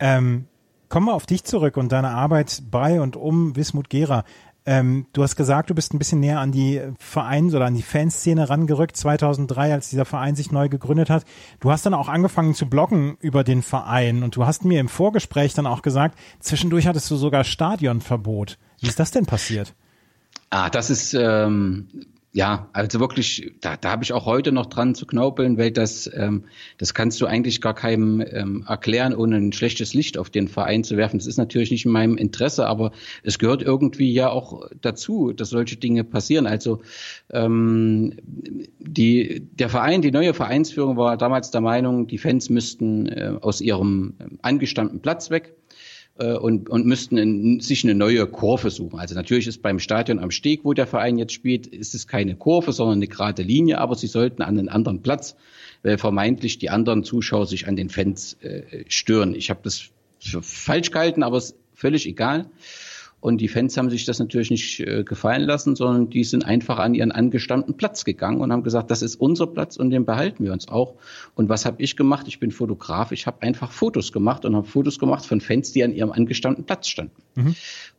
Ähm 0.00 0.46
Kommen 0.88 1.06
wir 1.06 1.14
auf 1.14 1.26
dich 1.26 1.44
zurück 1.44 1.76
und 1.76 1.92
deine 1.92 2.10
Arbeit 2.10 2.62
bei 2.70 3.00
und 3.00 3.16
um 3.16 3.56
Wismut 3.56 3.90
Gera. 3.90 4.24
Ähm, 4.64 5.06
du 5.12 5.22
hast 5.22 5.36
gesagt, 5.36 5.70
du 5.70 5.74
bist 5.74 5.94
ein 5.94 5.98
bisschen 5.98 6.20
näher 6.20 6.40
an 6.40 6.52
die 6.52 6.80
Vereins- 6.98 7.54
oder 7.54 7.66
an 7.66 7.74
die 7.74 7.82
Fanszene 7.82 8.48
rangerückt, 8.50 8.96
2003, 8.96 9.72
als 9.72 9.88
dieser 9.90 10.04
Verein 10.04 10.34
sich 10.34 10.52
neu 10.52 10.68
gegründet 10.68 11.08
hat. 11.08 11.24
Du 11.60 11.70
hast 11.70 11.86
dann 11.86 11.94
auch 11.94 12.08
angefangen 12.08 12.54
zu 12.54 12.68
bloggen 12.68 13.16
über 13.20 13.44
den 13.44 13.62
Verein 13.62 14.22
und 14.22 14.36
du 14.36 14.46
hast 14.46 14.64
mir 14.64 14.80
im 14.80 14.88
Vorgespräch 14.88 15.54
dann 15.54 15.66
auch 15.66 15.80
gesagt, 15.82 16.18
zwischendurch 16.40 16.86
hattest 16.86 17.10
du 17.10 17.16
sogar 17.16 17.44
Stadionverbot. 17.44 18.58
Wie 18.80 18.88
ist 18.88 19.00
das 19.00 19.10
denn 19.10 19.26
passiert? 19.26 19.74
Ah, 20.50 20.70
das 20.70 20.90
ist 20.90 21.14
ähm, 21.14 21.88
ja, 22.38 22.68
also 22.72 23.00
wirklich, 23.00 23.50
da, 23.60 23.76
da 23.76 23.90
habe 23.90 24.04
ich 24.04 24.12
auch 24.12 24.24
heute 24.24 24.52
noch 24.52 24.66
dran 24.66 24.94
zu 24.94 25.06
knaupeln, 25.06 25.58
weil 25.58 25.72
das, 25.72 26.08
ähm, 26.14 26.44
das 26.76 26.94
kannst 26.94 27.20
du 27.20 27.26
eigentlich 27.26 27.60
gar 27.60 27.74
keinem 27.74 28.24
ähm, 28.24 28.64
erklären, 28.64 29.12
ohne 29.12 29.38
ein 29.38 29.52
schlechtes 29.52 29.92
Licht 29.92 30.16
auf 30.16 30.30
den 30.30 30.46
Verein 30.46 30.84
zu 30.84 30.96
werfen. 30.96 31.18
Das 31.18 31.26
ist 31.26 31.36
natürlich 31.36 31.72
nicht 31.72 31.84
in 31.84 31.90
meinem 31.90 32.16
Interesse, 32.16 32.68
aber 32.68 32.92
es 33.24 33.40
gehört 33.40 33.62
irgendwie 33.62 34.12
ja 34.12 34.30
auch 34.30 34.68
dazu, 34.80 35.32
dass 35.32 35.50
solche 35.50 35.78
Dinge 35.78 36.04
passieren. 36.04 36.46
Also 36.46 36.80
ähm, 37.32 38.12
die, 38.22 39.40
der 39.54 39.68
Verein, 39.68 40.00
die 40.00 40.12
neue 40.12 40.32
Vereinsführung 40.32 40.96
war 40.96 41.16
damals 41.16 41.50
der 41.50 41.60
Meinung, 41.60 42.06
die 42.06 42.18
Fans 42.18 42.50
müssten 42.50 43.08
äh, 43.08 43.32
aus 43.40 43.60
ihrem 43.60 44.14
angestammten 44.42 45.00
Platz 45.00 45.30
weg 45.30 45.57
und, 46.24 46.68
und 46.68 46.86
müssten 46.86 47.16
in, 47.16 47.60
sich 47.60 47.84
eine 47.84 47.94
neue 47.94 48.26
Kurve 48.26 48.70
suchen. 48.70 48.98
Also 48.98 49.14
natürlich 49.14 49.46
ist 49.46 49.62
beim 49.62 49.78
Stadion 49.78 50.18
am 50.18 50.30
Steg, 50.30 50.64
wo 50.64 50.72
der 50.72 50.86
Verein 50.86 51.18
jetzt 51.18 51.32
spielt, 51.32 51.66
ist 51.66 51.94
es 51.94 52.06
keine 52.06 52.36
Kurve, 52.36 52.72
sondern 52.72 52.98
eine 52.98 53.06
gerade 53.06 53.42
Linie, 53.42 53.78
aber 53.78 53.94
sie 53.94 54.08
sollten 54.08 54.42
an 54.42 54.58
einen 54.58 54.68
anderen 54.68 55.02
Platz, 55.02 55.36
weil 55.82 55.98
vermeintlich 55.98 56.58
die 56.58 56.70
anderen 56.70 57.04
Zuschauer 57.04 57.46
sich 57.46 57.68
an 57.68 57.76
den 57.76 57.88
Fans 57.88 58.36
äh, 58.42 58.84
stören. 58.88 59.34
Ich 59.34 59.50
habe 59.50 59.60
das 59.62 59.90
für 60.18 60.42
falsch 60.42 60.90
gehalten, 60.90 61.22
aber 61.22 61.36
es 61.36 61.50
ist 61.50 61.56
völlig 61.74 62.06
egal. 62.06 62.46
Und 63.20 63.40
die 63.40 63.48
Fans 63.48 63.76
haben 63.76 63.90
sich 63.90 64.04
das 64.04 64.20
natürlich 64.20 64.50
nicht 64.50 64.80
äh, 64.80 65.02
gefallen 65.02 65.42
lassen, 65.42 65.74
sondern 65.74 66.08
die 66.08 66.22
sind 66.22 66.44
einfach 66.44 66.78
an 66.78 66.94
ihren 66.94 67.10
angestammten 67.10 67.76
Platz 67.76 68.04
gegangen 68.04 68.40
und 68.40 68.52
haben 68.52 68.62
gesagt, 68.62 68.90
das 68.92 69.02
ist 69.02 69.16
unser 69.16 69.48
Platz 69.48 69.76
und 69.76 69.90
den 69.90 70.04
behalten 70.04 70.44
wir 70.44 70.52
uns 70.52 70.68
auch. 70.68 70.94
Und 71.34 71.48
was 71.48 71.66
habe 71.66 71.82
ich 71.82 71.96
gemacht? 71.96 72.28
Ich 72.28 72.38
bin 72.38 72.52
Fotograf. 72.52 73.10
Ich 73.10 73.26
habe 73.26 73.42
einfach 73.42 73.72
Fotos 73.72 74.12
gemacht 74.12 74.44
und 74.44 74.54
habe 74.54 74.66
Fotos 74.66 75.00
gemacht 75.00 75.26
von 75.26 75.40
Fans, 75.40 75.72
die 75.72 75.82
an 75.82 75.92
ihrem 75.92 76.12
angestammten 76.12 76.64
Platz 76.64 76.86
standen. 76.86 77.22
Mhm. 77.34 77.56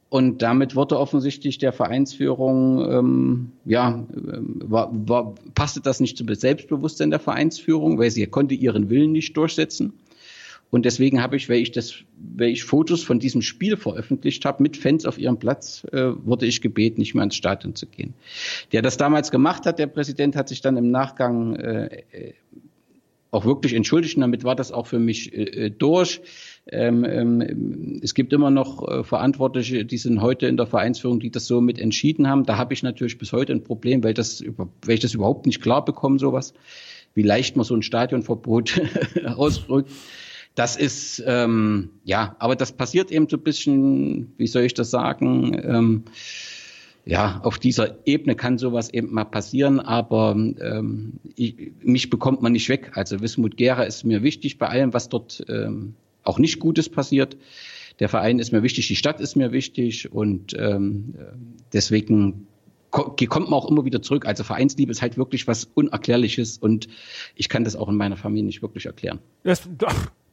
Und 0.10 0.41
damit 0.41 0.75
wurde 0.75 0.97
offensichtlich 0.97 1.60
der 1.60 1.71
Vereinsführung, 1.71 2.89
ähm, 2.89 3.51
ja, 3.65 3.89
ähm, 3.89 4.60
war, 4.65 4.89
war, 4.91 5.36
passte 5.53 5.82
das 5.82 5.99
nicht 5.99 6.17
zum 6.17 6.34
Selbstbewusstsein 6.34 7.12
der 7.12 7.19
Vereinsführung, 7.19 7.99
weil 7.99 8.10
sie 8.10 8.25
konnte 8.25 8.55
ihren 8.55 8.89
Willen 8.89 9.12
nicht 9.12 9.38
durchsetzen. 9.38 9.93
Und 10.71 10.86
deswegen 10.86 11.21
habe 11.21 11.36
ich, 11.36 11.49
weil 11.49 11.58
ich 11.60 11.71
das, 11.71 11.95
weil 12.36 12.49
ich 12.49 12.63
Fotos 12.63 13.03
von 13.03 13.19
diesem 13.19 13.41
Spiel 13.41 13.75
veröffentlicht 13.75 14.45
habe, 14.45 14.62
mit 14.62 14.77
Fans 14.77 15.05
auf 15.05 15.17
ihrem 15.17 15.38
Platz, 15.38 15.84
äh, 15.91 16.12
wurde 16.25 16.45
ich 16.45 16.62
gebeten, 16.62 16.99
nicht 16.99 17.15
mehr 17.15 17.23
ins 17.23 17.36
Stadion 17.36 17.75
zu 17.75 17.88
gehen. 17.88 18.13
Der 18.71 18.82
das 18.82 18.97
damals 18.97 19.32
gemacht 19.32 19.65
hat, 19.65 19.79
der 19.79 19.88
Präsident, 19.88 20.36
hat 20.36 20.49
sich 20.49 20.62
dann 20.62 20.77
im 20.77 20.91
Nachgang 20.91 21.55
äh, 21.55 22.03
auch 23.32 23.45
wirklich 23.45 23.73
entschuldigt. 23.73 24.15
Und 24.17 24.21
damit 24.21 24.43
war 24.43 24.55
das 24.55 24.71
auch 24.71 24.88
für 24.88 24.99
mich 24.99 25.34
äh, 25.34 25.43
äh 25.43 25.69
durch. 25.71 26.21
Ähm, 26.71 27.03
ähm, 27.03 27.99
es 28.03 28.13
gibt 28.13 28.32
immer 28.32 28.51
noch 28.51 28.88
äh, 28.88 29.03
Verantwortliche, 29.03 29.86
die 29.86 29.97
sind 29.97 30.21
heute 30.21 30.45
in 30.45 30.58
der 30.58 30.67
Vereinsführung, 30.67 31.19
die 31.19 31.32
das 31.32 31.47
so 31.47 31.62
mit 31.62 31.79
entschieden 31.79 32.27
haben. 32.27 32.45
Da 32.45 32.58
habe 32.58 32.73
ich 32.73 32.84
natürlich 32.84 33.17
bis 33.17 33.34
heute 33.34 33.53
ein 33.53 33.63
Problem, 33.63 34.03
weil, 34.03 34.13
das, 34.13 34.43
weil 34.86 34.95
ich 34.95 34.99
das 34.99 35.15
überhaupt 35.15 35.47
nicht 35.47 35.62
klar 35.62 35.84
bekomme, 35.84 36.19
sowas, 36.19 36.53
wie 37.15 37.23
leicht 37.23 37.55
man 37.55 37.65
so 37.65 37.75
ein 37.75 37.82
Stadionverbot 37.82 38.82
ausdrückt. 39.25 39.89
Das 40.55 40.75
ist, 40.75 41.23
ähm, 41.25 41.91
ja, 42.03 42.35
aber 42.39 42.55
das 42.55 42.71
passiert 42.71 43.12
eben 43.12 43.29
so 43.29 43.38
ein 43.38 43.43
bisschen, 43.43 44.33
wie 44.38 44.47
soll 44.47 44.63
ich 44.63 44.73
das 44.73 44.91
sagen, 44.91 45.59
ähm, 45.63 46.03
ja, 47.05 47.39
auf 47.43 47.57
dieser 47.57 48.05
Ebene 48.05 48.35
kann 48.35 48.57
sowas 48.57 48.93
eben 48.93 49.12
mal 49.13 49.23
passieren, 49.23 49.79
aber 49.79 50.31
ähm, 50.31 51.13
ich, 51.35 51.71
mich 51.81 52.09
bekommt 52.09 52.41
man 52.41 52.51
nicht 52.51 52.69
weg. 52.69 52.91
Also 52.95 53.21
Wismut 53.21 53.57
Gera 53.57 53.83
ist 53.83 54.03
mir 54.03 54.21
wichtig 54.21 54.57
bei 54.57 54.67
allem, 54.67 54.93
was 54.93 55.09
dort 55.09 55.43
ähm, 55.49 55.95
auch 56.23 56.39
nicht 56.39 56.59
Gutes 56.59 56.89
passiert. 56.89 57.38
Der 57.99 58.09
Verein 58.09 58.39
ist 58.39 58.51
mir 58.51 58.63
wichtig, 58.63 58.88
die 58.88 58.95
Stadt 58.95 59.19
ist 59.21 59.35
mir 59.35 59.51
wichtig 59.51 60.12
und 60.12 60.55
ähm, 60.57 61.15
deswegen 61.73 62.47
kommt 62.91 63.49
man 63.49 63.53
auch 63.53 63.69
immer 63.69 63.85
wieder 63.85 64.01
zurück. 64.01 64.25
Also 64.25 64.43
Vereinsliebe 64.43 64.91
ist 64.91 65.01
halt 65.01 65.17
wirklich 65.17 65.47
was 65.47 65.65
Unerklärliches 65.65 66.57
und 66.57 66.88
ich 67.35 67.49
kann 67.49 67.63
das 67.63 67.75
auch 67.75 67.89
in 67.89 67.95
meiner 67.95 68.17
Familie 68.17 68.45
nicht 68.45 68.62
wirklich 68.62 68.85
erklären. 68.85 69.19
Das, 69.43 69.67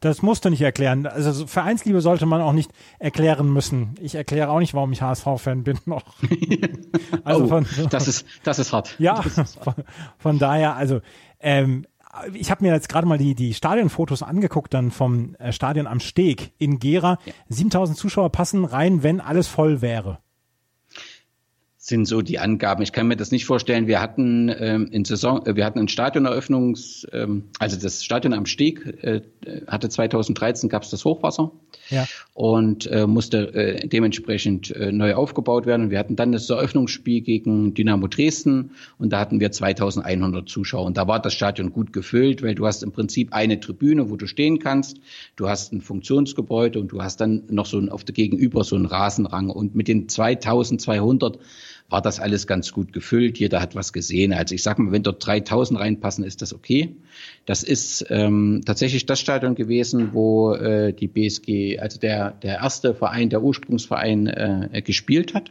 das 0.01 0.23
musst 0.23 0.45
du 0.45 0.51
nicht 0.51 0.63
erklären. 0.63 1.07
Also 1.07 1.47
Vereinsliebe 1.47 2.01
sollte 2.01 2.27
man 2.27 2.41
auch 2.41 2.53
nicht 2.53 2.71
erklären 2.99 3.53
müssen. 3.53 3.95
Ich 4.01 4.15
erkläre 4.15 4.51
auch 4.51 4.59
nicht, 4.59 4.75
warum 4.75 4.93
ich 4.93 5.03
HSV-Fan 5.03 5.65
bin 5.65 5.79
noch. 5.87 6.05
also 7.25 7.45
oh, 7.45 7.49
von, 7.49 7.67
das 7.91 8.09
ist 8.09 8.27
das 8.45 8.59
ist 8.59 8.73
hart. 8.73 8.95
Ja, 8.99 9.21
ist 9.21 9.39
hart. 9.39 9.59
Von, 9.63 9.75
von, 10.19 10.39
daher, 10.39 10.77
also 10.77 11.01
ähm, 11.41 11.87
ich 12.33 12.51
habe 12.51 12.65
mir 12.65 12.73
jetzt 12.73 12.89
gerade 12.89 13.07
mal 13.07 13.19
die 13.19 13.35
die 13.35 13.55
Stadionfotos 13.55 14.23
angeguckt, 14.23 14.73
dann 14.75 14.91
vom 14.91 15.35
äh, 15.37 15.53
Stadion 15.53 15.87
am 15.87 16.01
Steg 16.01 16.53
in 16.59 16.79
Gera. 16.79 17.19
Ja. 17.25 17.33
7000 17.49 17.99
Zuschauer 17.99 18.31
passen 18.31 18.65
rein, 18.65 19.03
wenn 19.03 19.21
alles 19.21 19.49
voll 19.49 19.83
wäre 19.83 20.19
sind 21.87 22.07
so 22.07 22.21
die 22.21 22.41
Angaben. 22.41 22.83
Ich 22.83 22.91
kann 22.91 23.07
mir 23.07 23.17
das 23.17 23.31
nicht 23.31 23.45
vorstellen. 23.45 23.87
Wir 23.87 24.01
hatten 24.01 24.53
ähm, 24.59 24.89
in 24.91 25.05
Saison, 25.05 25.47
äh, 25.47 25.55
wir 25.55 25.65
hatten 25.65 25.79
ein 25.79 25.87
Stadioneröffnungs, 25.87 27.07
ähm, 27.13 27.45
also 27.61 27.79
das 27.79 28.03
Stadion 28.03 28.35
am 28.35 28.45
Steg 28.45 28.85
äh, 29.05 29.21
hatte 29.69 29.89
2013 29.89 30.69
gab 30.69 30.83
es 30.83 30.91
das 30.91 31.05
Hochwasser 31.05 31.53
ja. 31.89 32.05
und 32.35 32.89
äh, 32.89 33.07
musste 33.07 33.55
äh, 33.55 33.87
dementsprechend 33.87 34.73
äh, 34.73 34.91
neu 34.91 35.15
aufgebaut 35.15 35.65
werden. 35.65 35.91
Wir 35.93 36.01
hatten 36.01 36.17
dann 36.17 36.33
das 36.33 36.51
Eröffnungsspiel 36.51 37.21
gegen 37.21 37.75
Dynamo 37.75 38.09
Dresden 38.09 38.73
und 38.99 39.13
da 39.13 39.21
hatten 39.21 39.39
wir 39.39 39.53
2100 39.53 40.49
Zuschauer 40.49 40.87
und 40.87 40.97
da 40.97 41.07
war 41.07 41.23
das 41.23 41.35
Stadion 41.35 41.71
gut 41.71 41.93
gefüllt, 41.93 42.43
weil 42.43 42.57
du 42.57 42.67
hast 42.67 42.83
im 42.83 42.91
Prinzip 42.91 43.33
eine 43.33 43.61
Tribüne, 43.61 44.11
wo 44.11 44.17
du 44.17 44.27
stehen 44.27 44.59
kannst, 44.59 44.99
du 45.37 45.49
hast 45.49 45.73
ein 45.73 45.83
Funktionsgebäude 45.83 46.81
und 46.81 46.89
du 46.89 47.01
hast 47.01 47.21
dann 47.21 47.45
noch 47.49 47.67
so 47.67 47.79
ein, 47.79 47.91
auf 47.91 48.03
der 48.03 48.15
Gegenüber 48.15 48.65
so 48.65 48.75
einen 48.75 48.87
Rasenrang 48.87 49.51
und 49.51 49.77
mit 49.77 49.87
den 49.87 50.09
2200 50.09 51.39
war 51.89 52.03
das 52.03 52.19
alles 52.19 52.47
ganz 52.47 52.73
gut 52.73 52.93
gefüllt. 52.93 53.39
Jeder 53.39 53.61
hat 53.61 53.75
was 53.75 53.93
gesehen. 53.93 54.33
Also 54.33 54.55
ich 54.55 54.63
sage 54.63 54.83
mal, 54.83 54.93
wenn 54.93 55.03
dort 55.03 55.25
3000 55.25 55.79
reinpassen, 55.79 56.25
ist 56.25 56.43
das 56.43 56.53
okay. 56.53 56.97
Das 57.45 57.63
ist 57.63 58.05
ähm, 58.11 58.63
tatsächlich 58.65 59.07
das 59.07 59.21
Stadion 59.21 59.55
gewesen, 59.55 60.13
wo 60.13 60.55
äh, 60.55 60.93
die 60.93 61.07
BSG, 61.07 61.79
also 61.79 62.01
der, 62.01 62.33
der 62.33 62.57
erste 62.57 62.95
Verein, 62.95 63.31
der 63.31 63.43
Ursprungsverein 63.43 64.27
äh, 64.27 64.83
gespielt 64.85 65.35
hat. 65.35 65.51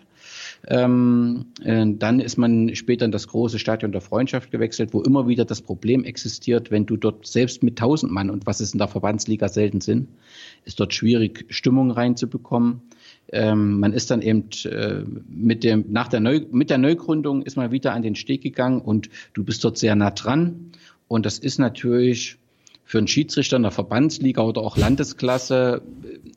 Ähm, 0.67 1.45
äh, 1.63 1.85
dann 1.87 2.19
ist 2.19 2.37
man 2.37 2.73
später 2.75 3.05
in 3.05 3.11
das 3.11 3.27
große 3.27 3.59
Stadion 3.59 3.91
der 3.91 4.01
Freundschaft 4.01 4.51
gewechselt, 4.51 4.93
wo 4.93 5.01
immer 5.01 5.27
wieder 5.27 5.45
das 5.45 5.61
Problem 5.61 6.03
existiert, 6.03 6.71
wenn 6.71 6.85
du 6.85 6.97
dort 6.97 7.27
selbst 7.27 7.61
mit 7.61 7.79
1000 7.79 8.11
Mann 8.11 8.29
und 8.29 8.47
was 8.47 8.59
es 8.59 8.73
in 8.73 8.79
der 8.79 8.87
Verbandsliga 8.87 9.47
selten 9.47 9.81
sind, 9.81 10.09
ist 10.63 10.79
dort 10.79 10.93
schwierig, 10.93 11.45
Stimmung 11.49 11.91
reinzubekommen. 11.91 12.81
Ähm, 13.31 13.79
man 13.79 13.93
ist 13.93 14.11
dann 14.11 14.21
eben 14.21 14.49
äh, 14.65 15.03
mit 15.27 15.63
dem 15.63 15.85
nach 15.89 16.07
der 16.07 16.19
Neu 16.19 16.41
mit 16.51 16.69
der 16.69 16.77
Neugründung 16.77 17.41
ist 17.41 17.57
man 17.57 17.71
wieder 17.71 17.93
an 17.93 18.03
den 18.03 18.15
Steg 18.15 18.41
gegangen 18.41 18.81
und 18.81 19.09
du 19.33 19.43
bist 19.43 19.63
dort 19.63 19.77
sehr 19.77 19.95
nah 19.95 20.11
dran. 20.11 20.71
Und 21.07 21.25
das 21.25 21.39
ist 21.39 21.59
natürlich 21.59 22.37
für 22.83 22.99
einen 22.99 23.07
Schiedsrichter 23.07 23.57
in 23.57 23.63
der 23.63 23.71
Verbandsliga 23.71 24.43
oder 24.43 24.61
auch 24.61 24.77
Landesklasse 24.77 25.81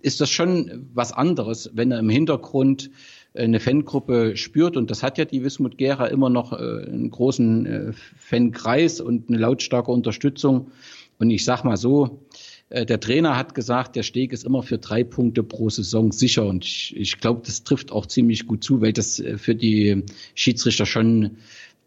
ist 0.00 0.20
das 0.20 0.30
schon 0.30 0.88
was 0.94 1.12
anderes, 1.12 1.70
wenn 1.74 1.90
er 1.90 1.98
im 1.98 2.08
Hintergrund 2.08 2.90
eine 3.34 3.60
Fangruppe 3.60 4.36
spürt. 4.36 4.76
Und 4.76 4.90
das 4.90 5.02
hat 5.02 5.18
ja 5.18 5.24
die 5.24 5.44
Wismut 5.44 5.76
Gera 5.76 6.06
immer 6.06 6.30
noch 6.30 6.52
äh, 6.52 6.56
einen 6.56 7.10
großen 7.10 7.66
äh, 7.66 7.92
Fankreis 8.16 9.00
und 9.00 9.28
eine 9.28 9.38
lautstarke 9.38 9.90
Unterstützung. 9.90 10.70
Und 11.18 11.30
ich 11.30 11.44
sag 11.44 11.64
mal 11.64 11.76
so, 11.76 12.06
äh, 12.06 12.47
der 12.70 13.00
Trainer 13.00 13.36
hat 13.36 13.54
gesagt, 13.54 13.96
der 13.96 14.02
Steg 14.02 14.32
ist 14.32 14.44
immer 14.44 14.62
für 14.62 14.78
drei 14.78 15.02
Punkte 15.02 15.42
pro 15.42 15.70
Saison 15.70 16.12
sicher. 16.12 16.44
Und 16.44 16.64
ich, 16.64 16.94
ich 16.96 17.18
glaube, 17.18 17.42
das 17.44 17.64
trifft 17.64 17.92
auch 17.92 18.06
ziemlich 18.06 18.46
gut 18.46 18.62
zu, 18.62 18.82
weil 18.82 18.92
das 18.92 19.20
äh, 19.20 19.38
für 19.38 19.54
die 19.54 20.04
Schiedsrichter 20.34 20.84
schon 20.84 21.38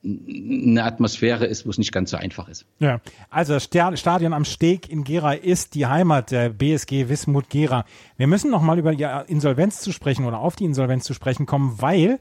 eine 0.03 0.83
Atmosphäre 0.83 1.45
ist, 1.45 1.67
wo 1.67 1.69
es 1.69 1.77
nicht 1.77 1.91
ganz 1.91 2.09
so 2.09 2.17
einfach 2.17 2.47
ist. 2.47 2.65
Ja, 2.79 3.01
also 3.29 3.53
das 3.53 3.65
Stadion 3.99 4.33
am 4.33 4.45
Steg 4.45 4.89
in 4.89 5.03
Gera 5.03 5.33
ist 5.33 5.75
die 5.75 5.85
Heimat 5.85 6.31
der 6.31 6.49
BSG 6.49 7.07
Wismut 7.07 7.49
Gera. 7.49 7.85
Wir 8.17 8.25
müssen 8.25 8.49
noch 8.49 8.63
mal 8.63 8.79
über 8.79 8.95
die 8.95 9.07
Insolvenz 9.27 9.81
zu 9.81 9.91
sprechen 9.91 10.25
oder 10.25 10.39
auf 10.39 10.55
die 10.55 10.65
Insolvenz 10.65 11.03
zu 11.03 11.13
sprechen 11.13 11.45
kommen, 11.45 11.75
weil 11.81 12.19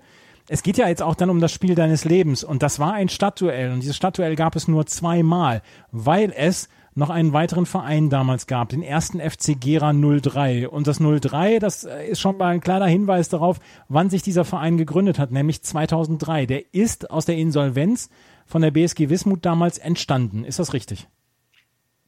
es 0.49 0.63
geht 0.63 0.77
ja 0.77 0.89
jetzt 0.89 1.03
auch 1.03 1.15
dann 1.15 1.31
um 1.31 1.41
das 1.41 1.53
Spiel 1.53 1.75
deines 1.75 2.05
Lebens 2.05 2.45
und 2.45 2.63
das 2.63 2.79
war 2.79 2.93
ein 2.93 3.09
Stadtduell 3.09 3.73
und 3.73 3.81
dieses 3.81 3.97
Stadtduell 3.97 4.37
gab 4.37 4.57
es 4.57 4.69
nur 4.69 4.85
zweimal, 4.85 5.63
weil 5.91 6.35
es 6.37 6.69
noch 6.95 7.11
einen 7.11 7.33
weiteren 7.33 7.67
Verein 7.67 8.11
damals 8.11 8.47
gab, 8.47 8.71
den 8.71 8.83
ersten 8.83 9.21
FC 9.21 9.59
Gera 9.59 9.93
03. 9.93 10.69
Und 10.69 10.87
das 10.87 10.99
03, 10.99 11.59
das 11.59 11.85
äh, 11.85 12.07
ist 12.09 12.21
schon 12.21 12.37
mal 12.37 12.49
ein 12.49 12.61
kleiner 12.61 12.87
Hinweis 12.87 13.29
darauf, 13.29 13.61
wann 13.89 14.11
sich 14.11 14.23
dieser 14.23 14.45
Verein 14.45 14.77
gegründet 14.77 15.19
hat, 15.19 15.31
nämlich 15.31 15.63
2003. 15.63 16.47
Der 16.47 16.75
ist 16.75 17.11
aus 17.11 17.27
der 17.27 17.37
Insolvenz 17.37 18.11
von 18.47 18.63
der 18.63 18.73
BSG 18.73 19.09
Wismut 19.09 19.45
damals 19.45 19.79
entstanden. 19.79 20.45
Ist 20.45 20.59
das 20.59 20.73
richtig? 20.73 21.09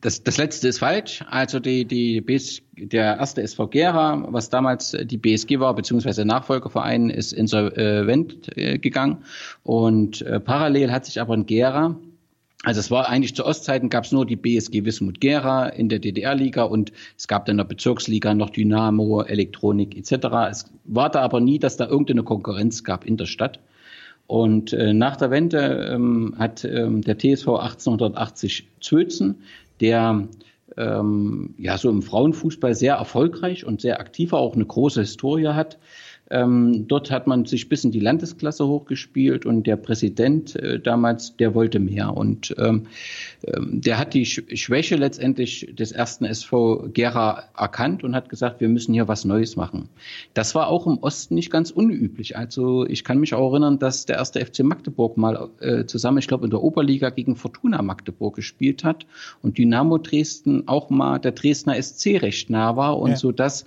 Das, 0.00 0.24
das 0.24 0.36
letzte 0.36 0.66
ist 0.66 0.80
falsch. 0.80 1.24
Also 1.30 1.60
die, 1.60 1.84
die 1.84 2.20
BS, 2.20 2.62
der 2.72 3.18
erste 3.18 3.40
SV 3.42 3.68
Gera, 3.68 4.26
was 4.32 4.50
damals 4.50 4.96
die 5.04 5.16
BSG 5.16 5.60
war, 5.60 5.76
beziehungsweise 5.76 6.24
Nachfolgeverein, 6.24 7.08
ist 7.08 7.32
insolvent 7.32 8.56
äh, 8.58 8.78
gegangen. 8.78 9.18
Und 9.62 10.22
äh, 10.22 10.40
parallel 10.40 10.90
hat 10.90 11.06
sich 11.06 11.20
aber 11.20 11.34
in 11.34 11.46
Gera 11.46 11.96
also 12.62 12.78
es 12.78 12.90
war 12.90 13.08
eigentlich 13.08 13.34
zu 13.34 13.44
Ostzeiten 13.44 13.88
gab 13.88 14.04
es 14.04 14.12
nur 14.12 14.24
die 14.24 14.36
BSG 14.36 14.84
Wismut 14.84 15.20
Gera 15.20 15.66
in 15.66 15.88
der 15.88 15.98
DDR-Liga 15.98 16.62
und 16.62 16.92
es 17.18 17.26
gab 17.26 17.44
dann 17.46 17.54
in 17.54 17.58
der 17.58 17.64
Bezirksliga 17.64 18.34
noch 18.34 18.50
Dynamo, 18.50 19.22
Elektronik 19.22 19.96
etc. 19.96 20.26
Es 20.50 20.72
war 20.84 21.10
da 21.10 21.22
aber 21.22 21.40
nie, 21.40 21.58
dass 21.58 21.76
da 21.76 21.88
irgendeine 21.88 22.22
Konkurrenz 22.22 22.84
gab 22.84 23.04
in 23.04 23.16
der 23.16 23.26
Stadt. 23.26 23.58
Und 24.28 24.72
äh, 24.72 24.94
nach 24.94 25.16
der 25.16 25.30
Wende 25.30 25.90
ähm, 25.92 26.36
hat 26.38 26.64
ähm, 26.64 27.02
der 27.02 27.18
TSV 27.18 27.48
1880 27.48 28.68
Zötzen, 28.80 29.42
der 29.80 30.28
ähm, 30.76 31.54
ja 31.58 31.76
so 31.76 31.90
im 31.90 32.02
Frauenfußball 32.02 32.76
sehr 32.76 32.94
erfolgreich 32.94 33.66
und 33.66 33.80
sehr 33.80 33.98
aktiv 33.98 34.32
auch 34.32 34.54
eine 34.54 34.64
große 34.64 35.00
Historie 35.00 35.48
hat, 35.48 35.78
ähm, 36.32 36.88
dort 36.88 37.10
hat 37.10 37.26
man 37.26 37.44
sich 37.44 37.68
bis 37.68 37.84
in 37.84 37.90
die 37.90 38.00
Landesklasse 38.00 38.66
hochgespielt 38.66 39.44
und 39.44 39.66
der 39.66 39.76
Präsident 39.76 40.56
äh, 40.56 40.80
damals, 40.80 41.36
der 41.36 41.54
wollte 41.54 41.78
mehr. 41.78 42.16
Und 42.16 42.54
ähm, 42.58 42.86
ähm 43.46 43.80
der 43.82 43.98
hat 43.98 44.14
die 44.14 44.24
Schwäche 44.24 44.96
letztendlich 44.96 45.74
des 45.78 45.92
ersten 45.92 46.24
SV 46.24 46.88
Gera 46.92 47.44
erkannt 47.56 48.02
und 48.02 48.14
hat 48.14 48.28
gesagt, 48.28 48.60
wir 48.60 48.68
müssen 48.68 48.94
hier 48.94 49.08
was 49.08 49.24
Neues 49.24 49.56
machen. 49.56 49.88
Das 50.32 50.54
war 50.54 50.68
auch 50.68 50.86
im 50.86 50.98
Osten 50.98 51.34
nicht 51.34 51.50
ganz 51.50 51.70
unüblich. 51.70 52.36
Also 52.36 52.86
ich 52.86 53.04
kann 53.04 53.18
mich 53.18 53.34
auch 53.34 53.52
erinnern, 53.52 53.78
dass 53.78 54.06
der 54.06 54.16
erste 54.16 54.44
FC 54.44 54.60
Magdeburg 54.60 55.18
mal 55.18 55.50
äh, 55.60 55.84
zusammen, 55.84 56.18
ich 56.18 56.28
glaube, 56.28 56.44
in 56.44 56.50
der 56.50 56.62
Oberliga 56.62 57.10
gegen 57.10 57.36
Fortuna 57.36 57.82
Magdeburg 57.82 58.36
gespielt 58.36 58.84
hat 58.84 59.06
und 59.42 59.58
Dynamo 59.58 59.98
Dresden 59.98 60.66
auch 60.66 60.88
mal 60.88 61.18
der 61.18 61.32
Dresdner 61.32 61.80
SC 61.80 62.22
recht 62.22 62.48
nah 62.48 62.76
war 62.76 62.98
und 62.98 63.10
ja. 63.10 63.16
so 63.16 63.32
dass 63.32 63.66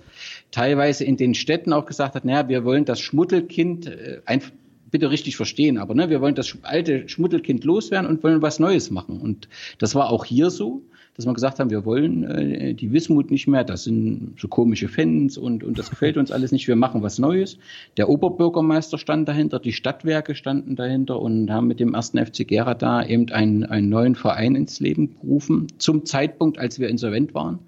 teilweise 0.50 1.04
in 1.04 1.16
den 1.16 1.34
Städten 1.34 1.72
auch 1.72 1.84
gesagt 1.84 2.14
hat, 2.14 2.24
naja, 2.24 2.48
wir 2.48 2.55
wollen 2.64 2.84
das 2.84 3.00
Schmuddelkind 3.00 3.86
äh, 3.86 4.20
einfach 4.24 4.50
bitte 4.90 5.10
richtig 5.10 5.36
verstehen, 5.36 5.78
aber 5.78 5.94
ne, 5.94 6.10
wir 6.10 6.20
wollen 6.20 6.34
das 6.34 6.56
alte 6.62 7.08
Schmuddelkind 7.08 7.64
loswerden 7.64 8.08
und 8.08 8.22
wollen 8.22 8.40
was 8.42 8.58
Neues 8.58 8.90
machen. 8.90 9.20
Und 9.20 9.48
das 9.78 9.94
war 9.94 10.10
auch 10.10 10.24
hier 10.24 10.50
so, 10.50 10.82
dass 11.16 11.26
wir 11.26 11.32
gesagt 11.32 11.58
haben, 11.58 11.70
wir 11.70 11.84
wollen 11.84 12.24
äh, 12.24 12.74
die 12.74 12.92
Wismut 12.92 13.30
nicht 13.30 13.46
mehr, 13.46 13.64
das 13.64 13.84
sind 13.84 14.34
so 14.38 14.48
komische 14.48 14.88
Fans 14.88 15.38
und, 15.38 15.64
und 15.64 15.78
das 15.78 15.90
gefällt 15.90 16.18
uns 16.18 16.30
alles 16.30 16.52
nicht, 16.52 16.68
wir 16.68 16.76
machen 16.76 17.02
was 17.02 17.18
Neues. 17.18 17.58
Der 17.96 18.08
Oberbürgermeister 18.08 18.98
stand 18.98 19.26
dahinter, 19.26 19.58
die 19.58 19.72
Stadtwerke 19.72 20.34
standen 20.34 20.76
dahinter 20.76 21.20
und 21.20 21.50
haben 21.50 21.66
mit 21.66 21.80
dem 21.80 21.94
ersten 21.94 22.18
FC 22.24 22.46
Gera 22.46 22.74
da 22.74 23.04
eben 23.04 23.30
einen, 23.30 23.64
einen 23.64 23.88
neuen 23.88 24.14
Verein 24.14 24.54
ins 24.54 24.78
Leben 24.78 25.16
gerufen, 25.20 25.68
zum 25.78 26.04
Zeitpunkt, 26.04 26.58
als 26.58 26.78
wir 26.78 26.88
insolvent 26.88 27.34
waren. 27.34 27.60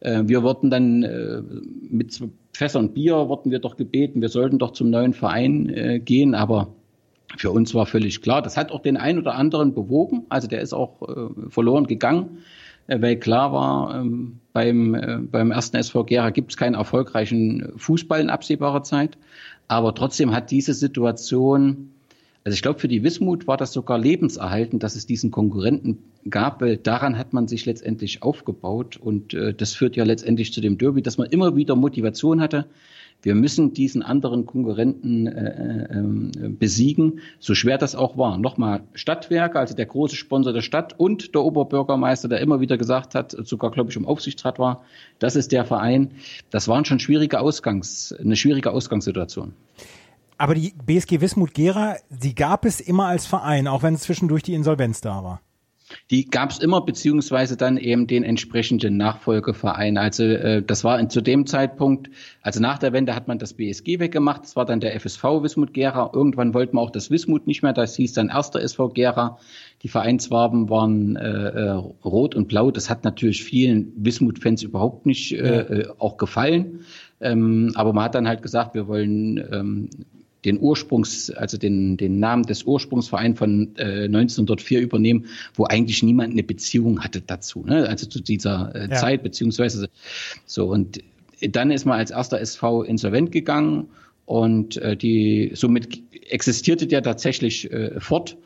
Äh, 0.00 0.22
wir 0.24 0.42
wurden 0.42 0.70
dann 0.70 1.02
äh, 1.02 1.42
mit 1.88 2.22
Fässern 2.52 2.92
Bier 2.92 3.28
wurden 3.28 3.50
wir 3.50 3.58
doch 3.58 3.76
gebeten, 3.76 4.20
wir 4.20 4.28
sollten 4.28 4.58
doch 4.58 4.72
zum 4.72 4.90
neuen 4.90 5.12
Verein 5.12 5.68
äh, 5.68 6.00
gehen, 6.00 6.34
aber 6.34 6.68
für 7.36 7.50
uns 7.50 7.74
war 7.74 7.86
völlig 7.86 8.22
klar, 8.22 8.42
das 8.42 8.56
hat 8.56 8.72
auch 8.72 8.82
den 8.82 8.96
einen 8.96 9.18
oder 9.18 9.34
anderen 9.36 9.72
bewogen, 9.72 10.26
also 10.30 10.48
der 10.48 10.62
ist 10.62 10.72
auch 10.72 10.96
verloren 11.48 11.86
gegangen, 11.86 12.38
weil 12.88 13.14
klar 13.16 13.52
war, 13.52 14.00
ähm, 14.00 14.40
beim, 14.52 15.28
beim 15.30 15.52
ersten 15.52 15.76
SV 15.76 16.02
Gera 16.06 16.30
gibt 16.30 16.50
es 16.50 16.56
keinen 16.56 16.74
erfolgreichen 16.74 17.72
Fußball 17.76 18.20
in 18.20 18.30
absehbarer 18.30 18.82
Zeit, 18.82 19.16
aber 19.68 19.94
trotzdem 19.94 20.34
hat 20.34 20.50
diese 20.50 20.74
Situation 20.74 21.92
also 22.42 22.54
ich 22.54 22.62
glaube, 22.62 22.78
für 22.78 22.88
die 22.88 23.02
Wismut 23.02 23.46
war 23.46 23.58
das 23.58 23.72
sogar 23.72 23.98
lebenserhaltend, 23.98 24.82
dass 24.82 24.96
es 24.96 25.06
diesen 25.06 25.30
Konkurrenten 25.30 25.98
gab, 26.28 26.62
weil 26.62 26.78
daran 26.78 27.18
hat 27.18 27.32
man 27.32 27.48
sich 27.48 27.66
letztendlich 27.66 28.22
aufgebaut 28.22 28.96
und 28.96 29.34
äh, 29.34 29.52
das 29.52 29.74
führt 29.74 29.96
ja 29.96 30.04
letztendlich 30.04 30.52
zu 30.52 30.60
dem 30.60 30.78
Derby, 30.78 31.02
dass 31.02 31.18
man 31.18 31.28
immer 31.28 31.56
wieder 31.56 31.76
Motivation 31.76 32.40
hatte. 32.40 32.66
Wir 33.22 33.34
müssen 33.34 33.74
diesen 33.74 34.02
anderen 34.02 34.46
Konkurrenten 34.46 35.26
äh, 35.26 35.98
äh, 35.98 36.48
besiegen, 36.48 37.20
so 37.38 37.54
schwer 37.54 37.76
das 37.76 37.94
auch 37.94 38.16
war. 38.16 38.38
Nochmal 38.38 38.84
Stadtwerke, 38.94 39.58
also 39.58 39.76
der 39.76 39.84
große 39.84 40.16
Sponsor 40.16 40.54
der 40.54 40.62
Stadt 40.62 40.98
und 40.98 41.34
der 41.34 41.42
Oberbürgermeister, 41.42 42.28
der 42.28 42.40
immer 42.40 42.60
wieder 42.60 42.78
gesagt 42.78 43.14
hat, 43.14 43.36
sogar 43.44 43.70
glaube 43.70 43.90
ich 43.90 43.96
im 43.96 44.06
Aufsichtsrat 44.06 44.58
war, 44.58 44.84
das 45.18 45.36
ist 45.36 45.52
der 45.52 45.66
Verein. 45.66 46.12
Das 46.48 46.68
waren 46.68 46.86
schon 46.86 47.00
schwierige 47.00 47.40
Ausgangs, 47.40 48.14
eine 48.18 48.36
schwierige 48.36 48.70
Ausgangssituation. 48.70 49.52
Aber 50.40 50.54
die 50.54 50.72
BSG 50.86 51.20
Wismut 51.20 51.52
Gera, 51.52 51.96
die 52.08 52.34
gab 52.34 52.64
es 52.64 52.80
immer 52.80 53.04
als 53.04 53.26
Verein, 53.26 53.68
auch 53.68 53.82
wenn 53.82 53.98
zwischendurch 53.98 54.42
die 54.42 54.54
Insolvenz 54.54 55.02
da 55.02 55.22
war. 55.22 55.42
Die 56.10 56.30
gab 56.30 56.50
es 56.50 56.60
immer, 56.60 56.80
beziehungsweise 56.80 57.58
dann 57.58 57.76
eben 57.76 58.06
den 58.06 58.22
entsprechenden 58.22 58.96
Nachfolgeverein. 58.96 59.98
Also 59.98 60.24
äh, 60.24 60.62
das 60.62 60.82
war 60.82 60.98
in, 60.98 61.10
zu 61.10 61.20
dem 61.20 61.44
Zeitpunkt, 61.44 62.08
also 62.40 62.58
nach 62.58 62.78
der 62.78 62.94
Wende 62.94 63.14
hat 63.14 63.28
man 63.28 63.38
das 63.38 63.52
BSG 63.52 63.98
weggemacht, 63.98 64.44
das 64.44 64.56
war 64.56 64.64
dann 64.64 64.80
der 64.80 64.98
FSV 64.98 65.24
Wismut 65.42 65.74
Gera. 65.74 66.10
Irgendwann 66.14 66.54
wollten 66.54 66.76
wir 66.76 66.80
auch 66.80 66.90
das 66.90 67.10
Wismut 67.10 67.46
nicht 67.46 67.62
mehr, 67.62 67.74
das 67.74 67.96
hieß 67.96 68.14
dann 68.14 68.30
erster 68.30 68.62
SV 68.62 68.88
Gera. 68.88 69.38
Die 69.82 69.88
Vereinsfarben 69.88 70.70
waren 70.70 71.16
äh, 71.16 71.48
äh, 71.48 71.70
rot 72.02 72.34
und 72.34 72.48
blau. 72.48 72.70
Das 72.70 72.88
hat 72.88 73.04
natürlich 73.04 73.44
vielen 73.44 73.92
Wismut-Fans 73.96 74.62
überhaupt 74.62 75.04
nicht 75.04 75.32
äh, 75.32 75.82
ja. 75.82 75.94
auch 75.98 76.16
gefallen. 76.16 76.80
Ähm, 77.20 77.72
aber 77.74 77.92
man 77.92 78.04
hat 78.04 78.14
dann 78.14 78.26
halt 78.26 78.40
gesagt, 78.40 78.74
wir 78.74 78.88
wollen 78.88 79.36
ähm, 79.52 79.90
den 80.44 80.60
Ursprungs, 80.60 81.30
also 81.30 81.58
den, 81.58 81.96
den 81.96 82.18
Namen 82.18 82.44
des 82.44 82.64
Ursprungsvereins 82.64 83.38
von 83.38 83.76
äh, 83.76 84.04
1904 84.04 84.80
übernehmen, 84.80 85.26
wo 85.54 85.64
eigentlich 85.64 86.02
niemand 86.02 86.32
eine 86.32 86.42
Beziehung 86.42 87.00
hatte 87.00 87.20
dazu, 87.20 87.64
ne? 87.64 87.88
also 87.88 88.06
zu 88.06 88.20
dieser 88.20 88.74
äh, 88.74 88.88
ja. 88.90 88.96
Zeit, 88.96 89.22
beziehungsweise 89.22 89.88
so. 90.46 90.66
Und 90.66 91.00
dann 91.40 91.70
ist 91.70 91.84
man 91.84 91.98
als 91.98 92.10
erster 92.10 92.40
SV 92.40 92.82
insolvent 92.82 93.32
gegangen 93.32 93.88
und 94.26 94.76
äh, 94.76 94.96
die 94.96 95.52
somit 95.54 96.02
existierte 96.30 96.86
der 96.86 97.02
tatsächlich 97.02 97.70
äh, 97.72 97.98
fort. 98.00 98.36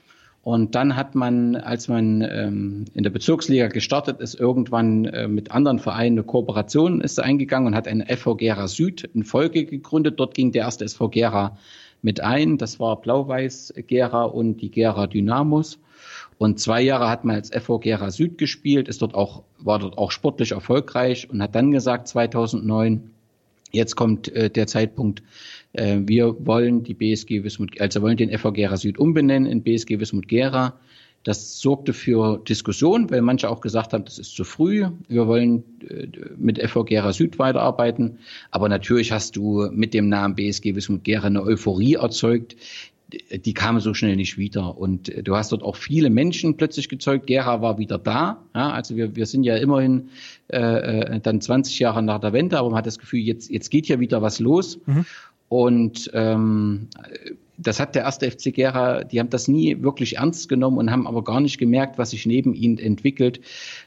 Und 0.43 0.75
dann 0.75 0.95
hat 0.95 1.15
man, 1.15 1.57
als 1.57 1.89
man 1.89 2.21
ähm, 2.21 2.85
in 2.93 3.03
der 3.03 3.11
Bezirksliga 3.11 3.69
gestartet 3.69 4.21
ist, 4.21 4.35
irgendwann 4.35 5.07
äh, 5.07 5.27
mit 5.27 5.53
anderen 5.53 5.79
Vereinen 5.79 6.19
eine 6.19 6.23
Kooperation 6.23 7.01
ist 7.01 7.19
eingegangen 7.19 7.69
und 7.69 7.75
hat 7.75 7.89
eine 7.89 8.05
FV 8.15 8.37
Gera 8.37 8.69
Süd 8.69 9.05
in 9.15 9.25
Folge 9.25 9.65
gegründet. 9.65 10.21
Dort 10.21 10.35
ging 10.35 10.53
der 10.53 10.65
erste 10.65 10.85
SV 10.85 11.09
Gera 11.09 11.57
mit 12.05 12.21
ein. 12.21 12.59
Das 12.59 12.79
war 12.79 13.01
Blau-Weiß 13.01 13.75
Gera 13.87 14.25
und 14.25 14.59
die 14.59 14.71
Gera 14.71 15.07
Dynamos. 15.07 15.79
Und 16.39 16.61
zwei 16.61 16.83
Jahre 16.83 17.09
hat 17.09 17.25
man 17.25 17.37
als 17.37 17.51
FV 17.51 17.79
Gera 17.81 18.11
Süd 18.11 18.39
gespielt, 18.39 18.89
ist 18.89 19.03
dort 19.03 19.15
auch, 19.15 19.43
war 19.59 19.79
dort 19.79 19.99
auch 19.99 20.11
sportlich 20.11 20.53
erfolgreich 20.53 21.29
und 21.31 21.43
hat 21.43 21.55
dann 21.55 21.71
gesagt 21.71 22.09
2009, 22.09 23.11
jetzt 23.73 23.97
kommt 23.97 24.29
äh, 24.33 24.51
der 24.51 24.67
Zeitpunkt, 24.67 25.23
äh, 25.73 26.01
wir 26.03 26.47
wollen 26.47 26.83
die 26.83 26.95
BSG 26.95 27.45
Wismut, 27.45 27.81
also 27.81 28.03
wollen 28.03 28.17
den 28.17 28.37
FV 28.37 28.53
Gera 28.53 28.77
Süd 28.77 28.99
umbenennen 28.99 29.51
in 29.51 29.63
BSG 29.63 29.99
Wismut 29.99 30.29
Gera. 30.29 30.75
Das 31.25 31.59
sorgte 31.59 31.95
für 31.95 32.39
Diskussion, 32.47 33.11
weil 33.11 33.23
manche 33.23 33.49
auch 33.49 33.63
gesagt 33.63 33.95
haben, 33.95 34.05
das 34.05 34.19
ist 34.19 34.37
zu 34.37 34.45
früh. 34.45 34.87
Wir 35.09 35.27
wollen 35.27 35.65
äh, 35.89 36.07
mit 36.37 36.61
FV 36.61 36.85
Gera 36.85 37.13
Süd 37.15 37.39
weiterarbeiten. 37.39 38.19
Aber 38.51 38.69
natürlich 38.69 39.11
hast 39.11 39.35
du 39.35 39.69
mit 39.73 39.95
dem 39.95 40.11
Namen 40.11 40.35
BSG 40.35 40.77
Wismut 40.77 41.03
Gera 41.03 41.27
eine 41.27 41.43
Euphorie 41.43 41.95
erzeugt. 41.95 42.57
Die 43.31 43.55
kam 43.55 43.81
so 43.81 43.95
schnell 43.95 44.17
nicht 44.17 44.37
wieder. 44.37 44.77
Und 44.77 45.09
äh, 45.09 45.23
du 45.23 45.35
hast 45.35 45.51
dort 45.51 45.63
auch 45.63 45.77
viele 45.77 46.11
Menschen 46.11 46.59
plötzlich 46.59 46.91
gezeugt. 46.91 47.27
Gera 47.27 47.63
war 47.63 47.79
wieder 47.79 47.97
da. 47.97 48.45
Ja, 48.55 48.73
also 48.73 48.95
wir, 48.95 49.17
wir 49.17 49.25
sind 49.25 49.45
ja 49.45 49.57
immerhin 49.57 50.11
äh, 50.49 50.59
äh 50.59 51.21
dann 51.21 51.41
20 51.41 51.79
Jahre 51.79 52.03
nach 52.03 52.21
der 52.21 52.35
Wende, 52.35 52.59
aber 52.59 52.69
man 52.69 52.79
hat 52.79 52.87
das 52.87 52.99
Gefühl, 52.99 53.21
jetzt, 53.21 53.51
jetzt 53.51 53.71
geht 53.71 53.89
ja 53.89 53.99
wieder 53.99 54.21
was 54.21 54.41
los. 54.41 54.79
Mhm. 54.85 55.07
Und 55.49 56.11
ähm, 56.13 56.89
das 57.57 57.81
hat 57.81 57.95
der 57.95 58.03
erste 58.03 58.31
FC 58.31 58.53
Gera, 58.55 59.05
die 59.05 59.21
haben 59.21 59.31
das 59.31 59.49
nie 59.49 59.83
wirklich 59.83 60.17
ernst 60.17 60.49
genommen 60.49 60.79
und 60.79 60.91
haben 60.91 61.07
aber 61.07 61.23
gar 61.23 61.41
nicht 61.41 61.59
gemerkt, 61.59 61.99
was 61.99 62.11
sich 62.11 62.27
neben 62.27 62.55
ihnen 62.55 62.79
entwickelt. 62.79 63.41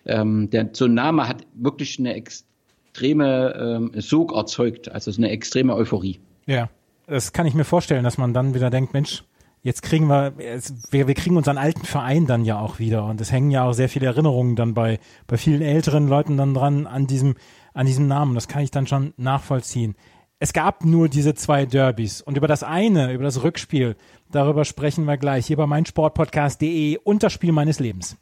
Ähm, 0.06 0.50
der 0.50 0.70
Name 0.88 1.28
hat 1.28 1.46
wirklich 1.54 2.00
eine 2.00 2.14
extreme 2.14 3.56
ähm, 3.60 3.92
Sog 4.02 4.34
erzeugt, 4.34 4.92
also 4.92 5.12
eine 5.18 5.30
extreme 5.30 5.76
Euphorie. 5.76 6.20
Ja, 6.46 6.70
das 7.08 7.34
kann 7.34 7.46
ich 7.46 7.54
mir 7.54 7.66
vorstellen, 7.66 8.04
dass 8.04 8.18
man 8.18 8.34
dann 8.34 8.54
wieder 8.54 8.70
denkt, 8.70 8.94
Mensch, 8.94 9.24
jetzt 9.64 9.82
kriegen 9.82 10.08
wir, 10.08 10.34
wir, 10.38 11.08
wir 11.08 11.14
kriegen 11.14 11.38
unseren 11.38 11.58
alten 11.58 11.86
Verein 11.86 12.26
dann 12.26 12.46
ja 12.46 12.60
auch 12.60 12.80
wieder 12.80 13.06
und 13.06 13.20
es 13.20 13.32
hängen 13.32 13.52
ja 13.52 13.66
auch 13.66 13.74
sehr 13.74 13.90
viele 13.90 14.06
Erinnerungen 14.08 14.56
dann 14.56 14.74
bei, 14.74 15.00
bei 15.28 15.38
vielen 15.38 15.62
älteren 15.62 16.08
Leuten 16.08 16.38
dann 16.38 16.54
dran 16.54 16.88
an 16.88 17.08
diesem, 17.08 17.36
an 17.74 17.86
diesem 17.86 18.08
Namen. 18.08 18.36
Das 18.36 18.48
kann 18.48 18.64
ich 18.64 18.72
dann 18.72 18.88
schon 18.88 19.14
nachvollziehen 19.18 19.96
es 20.40 20.54
gab 20.54 20.86
nur 20.86 21.10
diese 21.10 21.34
zwei 21.34 21.66
Derbys 21.66 22.22
und 22.22 22.38
über 22.38 22.48
das 22.48 22.64
eine, 22.64 23.12
über 23.14 23.24
das 23.24 23.44
Rückspiel, 23.44 23.96
darüber 24.32 24.66
sprechen 24.66 25.06
wir 25.06 25.18
gleich 25.18 25.48
hier 25.48 25.58
bei 25.58 25.66
meinsportpodcast.de 25.66 26.98
und 27.04 27.24
das 27.24 27.34
Spiel 27.34 27.52
meines 27.52 27.80
Lebens. 27.80 28.18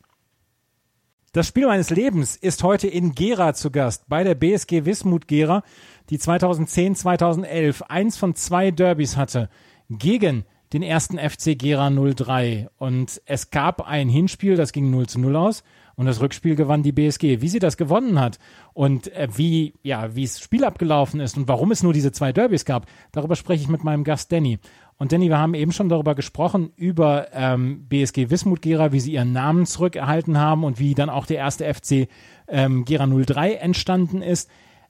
Das 1.34 1.48
Spiel 1.48 1.68
meines 1.68 1.90
Lebens 1.90 2.38
ist 2.38 2.64
heute 2.64 2.88
in 2.88 3.12
Gera 3.12 3.54
zu 3.54 3.70
Gast, 3.70 4.06
bei 4.08 4.24
der 4.24 4.36
BSG 4.36 4.86
Wismut 4.86 5.28
Gera, 5.28 5.64
die 6.10 6.18
2010, 6.18 6.96
2011 6.96 7.82
eins 7.90 8.16
von 8.16 8.36
zwei 8.36 8.72
Derbys 8.72 9.18
hatte 9.18 9.50
gegen 9.90 10.46
den 10.72 10.82
ersten 10.82 11.18
FC 11.18 11.60
Gera 11.60 11.90
03. 11.90 12.70
Und 12.78 13.22
es 13.26 13.50
gab 13.50 13.82
ein 13.82 14.08
Hinspiel, 14.08 14.56
das 14.56 14.72
ging 14.72 14.90
0 14.90 15.08
zu 15.08 15.20
0 15.20 15.36
aus 15.36 15.64
und 15.96 16.06
das 16.06 16.22
Rückspiel 16.22 16.56
gewann 16.56 16.84
die 16.84 16.92
BSG. 16.92 17.42
Wie 17.42 17.48
sie 17.48 17.60
das 17.60 17.78
gewonnen 17.78 18.20
hat 18.20 18.40
und 18.74 19.12
äh, 19.14 19.28
wie 19.36 19.74
ja 19.84 20.16
wie 20.16 20.24
das 20.24 20.40
Spiel 20.40 20.64
abgelaufen 20.64 21.20
ist 21.20 21.38
und 21.38 21.48
warum 21.48 21.72
es 21.72 21.84
nur 21.84 21.94
diese 21.94 22.12
zwei 22.12 22.32
Derbys 22.32 22.66
gab, 22.66 22.86
darüber 23.12 23.36
spreche 23.36 23.64
ich 23.64 23.70
mit 23.70 23.84
meinem 23.84 24.04
Gast 24.04 24.32
Danny. 24.32 24.60
Und 24.98 25.12
Danny, 25.12 25.28
wir 25.30 25.38
haben 25.38 25.56
eben 25.56 25.74
schon 25.74 25.90
darüber 25.90 26.16
gesprochen 26.16 26.72
über 26.78 27.28
ähm, 27.34 27.86
BSG 27.88 28.30
Wismut 28.30 28.62
Gera, 28.62 28.94
wie 28.94 29.02
sie 29.02 29.14
ihren 29.14 29.34
Namen 29.34 29.66
zurückerhalten 29.66 30.38
haben 30.38 30.64
und 30.64 30.80
wie 30.80 30.94
dann 30.94 31.10
auch 31.10 31.26
der 31.26 31.38
erste 31.38 31.72
FC 31.74 32.08
ähm, 32.48 32.86
Gera 32.86 33.06
03 33.06 33.56
entstanden 33.56 34.22
ist. 34.22 34.50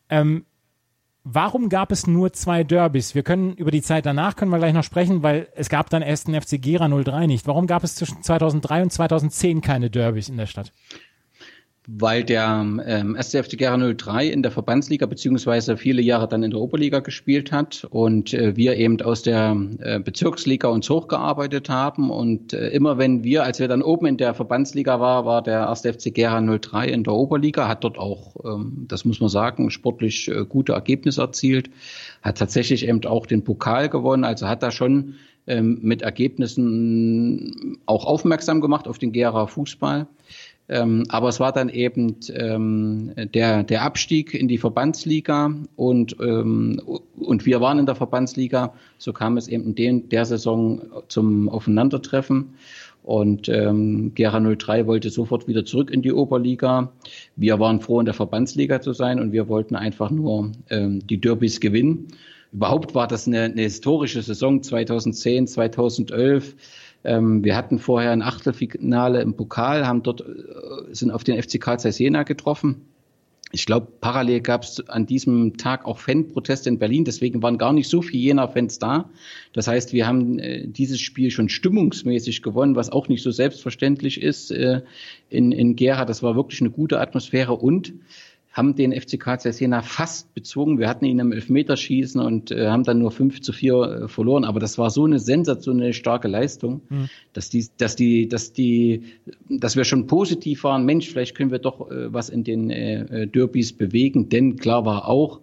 Ähm, 0.09 0.45
Warum 1.27 1.69
gab 1.69 1.91
es 1.91 2.05
nur 2.05 2.33
zwei 2.33 2.63
Derbys? 2.63 3.15
Wir 3.15 3.23
können 3.23 3.55
über 3.55 3.71
die 3.71 3.81
Zeit 3.81 4.05
danach 4.05 4.35
können 4.35 4.51
wir 4.51 4.59
gleich 4.59 4.75
noch 4.75 4.83
sprechen, 4.83 5.23
weil 5.23 5.47
es 5.55 5.69
gab 5.69 5.89
dann 5.89 6.03
erst 6.03 6.27
den 6.27 6.39
FC 6.39 6.61
Gera 6.61 6.87
03 6.87 7.25
nicht. 7.25 7.47
Warum 7.47 7.65
gab 7.65 7.83
es 7.83 7.95
zwischen 7.95 8.21
2003 8.21 8.83
und 8.83 8.93
2010 8.93 9.61
keine 9.61 9.89
Derbys 9.89 10.29
in 10.29 10.37
der 10.37 10.45
Stadt? 10.45 10.71
Weil 11.87 12.23
der 12.23 12.65
ähm, 12.85 13.17
SCFC 13.19 13.57
Gera 13.57 13.77
03 13.77 14.27
in 14.27 14.41
der 14.41 14.51
Verbandsliga 14.51 15.05
beziehungsweise 15.05 15.77
viele 15.77 16.01
Jahre 16.01 16.27
dann 16.27 16.43
in 16.43 16.51
der 16.51 16.59
Oberliga 16.59 16.99
gespielt 16.99 17.51
hat 17.51 17.85
und 17.89 18.33
äh, 18.33 18.55
wir 18.55 18.75
eben 18.77 19.01
aus 19.01 19.23
der 19.23 19.55
äh, 19.79 19.99
Bezirksliga 19.99 20.67
uns 20.67 20.89
hochgearbeitet 20.89 21.69
haben 21.69 22.09
und 22.09 22.53
äh, 22.53 22.69
immer 22.69 22.97
wenn 22.97 23.23
wir, 23.23 23.43
als 23.43 23.59
wir 23.59 23.67
dann 23.67 23.81
oben 23.81 24.07
in 24.07 24.17
der 24.17 24.33
Verbandsliga 24.33 24.99
war, 24.99 25.25
war 25.25 25.43
der 25.43 25.69
1. 25.69 25.81
FC 25.81 26.13
Gera 26.13 26.41
03 26.41 26.87
in 26.87 27.03
der 27.03 27.13
Oberliga, 27.13 27.67
hat 27.67 27.83
dort 27.83 27.97
auch, 27.97 28.35
ähm, 28.43 28.85
das 28.87 29.05
muss 29.05 29.19
man 29.19 29.29
sagen, 29.29 29.69
sportlich 29.69 30.27
äh, 30.27 30.45
gute 30.45 30.73
Ergebnisse 30.73 31.21
erzielt, 31.21 31.69
hat 32.21 32.37
tatsächlich 32.37 32.87
eben 32.87 33.03
auch 33.05 33.25
den 33.25 33.43
Pokal 33.43 33.89
gewonnen, 33.89 34.23
also 34.23 34.47
hat 34.47 34.63
da 34.63 34.71
schon 34.71 35.15
ähm, 35.47 35.79
mit 35.83 36.01
Ergebnissen 36.01 37.77
auch 37.85 38.05
aufmerksam 38.05 38.61
gemacht 38.61 38.87
auf 38.87 38.97
den 38.97 39.11
Gera 39.11 39.45
Fußball. 39.45 40.07
Ähm, 40.67 41.03
aber 41.09 41.29
es 41.29 41.39
war 41.39 41.51
dann 41.51 41.69
eben 41.69 42.15
ähm, 42.33 43.11
der, 43.15 43.63
der 43.63 43.83
Abstieg 43.83 44.33
in 44.33 44.47
die 44.47 44.57
Verbandsliga 44.57 45.53
und, 45.75 46.15
ähm, 46.19 46.81
und 47.17 47.45
wir 47.45 47.61
waren 47.61 47.77
in 47.77 47.85
der 47.85 47.95
Verbandsliga. 47.95 48.73
So 48.97 49.13
kam 49.13 49.37
es 49.37 49.47
eben 49.47 49.65
in 49.65 49.75
den, 49.75 50.09
der 50.09 50.25
Saison 50.25 50.81
zum 51.07 51.49
Aufeinandertreffen. 51.49 52.55
Und 53.03 53.49
ähm, 53.49 54.13
Gera 54.15 54.39
03 54.39 54.87
wollte 54.87 55.11
sofort 55.11 55.47
wieder 55.47 55.63
zurück 55.63 55.91
in 55.91 56.01
die 56.01 56.11
Oberliga. 56.11 56.91
Wir 57.35 57.59
waren 57.59 57.79
froh, 57.79 57.99
in 57.99 58.05
der 58.05 58.15
Verbandsliga 58.15 58.81
zu 58.81 58.93
sein 58.93 59.19
und 59.19 59.31
wir 59.31 59.47
wollten 59.47 59.75
einfach 59.75 60.09
nur 60.09 60.51
ähm, 60.71 61.05
die 61.05 61.21
Derbys 61.21 61.59
gewinnen. 61.59 62.07
Überhaupt 62.51 62.95
war 62.95 63.07
das 63.07 63.27
eine, 63.27 63.43
eine 63.43 63.61
historische 63.61 64.23
Saison 64.23 64.63
2010, 64.63 65.45
2011 65.45 66.55
ähm, 67.05 67.43
wir 67.43 67.55
hatten 67.55 67.79
vorher 67.79 68.11
ein 68.11 68.21
Achtelfinale 68.21 69.21
im 69.21 69.35
Pokal, 69.35 69.87
haben 69.87 70.03
dort, 70.03 70.21
äh, 70.21 70.93
sind 70.93 71.11
auf 71.11 71.23
den 71.23 71.41
FC 71.41 71.59
Karl 71.61 71.79
Zeiss 71.79 71.99
Jena 71.99 72.23
getroffen. 72.23 72.81
Ich 73.51 73.65
glaube, 73.65 73.87
parallel 74.01 74.41
gab 74.41 74.63
es 74.63 74.89
an 74.89 75.05
diesem 75.05 75.55
Tag 75.55 75.85
auch 75.85 75.99
Fanproteste 75.99 76.67
in 76.67 76.79
Berlin, 76.79 77.05
deswegen 77.05 77.41
waren 77.41 77.57
gar 77.57 77.71
nicht 77.71 77.87
so 77.87 78.01
viele 78.01 78.21
Jena-Fans 78.23 78.79
da. 78.79 79.09
Das 79.53 79.67
heißt, 79.67 79.93
wir 79.93 80.07
haben 80.07 80.39
äh, 80.39 80.67
dieses 80.67 80.99
Spiel 80.99 81.31
schon 81.31 81.47
stimmungsmäßig 81.47 82.41
gewonnen, 82.41 82.75
was 82.75 82.91
auch 82.91 83.07
nicht 83.07 83.23
so 83.23 83.31
selbstverständlich 83.31 84.21
ist 84.21 84.51
äh, 84.51 84.81
in, 85.29 85.51
in 85.51 85.75
Gera. 85.75 86.05
Das 86.05 86.21
war 86.21 86.35
wirklich 86.35 86.59
eine 86.59 86.71
gute 86.71 86.99
Atmosphäre 86.99 87.53
und 87.53 87.93
haben 88.55 88.73
den 88.73 88.93
FCK 88.93 89.37
Jena 89.59 89.81
fast 89.81 90.33
bezwungen. 90.33 90.79
Wir 90.79 90.87
hatten 90.87 91.03
ihn 91.03 91.19
im 91.19 91.33
Elfmeterschießen 91.33 92.21
und 92.21 92.51
äh, 92.51 92.69
haben 92.69 92.83
dann 92.83 92.99
nur 92.99 93.11
5 93.11 93.41
zu 93.41 93.51
4 93.51 93.73
äh, 93.73 94.07
verloren. 94.07 94.45
Aber 94.45 94.61
das 94.61 94.77
war 94.77 94.89
so 94.89 95.03
eine 95.03 95.19
sensationelle 95.19 95.91
starke 95.91 96.29
Leistung, 96.29 96.81
mhm. 96.87 97.09
dass 97.33 97.49
die, 97.49 97.67
dass 97.77 97.97
die, 97.97 98.29
dass 98.29 98.53
die, 98.53 99.03
dass 99.49 99.75
wir 99.75 99.83
schon 99.83 100.07
positiv 100.07 100.63
waren. 100.63 100.85
Mensch, 100.85 101.09
vielleicht 101.09 101.35
können 101.35 101.51
wir 101.51 101.59
doch 101.59 101.91
äh, 101.91 102.13
was 102.13 102.29
in 102.29 102.45
den 102.45 102.69
äh, 102.69 103.23
äh 103.23 103.27
Derbys 103.27 103.73
bewegen. 103.73 104.29
Denn 104.29 104.55
klar 104.55 104.85
war 104.85 105.09
auch, 105.09 105.41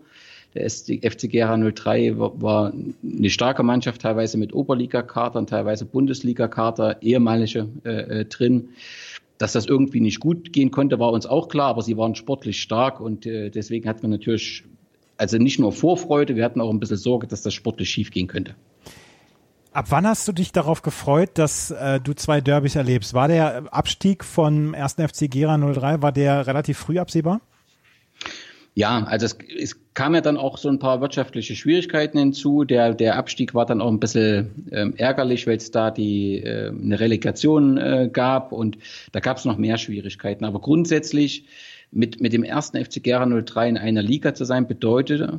der 0.54 0.70
FC 0.70 1.30
Gera 1.30 1.56
03 1.56 2.18
war, 2.18 2.40
war 2.40 2.72
eine 2.72 3.30
starke 3.30 3.62
Mannschaft, 3.62 4.02
teilweise 4.02 4.38
mit 4.38 4.54
Oberliga-Kader, 4.54 5.44
teilweise 5.46 5.84
Bundesliga-Kader, 5.84 7.02
ehemalige 7.02 7.68
äh, 7.84 8.20
äh, 8.20 8.24
drin. 8.24 8.70
Dass 9.42 9.54
das 9.54 9.66
irgendwie 9.66 9.98
nicht 9.98 10.20
gut 10.20 10.52
gehen 10.52 10.70
konnte, 10.70 11.00
war 11.00 11.10
uns 11.10 11.26
auch 11.26 11.48
klar, 11.48 11.70
aber 11.70 11.82
sie 11.82 11.96
waren 11.96 12.14
sportlich 12.14 12.62
stark 12.62 13.00
und 13.00 13.26
äh, 13.26 13.50
deswegen 13.50 13.88
hatten 13.88 14.02
wir 14.02 14.08
natürlich, 14.08 14.62
also 15.16 15.36
nicht 15.36 15.58
nur 15.58 15.72
Vorfreude, 15.72 16.36
wir 16.36 16.44
hatten 16.44 16.60
auch 16.60 16.70
ein 16.70 16.78
bisschen 16.78 16.96
Sorge, 16.96 17.26
dass 17.26 17.42
das 17.42 17.52
sportlich 17.52 17.90
schief 17.90 18.12
gehen 18.12 18.28
könnte. 18.28 18.54
Ab 19.72 19.86
wann 19.88 20.06
hast 20.06 20.28
du 20.28 20.32
dich 20.32 20.52
darauf 20.52 20.82
gefreut, 20.82 21.30
dass 21.34 21.72
äh, 21.72 21.98
du 21.98 22.14
zwei 22.14 22.40
Derbys 22.40 22.76
erlebst? 22.76 23.14
War 23.14 23.26
der 23.26 23.64
Abstieg 23.74 24.22
von 24.22 24.76
1. 24.76 24.92
FC 24.92 25.28
Gera 25.28 25.58
03, 25.58 26.02
war 26.02 26.12
der 26.12 26.46
relativ 26.46 26.78
früh 26.78 27.00
absehbar? 27.00 27.40
Ja, 28.74 29.04
also 29.04 29.26
es, 29.26 29.36
es 29.58 29.76
kam 29.92 30.14
ja 30.14 30.22
dann 30.22 30.38
auch 30.38 30.56
so 30.56 30.68
ein 30.70 30.78
paar 30.78 31.02
wirtschaftliche 31.02 31.54
Schwierigkeiten 31.54 32.18
hinzu. 32.18 32.64
Der, 32.64 32.94
der 32.94 33.16
Abstieg 33.16 33.54
war 33.54 33.66
dann 33.66 33.82
auch 33.82 33.90
ein 33.90 34.00
bisschen 34.00 34.68
ähm, 34.72 34.94
ärgerlich, 34.96 35.46
weil 35.46 35.58
es 35.58 35.70
da 35.70 35.90
die 35.90 36.38
äh, 36.38 36.70
eine 36.70 36.98
Relegation 36.98 37.76
äh, 37.76 38.08
gab 38.10 38.52
und 38.52 38.78
da 39.12 39.20
gab 39.20 39.36
es 39.36 39.44
noch 39.44 39.58
mehr 39.58 39.76
Schwierigkeiten. 39.76 40.46
Aber 40.46 40.60
grundsätzlich 40.60 41.44
mit, 41.90 42.22
mit 42.22 42.32
dem 42.32 42.42
ersten 42.42 42.82
FC 42.82 43.02
Gera 43.02 43.26
03 43.26 43.68
in 43.68 43.76
einer 43.76 44.02
Liga 44.02 44.32
zu 44.32 44.46
sein, 44.46 44.66
bedeutet, 44.66 45.30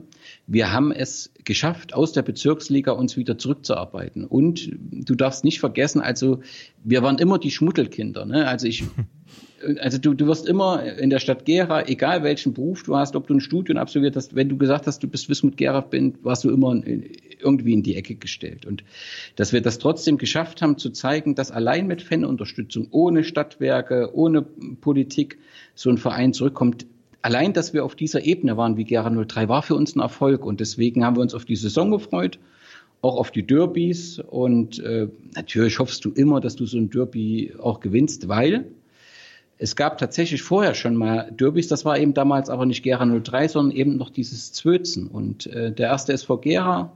wir 0.45 0.71
haben 0.71 0.91
es 0.91 1.33
geschafft, 1.43 1.95
aus 1.95 2.13
der 2.13 2.21
Bezirksliga 2.21 2.91
uns 2.91 3.17
wieder 3.17 3.39
zurückzuarbeiten. 3.39 4.25
Und 4.25 4.69
du 4.91 5.15
darfst 5.15 5.43
nicht 5.43 5.59
vergessen, 5.59 5.99
also 5.99 6.41
wir 6.83 7.01
waren 7.01 7.17
immer 7.17 7.39
die 7.39 7.49
Schmuddelkinder. 7.49 8.25
Ne? 8.25 8.47
Also 8.47 8.67
ich 8.67 8.83
also 9.79 9.97
du, 9.97 10.13
du 10.13 10.27
wirst 10.27 10.47
immer 10.47 10.83
in 10.83 11.09
der 11.09 11.19
Stadt 11.19 11.45
Gera, 11.45 11.87
egal 11.87 12.23
welchen 12.23 12.53
Beruf 12.53 12.83
du 12.83 12.95
hast, 12.95 13.15
ob 13.15 13.27
du 13.27 13.33
ein 13.33 13.39
Studium 13.39 13.77
absolviert 13.77 14.15
hast, 14.15 14.35
wenn 14.35 14.49
du 14.49 14.57
gesagt 14.57 14.87
hast, 14.87 15.03
du 15.03 15.07
bist 15.07 15.29
Wismut 15.29 15.57
Gera 15.57 15.81
bin, 15.81 16.15
warst 16.23 16.43
du 16.43 16.49
immer 16.49 16.81
irgendwie 17.39 17.73
in 17.73 17.83
die 17.83 17.95
Ecke 17.95 18.15
gestellt. 18.15 18.65
Und 18.65 18.83
dass 19.35 19.53
wir 19.53 19.61
das 19.61 19.79
trotzdem 19.79 20.17
geschafft 20.17 20.61
haben, 20.61 20.77
zu 20.77 20.89
zeigen, 20.89 21.35
dass 21.35 21.51
allein 21.51 21.87
mit 21.87 22.01
Fanunterstützung, 22.01 22.87
ohne 22.91 23.23
Stadtwerke, 23.23 24.11
ohne 24.13 24.41
Politik 24.41 25.37
so 25.75 25.89
ein 25.89 25.97
Verein 25.97 26.33
zurückkommt, 26.33 26.85
allein, 27.21 27.53
dass 27.53 27.73
wir 27.73 27.85
auf 27.85 27.95
dieser 27.95 28.25
Ebene 28.25 28.57
waren 28.57 28.77
wie 28.77 28.83
Gera 28.83 29.09
03, 29.09 29.49
war 29.49 29.63
für 29.63 29.75
uns 29.75 29.95
ein 29.95 29.99
Erfolg. 29.99 30.45
Und 30.45 30.59
deswegen 30.59 31.05
haben 31.05 31.17
wir 31.17 31.21
uns 31.21 31.33
auf 31.33 31.45
die 31.45 31.55
Saison 31.55 31.91
gefreut 31.91 32.39
auch 33.03 33.17
auf 33.17 33.31
die 33.31 33.45
Derbys 33.45 34.19
und 34.19 34.79
äh, 34.79 35.09
natürlich 35.35 35.77
hoffst 35.79 36.05
du 36.05 36.11
immer, 36.11 36.39
dass 36.39 36.55
du 36.55 36.65
so 36.65 36.77
ein 36.77 36.89
Derby 36.89 37.53
auch 37.61 37.81
gewinnst, 37.81 38.29
weil 38.29 38.71
es 39.57 39.75
gab 39.75 39.97
tatsächlich 39.97 40.41
vorher 40.41 40.73
schon 40.73 40.95
mal 40.95 41.31
Derbys, 41.31 41.67
das 41.67 41.85
war 41.85 41.97
eben 41.97 42.13
damals 42.13 42.49
aber 42.49 42.65
nicht 42.65 42.83
Gera 42.83 43.05
03, 43.05 43.47
sondern 43.47 43.77
eben 43.77 43.97
noch 43.97 44.09
dieses 44.09 44.51
Zwötzen. 44.51 45.07
Und 45.07 45.47
äh, 45.47 45.71
der 45.71 45.87
erste 45.87 46.13
SV 46.13 46.37
Gera, 46.37 46.91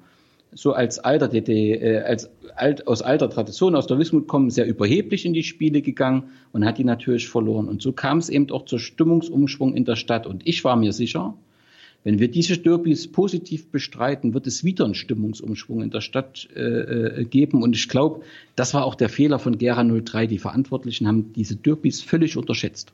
so 0.53 0.73
als 0.73 0.99
alter 0.99 1.27
DD, 1.27 1.73
äh, 1.73 1.99
als 1.99 2.29
alt, 2.55 2.87
aus 2.87 3.01
alter 3.01 3.29
Tradition, 3.29 3.75
aus 3.75 3.87
der 3.87 3.99
Wismut 3.99 4.27
kommen, 4.27 4.49
sehr 4.49 4.65
überheblich 4.65 5.25
in 5.25 5.33
die 5.33 5.43
Spiele 5.43 5.81
gegangen 5.81 6.31
und 6.51 6.65
hat 6.65 6.77
die 6.77 6.83
natürlich 6.83 7.29
verloren. 7.29 7.67
Und 7.67 7.81
so 7.81 7.91
kam 7.91 8.17
es 8.17 8.29
eben 8.29 8.49
auch 8.51 8.65
zur 8.65 8.79
Stimmungsumschwung 8.79 9.75
in 9.75 9.85
der 9.85 9.95
Stadt. 9.95 10.25
Und 10.25 10.47
ich 10.47 10.63
war 10.63 10.75
mir 10.75 10.93
sicher, 10.93 11.35
wenn 12.03 12.19
wir 12.19 12.29
diese 12.29 12.57
Derbys 12.57 13.11
positiv 13.11 13.69
bestreiten, 13.69 14.33
wird 14.33 14.47
es 14.47 14.63
wieder 14.63 14.85
einen 14.85 14.95
Stimmungsumschwung 14.95 15.81
in 15.81 15.89
der 15.89 16.01
Stadt 16.01 16.47
äh, 16.55 16.61
äh 17.21 17.25
geben. 17.25 17.63
Und 17.63 17.75
ich 17.75 17.89
glaube, 17.89 18.23
das 18.55 18.73
war 18.73 18.85
auch 18.85 18.95
der 18.95 19.09
Fehler 19.09 19.39
von 19.39 19.57
Gera 19.57 19.83
03. 19.83 20.27
Die 20.27 20.39
Verantwortlichen 20.39 21.07
haben 21.07 21.33
diese 21.33 21.55
Derbys 21.55 22.01
völlig 22.01 22.37
unterschätzt. 22.37 22.93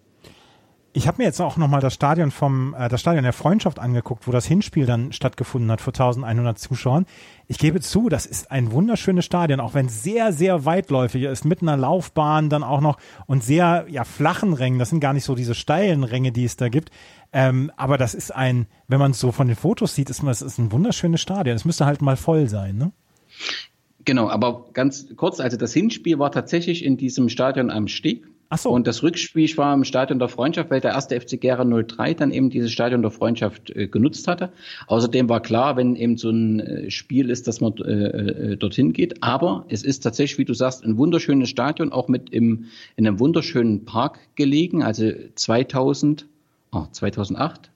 Ich 0.95 1.07
habe 1.07 1.17
mir 1.17 1.23
jetzt 1.23 1.41
auch 1.41 1.57
nochmal 1.57 1.81
das 1.81 1.95
Stadion 1.95 2.29
vom, 2.29 2.75
äh, 2.77 2.87
das 2.87 3.01
Stadion 3.01 3.23
der 3.23 3.33
Freundschaft 3.33 3.79
angeguckt, 3.79 4.27
wo 4.27 4.31
das 4.31 4.45
Hinspiel 4.45 4.85
dann 4.85 5.11
stattgefunden 5.11 5.71
hat 5.71 5.81
vor 5.81 5.91
1100 5.91 6.59
Zuschauern. 6.59 7.07
Ich 7.47 7.57
gebe 7.57 7.81
zu, 7.81 8.09
das 8.09 8.27
ist 8.27 8.51
ein 8.51 8.71
wunderschönes 8.71 9.25
Stadion, 9.25 9.59
auch 9.59 9.73
wenn 9.73 9.87
es 9.87 10.03
sehr, 10.03 10.31
sehr 10.31 10.65
weitläufig 10.65 11.23
ist, 11.23 11.45
mit 11.45 11.63
einer 11.63 11.77
Laufbahn 11.77 12.49
dann 12.49 12.61
auch 12.61 12.79
noch 12.79 12.99
und 13.25 13.43
sehr, 13.43 13.87
ja, 13.89 14.03
flachen 14.03 14.53
Rängen. 14.53 14.77
Das 14.77 14.91
sind 14.91 14.99
gar 14.99 15.13
nicht 15.13 15.25
so 15.25 15.33
diese 15.33 15.55
steilen 15.55 16.03
Ränge, 16.03 16.31
die 16.31 16.45
es 16.45 16.57
da 16.57 16.69
gibt. 16.69 16.91
Ähm, 17.31 17.71
aber 17.75 17.97
das 17.97 18.13
ist 18.13 18.33
ein, 18.33 18.67
wenn 18.87 18.99
man 18.99 19.11
es 19.11 19.19
so 19.19 19.31
von 19.31 19.47
den 19.47 19.55
Fotos 19.55 19.95
sieht, 19.95 20.11
ist 20.11 20.21
es 20.21 20.43
ist 20.43 20.59
ein 20.59 20.71
wunderschönes 20.71 21.21
Stadion. 21.21 21.55
Es 21.55 21.65
müsste 21.65 21.87
halt 21.87 22.03
mal 22.03 22.17
voll 22.17 22.47
sein, 22.47 22.77
ne? 22.77 22.91
Genau, 24.05 24.29
aber 24.29 24.65
ganz 24.73 25.07
kurz, 25.15 25.39
also 25.39 25.57
das 25.57 25.73
Hinspiel 25.73 26.19
war 26.19 26.31
tatsächlich 26.31 26.85
in 26.85 26.97
diesem 26.97 27.29
Stadion 27.29 27.71
am 27.71 27.87
Steg. 27.87 28.27
Ach 28.53 28.59
so. 28.59 28.69
Und 28.69 28.85
das 28.85 29.01
Rückspiel 29.01 29.49
war 29.57 29.73
im 29.73 29.83
Stadion 29.83 30.19
der 30.19 30.27
Freundschaft, 30.27 30.69
weil 30.69 30.79
der 30.79 30.91
erste 30.91 31.19
FC 31.19 31.41
Gera 31.41 31.65
03 31.65 32.13
dann 32.13 32.29
eben 32.29 32.51
dieses 32.51 32.71
Stadion 32.71 33.01
der 33.01 33.09
Freundschaft 33.09 33.71
äh, 33.71 33.87
genutzt 33.87 34.27
hatte. 34.27 34.51
Außerdem 34.85 35.27
war 35.27 35.41
klar, 35.41 35.75
wenn 35.75 35.95
eben 35.95 36.17
so 36.17 36.29
ein 36.29 36.59
äh, 36.59 36.91
Spiel 36.91 37.31
ist, 37.31 37.47
dass 37.47 37.61
man 37.61 37.75
äh, 37.77 38.51
äh, 38.51 38.55
dorthin 38.55 38.93
geht. 38.93 39.23
Aber 39.23 39.65
es 39.69 39.81
ist 39.81 40.01
tatsächlich, 40.01 40.37
wie 40.37 40.45
du 40.45 40.53
sagst, 40.53 40.85
ein 40.85 40.97
wunderschönes 40.99 41.49
Stadion, 41.49 41.91
auch 41.91 42.07
mit 42.07 42.29
im, 42.29 42.65
in 42.95 43.07
einem 43.07 43.19
wunderschönen 43.19 43.85
Park 43.85 44.19
gelegen. 44.35 44.83
Also 44.83 45.11
2000, 45.33 46.27
oh, 46.73 46.85
2008 46.91 47.71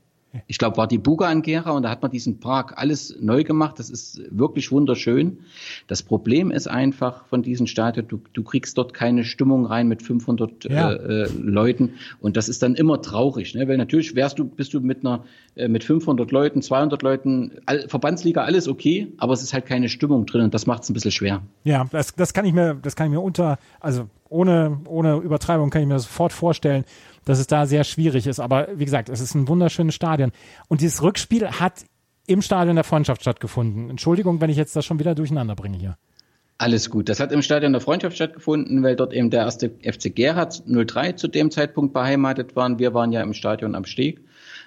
ich 0.47 0.57
glaube, 0.57 0.77
war 0.77 0.87
die 0.87 0.97
Buga 0.97 1.31
in 1.31 1.41
Gera 1.41 1.71
und 1.71 1.83
da 1.83 1.89
hat 1.89 2.01
man 2.01 2.11
diesen 2.11 2.39
Park 2.39 2.73
alles 2.75 3.15
neu 3.19 3.43
gemacht. 3.43 3.79
Das 3.79 3.89
ist 3.89 4.21
wirklich 4.29 4.71
wunderschön. 4.71 5.39
Das 5.87 6.03
Problem 6.03 6.51
ist 6.51 6.67
einfach 6.67 7.25
von 7.25 7.41
diesem 7.41 7.65
Stadion, 7.65 8.07
du, 8.07 8.21
du 8.33 8.43
kriegst 8.43 8.77
dort 8.77 8.93
keine 8.93 9.23
Stimmung 9.23 9.65
rein 9.65 9.87
mit 9.87 10.03
500 10.03 10.65
ja. 10.65 10.91
äh, 10.91 11.23
äh, 11.23 11.29
Leuten 11.37 11.93
und 12.19 12.37
das 12.37 12.49
ist 12.49 12.61
dann 12.61 12.75
immer 12.75 13.01
traurig, 13.01 13.55
ne? 13.55 13.67
weil 13.67 13.77
natürlich 13.77 14.15
wärst 14.15 14.37
du, 14.39 14.45
bist 14.45 14.73
du 14.73 14.81
mit 14.81 15.05
einer, 15.05 15.23
äh, 15.55 15.67
mit 15.67 15.83
500 15.83 16.31
Leuten, 16.31 16.61
200 16.61 17.01
Leuten, 17.01 17.51
all, 17.65 17.87
Verbandsliga, 17.87 18.43
alles 18.43 18.67
okay, 18.67 19.07
aber 19.17 19.33
es 19.33 19.41
ist 19.41 19.53
halt 19.53 19.65
keine 19.65 19.89
Stimmung 19.89 20.25
drin 20.25 20.41
und 20.41 20.53
das 20.53 20.67
macht 20.67 20.83
es 20.83 20.89
ein 20.89 20.93
bisschen 20.93 21.11
schwer. 21.11 21.41
Ja, 21.63 21.85
das, 21.91 22.13
das 22.15 22.33
kann 22.33 22.45
ich 22.45 22.53
mir, 22.53 22.75
das 22.75 22.95
kann 22.95 23.07
ich 23.07 23.13
mir 23.13 23.21
unter, 23.21 23.57
also 23.79 24.09
ohne, 24.29 24.81
ohne 24.87 25.17
Übertreibung 25.17 25.69
kann 25.69 25.81
ich 25.81 25.87
mir 25.87 25.99
sofort 25.99 26.33
vorstellen, 26.33 26.83
dass 27.27 27.39
es 27.39 27.47
da 27.47 27.65
sehr 27.65 27.83
schwierig 27.83 28.25
ist. 28.25 28.39
Aber 28.39 28.67
wie 28.73 28.85
gesagt, 28.85 29.09
es 29.09 29.19
ist 29.19 29.35
ein 29.35 29.47
wunderschönes 29.47 29.93
Stadion. 29.93 30.31
Und 30.69 30.79
dieses 30.79 31.03
Rückspiel 31.03 31.47
hat 31.47 31.85
im 32.25 32.41
Stadion 32.41 32.75
der 32.75 32.85
Freundschaft 32.85 33.21
stattgefunden. 33.21 33.89
Entschuldigung, 33.89 34.39
wenn 34.39 34.49
ich 34.49 34.57
jetzt 34.57 34.75
das 34.75 34.85
schon 34.85 34.99
wieder 34.99 35.13
durcheinander 35.13 35.55
bringe 35.55 35.77
hier. 35.77 35.97
Alles 36.57 36.89
gut. 36.89 37.09
Das 37.09 37.19
hat 37.19 37.31
im 37.33 37.41
Stadion 37.41 37.73
der 37.73 37.81
Freundschaft 37.81 38.15
stattgefunden, 38.15 38.81
weil 38.81 38.95
dort 38.95 39.13
eben 39.13 39.29
der 39.29 39.41
erste 39.41 39.69
FC 39.69 40.15
Gerhard 40.15 40.63
03 40.65 41.11
zu 41.11 41.27
dem 41.27 41.51
Zeitpunkt 41.51 41.93
beheimatet 41.93 42.55
waren. 42.55 42.79
Wir 42.79 42.93
waren 42.93 43.11
ja 43.11 43.21
im 43.21 43.33
Stadion 43.33 43.75
am 43.75 43.85
Steg. 43.85 44.21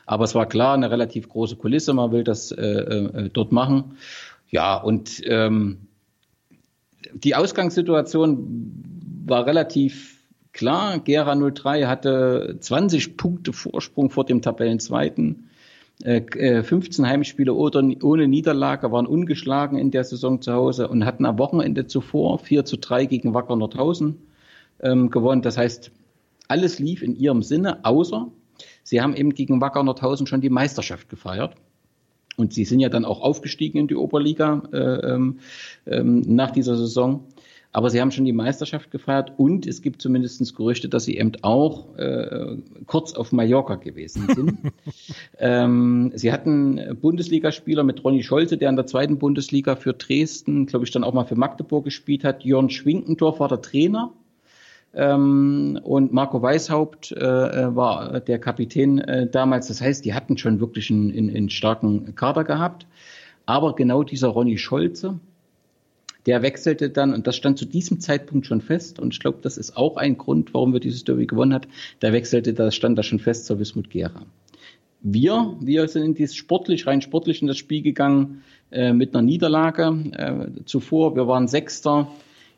Aber 0.04 0.24
es 0.24 0.34
war 0.34 0.46
klar, 0.46 0.74
eine 0.74 0.90
relativ 0.90 1.28
große 1.28 1.56
Kulisse. 1.56 1.94
Man 1.94 2.12
will 2.12 2.24
das 2.24 2.52
äh, 2.52 2.62
äh, 2.62 3.30
dort 3.32 3.52
machen. 3.52 3.96
Ja, 4.50 4.76
und 4.76 5.22
ähm, 5.24 5.88
die 7.14 7.34
Ausgangssituation 7.34 9.24
war 9.26 9.46
relativ 9.46 10.19
Klar, 10.52 10.98
Gera 10.98 11.34
03 11.34 11.86
hatte 11.86 12.56
20 12.58 13.16
Punkte 13.16 13.52
Vorsprung 13.52 14.10
vor 14.10 14.24
dem 14.24 14.42
Tabellenzweiten. 14.42 15.50
15 16.02 16.34
äh, 16.34 16.62
äh, 16.62 17.10
Heimspiele 17.10 17.52
ohne 17.52 18.26
Niederlage, 18.26 18.90
waren 18.90 19.06
ungeschlagen 19.06 19.78
in 19.78 19.90
der 19.90 20.04
Saison 20.04 20.40
zu 20.40 20.52
Hause 20.52 20.88
und 20.88 21.04
hatten 21.04 21.26
am 21.26 21.38
Wochenende 21.38 21.86
zuvor 21.86 22.38
4 22.38 22.64
zu 22.64 22.78
3 22.78 23.04
gegen 23.04 23.34
Wacker 23.34 23.56
Nordhausen 23.56 24.16
ähm, 24.80 25.10
gewonnen. 25.10 25.42
Das 25.42 25.58
heißt, 25.58 25.90
alles 26.48 26.78
lief 26.78 27.02
in 27.02 27.14
ihrem 27.16 27.42
Sinne, 27.42 27.84
außer 27.84 28.28
sie 28.82 29.02
haben 29.02 29.14
eben 29.14 29.34
gegen 29.34 29.60
Wacker 29.60 29.82
Nordhausen 29.82 30.26
schon 30.26 30.40
die 30.40 30.48
Meisterschaft 30.48 31.10
gefeiert. 31.10 31.54
Und 32.36 32.54
sie 32.54 32.64
sind 32.64 32.80
ja 32.80 32.88
dann 32.88 33.04
auch 33.04 33.20
aufgestiegen 33.20 33.78
in 33.78 33.86
die 33.86 33.96
Oberliga 33.96 34.62
äh, 34.72 34.78
ähm, 34.78 35.40
ähm 35.86 36.22
nach 36.22 36.50
dieser 36.50 36.76
Saison. 36.76 37.24
Aber 37.72 37.88
sie 37.88 38.00
haben 38.00 38.10
schon 38.10 38.24
die 38.24 38.32
Meisterschaft 38.32 38.90
gefeiert 38.90 39.32
und 39.36 39.64
es 39.64 39.80
gibt 39.80 40.02
zumindest 40.02 40.56
Gerüchte, 40.56 40.88
dass 40.88 41.04
sie 41.04 41.16
eben 41.16 41.32
auch 41.42 41.96
äh, 41.96 42.56
kurz 42.86 43.14
auf 43.14 43.30
Mallorca 43.30 43.76
gewesen 43.76 44.26
sind. 44.34 44.58
ähm, 45.38 46.10
sie 46.16 46.32
hatten 46.32 46.98
Bundesligaspieler 47.00 47.84
mit 47.84 48.02
Ronny 48.02 48.24
Scholze, 48.24 48.56
der 48.56 48.70
in 48.70 48.76
der 48.76 48.86
zweiten 48.86 49.18
Bundesliga 49.18 49.76
für 49.76 49.92
Dresden, 49.92 50.66
glaube 50.66 50.84
ich, 50.84 50.90
dann 50.90 51.04
auch 51.04 51.14
mal 51.14 51.24
für 51.24 51.36
Magdeburg 51.36 51.84
gespielt 51.84 52.24
hat. 52.24 52.42
Jörn 52.44 52.70
Schwinkendorf 52.70 53.38
war 53.38 53.48
der 53.48 53.62
Trainer. 53.62 54.12
Ähm, 54.92 55.78
und 55.84 56.12
Marco 56.12 56.42
Weishaupt 56.42 57.12
äh, 57.12 57.20
war 57.76 58.18
der 58.18 58.40
Kapitän 58.40 58.98
äh, 58.98 59.30
damals. 59.30 59.68
Das 59.68 59.80
heißt, 59.80 60.04
die 60.04 60.14
hatten 60.14 60.36
schon 60.36 60.58
wirklich 60.58 60.90
einen, 60.90 61.12
einen, 61.16 61.30
einen 61.30 61.50
starken 61.50 62.16
Kader 62.16 62.42
gehabt. 62.42 62.88
Aber 63.46 63.76
genau 63.76 64.02
dieser 64.02 64.28
Ronny 64.28 64.58
Scholze, 64.58 65.20
der 66.26 66.42
wechselte 66.42 66.90
dann, 66.90 67.14
und 67.14 67.26
das 67.26 67.36
stand 67.36 67.58
zu 67.58 67.64
diesem 67.64 68.00
Zeitpunkt 68.00 68.46
schon 68.46 68.60
fest, 68.60 68.98
und 68.98 69.14
ich 69.14 69.20
glaube, 69.20 69.38
das 69.42 69.56
ist 69.56 69.76
auch 69.76 69.96
ein 69.96 70.18
Grund, 70.18 70.52
warum 70.54 70.72
wir 70.72 70.80
dieses 70.80 71.04
Derby 71.04 71.26
gewonnen 71.26 71.54
hat, 71.54 71.68
der 72.02 72.12
wechselte, 72.12 72.52
das 72.52 72.74
stand 72.74 72.98
da 72.98 73.02
schon 73.02 73.18
fest 73.18 73.46
zur 73.46 73.58
Wismut 73.58 73.90
Gera. 73.90 74.26
Wir, 75.02 75.56
wir 75.60 75.88
sind 75.88 76.04
in 76.04 76.14
dieses 76.14 76.36
sportlich, 76.36 76.86
rein 76.86 77.00
sportlich 77.00 77.40
in 77.40 77.48
das 77.48 77.56
Spiel 77.56 77.80
gegangen, 77.80 78.42
äh, 78.70 78.92
mit 78.92 79.14
einer 79.14 79.22
Niederlage 79.22 79.88
äh, 80.12 80.64
zuvor. 80.66 81.16
Wir 81.16 81.26
waren 81.26 81.48
Sechster. 81.48 82.10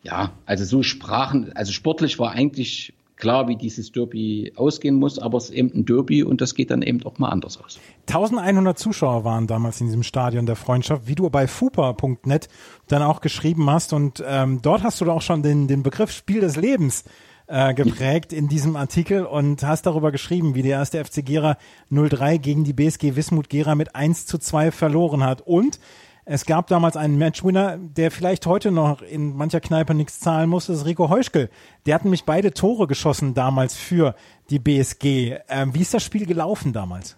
Ja, 0.02 0.32
also 0.46 0.64
so 0.64 0.82
sprachen, 0.82 1.52
also 1.54 1.70
sportlich 1.70 2.18
war 2.18 2.32
eigentlich 2.32 2.92
klar, 3.22 3.46
wie 3.46 3.54
dieses 3.54 3.92
Derby 3.92 4.52
ausgehen 4.56 4.96
muss, 4.96 5.16
aber 5.20 5.38
es 5.38 5.44
ist 5.44 5.50
eben 5.52 5.70
ein 5.72 5.84
Derby 5.84 6.24
und 6.24 6.40
das 6.40 6.56
geht 6.56 6.72
dann 6.72 6.82
eben 6.82 7.06
auch 7.06 7.20
mal 7.20 7.28
anders 7.28 7.56
aus. 7.64 7.78
1100 8.08 8.76
Zuschauer 8.76 9.22
waren 9.22 9.46
damals 9.46 9.80
in 9.80 9.86
diesem 9.86 10.02
Stadion 10.02 10.44
der 10.44 10.56
Freundschaft, 10.56 11.06
wie 11.06 11.14
du 11.14 11.30
bei 11.30 11.46
fupa.net 11.46 12.48
dann 12.88 13.02
auch 13.02 13.20
geschrieben 13.20 13.70
hast 13.70 13.92
und 13.92 14.24
ähm, 14.26 14.58
dort 14.60 14.82
hast 14.82 15.00
du 15.00 15.08
auch 15.08 15.22
schon 15.22 15.44
den, 15.44 15.68
den 15.68 15.84
Begriff 15.84 16.10
Spiel 16.10 16.40
des 16.40 16.56
Lebens 16.56 17.04
äh, 17.46 17.72
geprägt 17.74 18.32
in 18.32 18.48
diesem 18.48 18.74
Artikel 18.74 19.24
und 19.24 19.62
hast 19.62 19.86
darüber 19.86 20.10
geschrieben, 20.10 20.56
wie 20.56 20.62
der 20.62 20.78
erste 20.78 21.04
FC 21.04 21.24
Gera 21.24 21.58
03 21.90 22.38
gegen 22.38 22.64
die 22.64 22.72
BSG 22.72 23.14
Wismut 23.14 23.48
Gera 23.48 23.76
mit 23.76 23.94
1 23.94 24.26
zu 24.26 24.36
2 24.36 24.72
verloren 24.72 25.22
hat 25.22 25.42
und 25.42 25.78
es 26.24 26.46
gab 26.46 26.68
damals 26.68 26.96
einen 26.96 27.18
Matchwinner, 27.18 27.78
der 27.78 28.10
vielleicht 28.10 28.46
heute 28.46 28.70
noch 28.70 29.02
in 29.02 29.36
mancher 29.36 29.60
Kneipe 29.60 29.92
nichts 29.92 30.20
zahlen 30.20 30.48
muss, 30.48 30.66
das 30.66 30.78
ist 30.78 30.86
Rico 30.86 31.08
Heuschkel. 31.08 31.50
Der 31.84 31.96
hat 31.96 32.04
nämlich 32.04 32.24
beide 32.24 32.52
Tore 32.52 32.86
geschossen 32.86 33.34
damals 33.34 33.74
für 33.74 34.14
die 34.48 34.60
BSG. 34.60 35.38
Ähm, 35.48 35.74
wie 35.74 35.80
ist 35.80 35.94
das 35.94 36.04
Spiel 36.04 36.26
gelaufen 36.26 36.72
damals? 36.72 37.16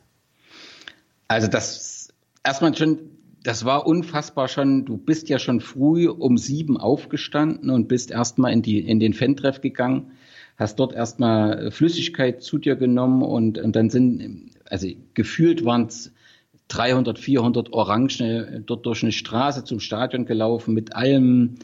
Also 1.28 1.48
das 1.48 2.08
erstmal 2.44 2.74
schon, 2.74 2.98
das 3.42 3.66
war 3.66 3.86
unfassbar 3.86 4.48
schon. 4.48 4.86
Du 4.86 4.96
bist 4.96 5.28
ja 5.28 5.38
schon 5.38 5.60
früh 5.60 6.08
um 6.08 6.38
sieben 6.38 6.78
aufgestanden 6.78 7.68
und 7.68 7.88
bist 7.88 8.10
erstmal 8.10 8.52
in 8.54 8.62
die 8.62 8.78
in 8.78 9.00
den 9.00 9.12
Fan-Treff 9.12 9.60
gegangen, 9.60 10.12
hast 10.56 10.78
dort 10.78 10.94
erstmal 10.94 11.70
Flüssigkeit 11.70 12.42
zu 12.42 12.56
dir 12.56 12.76
genommen 12.76 13.22
und, 13.22 13.58
und 13.58 13.76
dann 13.76 13.90
sind, 13.90 14.50
also 14.64 14.88
gefühlt 15.12 15.64
waren 15.66 15.86
es 15.86 16.10
300, 16.68 17.18
400 17.18 17.72
Orange 17.72 18.62
dort 18.66 18.86
durch 18.86 19.02
eine 19.02 19.12
Straße 19.12 19.64
zum 19.64 19.80
Stadion 19.80 20.24
gelaufen 20.24 20.74
mit 20.74 20.96
allem, 20.96 21.56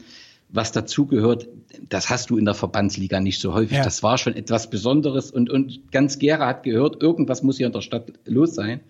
was 0.49 0.71
dazugehört. 0.71 1.47
Das 1.89 2.09
hast 2.09 2.29
du 2.29 2.37
in 2.37 2.45
der 2.45 2.53
Verbandsliga 2.53 3.19
nicht 3.19 3.39
so 3.39 3.53
häufig. 3.53 3.77
Ja. 3.77 3.83
Das 3.83 4.03
war 4.03 4.17
schon 4.17 4.35
etwas 4.35 4.69
Besonderes 4.69 5.31
und, 5.31 5.49
und 5.49 5.91
ganz 5.91 6.19
Gera 6.19 6.47
hat 6.47 6.63
gehört, 6.63 7.01
irgendwas 7.01 7.43
muss 7.43 7.57
hier 7.57 7.67
in 7.67 7.73
der 7.73 7.81
Stadt 7.81 8.11
los 8.25 8.55
sein. 8.55 8.81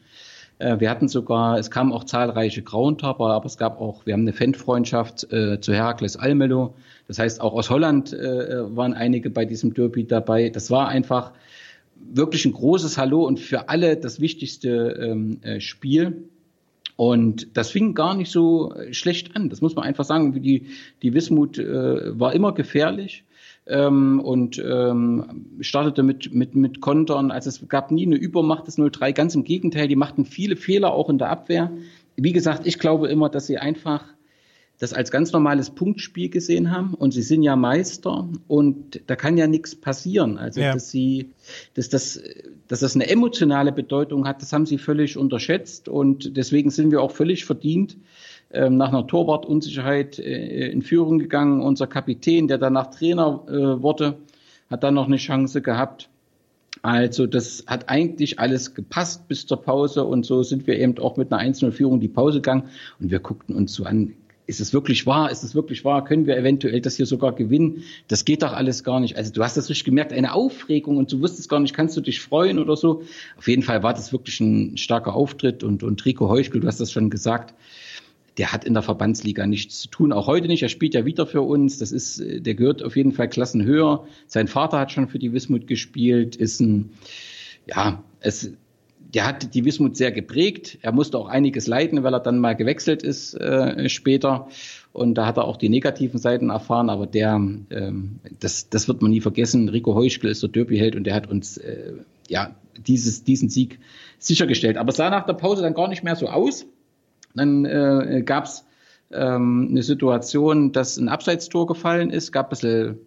Äh, 0.61 0.79
wir 0.79 0.89
hatten 0.89 1.07
sogar, 1.07 1.57
es 1.57 1.71
kamen 1.71 1.91
auch 1.91 2.03
zahlreiche 2.03 2.61
Grauentapper, 2.61 3.25
aber 3.25 3.45
es 3.45 3.57
gab 3.57 3.81
auch, 3.81 4.05
wir 4.05 4.13
haben 4.13 4.21
eine 4.21 4.33
Fanfreundschaft 4.33 5.31
äh, 5.31 5.59
zu 5.59 5.73
Herakles 5.73 6.17
Almelo. 6.17 6.75
Das 7.07 7.19
heißt, 7.19 7.41
auch 7.41 7.53
aus 7.53 7.69
Holland 7.69 8.13
äh, 8.13 8.75
waren 8.75 8.93
einige 8.93 9.29
bei 9.29 9.45
diesem 9.45 9.73
Derby 9.73 10.05
dabei. 10.05 10.49
Das 10.49 10.69
war 10.69 10.87
einfach 10.87 11.31
wirklich 12.13 12.45
ein 12.45 12.53
großes 12.53 12.97
Hallo 12.97 13.25
und 13.25 13.39
für 13.39 13.69
alle 13.69 13.97
das 13.97 14.19
wichtigste 14.19 14.97
ähm, 15.01 15.39
äh, 15.41 15.59
Spiel. 15.59 16.29
Und 16.95 17.57
das 17.57 17.71
fing 17.71 17.95
gar 17.95 18.15
nicht 18.15 18.31
so 18.31 18.73
äh, 18.73 18.93
schlecht 18.93 19.35
an. 19.35 19.49
Das 19.49 19.61
muss 19.61 19.75
man 19.75 19.85
einfach 19.85 20.05
sagen. 20.05 20.39
Die, 20.41 20.67
die 21.01 21.13
Wismut 21.13 21.57
äh, 21.57 22.19
war 22.19 22.33
immer 22.33 22.53
gefährlich 22.53 23.23
ähm, 23.65 24.19
und 24.19 24.61
ähm, 24.63 25.45
startete 25.61 26.03
mit, 26.03 26.33
mit, 26.33 26.55
mit 26.55 26.81
Kontern. 26.81 27.31
Also 27.31 27.49
es 27.49 27.67
gab 27.67 27.91
nie 27.91 28.05
eine 28.05 28.17
Übermacht 28.17 28.67
des 28.67 28.75
03. 28.75 29.13
Ganz 29.13 29.35
im 29.35 29.43
Gegenteil, 29.43 29.87
die 29.87 29.95
machten 29.95 30.25
viele 30.25 30.55
Fehler 30.55 30.93
auch 30.93 31.09
in 31.09 31.17
der 31.17 31.29
Abwehr. 31.29 31.71
Wie 32.17 32.33
gesagt, 32.33 32.67
ich 32.67 32.77
glaube 32.77 33.07
immer, 33.07 33.29
dass 33.29 33.47
sie 33.47 33.57
einfach 33.57 34.03
das 34.81 34.93
als 34.93 35.11
ganz 35.11 35.31
normales 35.31 35.69
Punktspiel 35.69 36.29
gesehen 36.29 36.71
haben 36.71 36.95
und 36.95 37.11
sie 37.11 37.21
sind 37.21 37.43
ja 37.43 37.55
Meister 37.55 38.27
und 38.47 38.99
da 39.05 39.15
kann 39.15 39.37
ja 39.37 39.45
nichts 39.45 39.75
passieren. 39.75 40.39
Also 40.39 40.59
ja. 40.59 40.73
dass 40.73 40.89
sie, 40.89 41.29
dass 41.75 41.89
das, 41.89 42.19
dass 42.67 42.79
das 42.79 42.95
eine 42.95 43.07
emotionale 43.07 43.71
Bedeutung 43.71 44.25
hat, 44.25 44.41
das 44.41 44.51
haben 44.53 44.65
sie 44.65 44.79
völlig 44.79 45.17
unterschätzt 45.17 45.87
und 45.87 46.35
deswegen 46.35 46.71
sind 46.71 46.89
wir 46.89 47.03
auch 47.03 47.11
völlig 47.11 47.45
verdient 47.45 47.95
ähm, 48.49 48.77
nach 48.77 48.89
einer 48.89 49.05
Torwartunsicherheit 49.05 50.17
äh, 50.17 50.71
in 50.71 50.81
Führung 50.81 51.19
gegangen. 51.19 51.61
Unser 51.61 51.85
Kapitän, 51.85 52.47
der 52.47 52.57
danach 52.57 52.87
Trainer 52.87 53.43
äh, 53.47 53.83
wurde, 53.83 54.17
hat 54.71 54.83
dann 54.83 54.95
noch 54.95 55.05
eine 55.05 55.17
Chance 55.17 55.61
gehabt. 55.61 56.09
Also 56.81 57.27
das 57.27 57.65
hat 57.67 57.89
eigentlich 57.89 58.39
alles 58.39 58.73
gepasst 58.73 59.27
bis 59.27 59.45
zur 59.45 59.61
Pause 59.61 60.05
und 60.05 60.25
so 60.25 60.41
sind 60.41 60.65
wir 60.65 60.79
eben 60.79 60.97
auch 60.97 61.17
mit 61.17 61.31
einer 61.31 61.43
1-0-Führung 61.43 61.99
die 61.99 62.07
Pause 62.07 62.39
gegangen 62.39 62.69
und 62.99 63.11
wir 63.11 63.19
guckten 63.19 63.55
uns 63.55 63.73
so 63.73 63.83
an, 63.83 64.15
ist 64.51 64.59
es 64.59 64.73
wirklich 64.73 65.07
wahr? 65.07 65.31
Ist 65.31 65.43
es 65.43 65.55
wirklich 65.55 65.83
wahr? 65.83 66.03
Können 66.03 66.27
wir 66.27 66.37
eventuell 66.37 66.81
das 66.81 66.97
hier 66.97 67.07
sogar 67.07 67.33
gewinnen? 67.33 67.83
Das 68.07 68.25
geht 68.25 68.43
doch 68.43 68.53
alles 68.53 68.83
gar 68.83 68.99
nicht. 68.99 69.17
Also 69.17 69.31
du 69.31 69.43
hast 69.43 69.57
das 69.57 69.69
richtig 69.69 69.85
gemerkt, 69.85 70.13
eine 70.13 70.33
Aufregung 70.33 70.97
und 70.97 71.11
du 71.11 71.21
wusstest 71.21 71.49
gar 71.49 71.59
nicht, 71.59 71.73
kannst 71.73 71.97
du 71.97 72.01
dich 72.01 72.21
freuen 72.21 72.59
oder 72.59 72.75
so. 72.75 73.01
Auf 73.37 73.47
jeden 73.47 73.63
Fall 73.63 73.81
war 73.81 73.93
das 73.93 74.11
wirklich 74.11 74.39
ein 74.39 74.77
starker 74.77 75.15
Auftritt 75.15 75.63
und, 75.63 75.81
und 75.81 76.05
Rico 76.05 76.29
Heuschkel, 76.29 76.61
du 76.61 76.67
hast 76.67 76.79
das 76.79 76.91
schon 76.91 77.09
gesagt, 77.09 77.55
der 78.37 78.53
hat 78.53 78.63
in 78.65 78.73
der 78.73 78.83
Verbandsliga 78.83 79.45
nichts 79.47 79.79
zu 79.79 79.89
tun. 79.89 80.13
Auch 80.13 80.27
heute 80.27 80.47
nicht. 80.47 80.63
Er 80.63 80.69
spielt 80.69 80.93
ja 80.93 81.05
wieder 81.05 81.25
für 81.25 81.41
uns. 81.41 81.79
Das 81.79 81.91
ist, 81.91 82.21
der 82.23 82.55
gehört 82.55 82.83
auf 82.83 82.95
jeden 82.95 83.11
Fall 83.11 83.29
Klassen 83.29 83.65
höher. 83.65 84.05
Sein 84.27 84.47
Vater 84.47 84.79
hat 84.79 84.91
schon 84.91 85.09
für 85.09 85.19
die 85.19 85.33
Wismut 85.33 85.67
gespielt, 85.67 86.35
ist 86.35 86.59
ein, 86.61 86.91
ja, 87.67 88.03
es, 88.21 88.51
der 89.13 89.27
hat 89.27 89.53
die 89.53 89.65
Wismut 89.65 89.97
sehr 89.97 90.11
geprägt. 90.11 90.77
Er 90.81 90.91
musste 90.91 91.17
auch 91.17 91.27
einiges 91.27 91.67
leiden, 91.67 92.03
weil 92.03 92.13
er 92.13 92.19
dann 92.19 92.39
mal 92.39 92.55
gewechselt 92.55 93.03
ist 93.03 93.33
äh, 93.33 93.89
später. 93.89 94.47
Und 94.93 95.15
da 95.15 95.25
hat 95.25 95.37
er 95.37 95.45
auch 95.45 95.57
die 95.57 95.69
negativen 95.69 96.19
Seiten 96.19 96.49
erfahren, 96.49 96.89
aber 96.89 97.07
der, 97.07 97.35
ähm, 97.35 98.19
das, 98.39 98.69
das 98.69 98.87
wird 98.87 99.01
man 99.01 99.11
nie 99.11 99.21
vergessen. 99.21 99.69
Rico 99.69 99.95
Heuschkel 99.95 100.29
ist 100.29 100.43
der 100.43 100.49
Derbyheld 100.49 100.95
und 100.95 101.05
der 101.05 101.15
hat 101.15 101.29
uns 101.29 101.57
äh, 101.57 101.93
ja 102.27 102.55
dieses, 102.77 103.23
diesen 103.23 103.49
Sieg 103.49 103.79
sichergestellt. 104.19 104.77
Aber 104.77 104.89
es 104.89 104.97
sah 104.97 105.09
nach 105.09 105.25
der 105.25 105.33
Pause 105.33 105.61
dann 105.61 105.73
gar 105.73 105.87
nicht 105.87 106.03
mehr 106.03 106.15
so 106.15 106.27
aus. 106.27 106.65
Dann 107.35 107.65
äh, 107.65 108.23
gab 108.25 108.45
es 108.45 108.65
ähm, 109.11 109.67
eine 109.71 109.83
Situation, 109.83 110.71
dass 110.71 110.97
ein 110.97 111.09
Abseitstor 111.09 111.67
gefallen 111.67 112.09
ist, 112.11 112.31
gab 112.31 112.47
ein 112.47 112.49
bisschen 112.49 112.99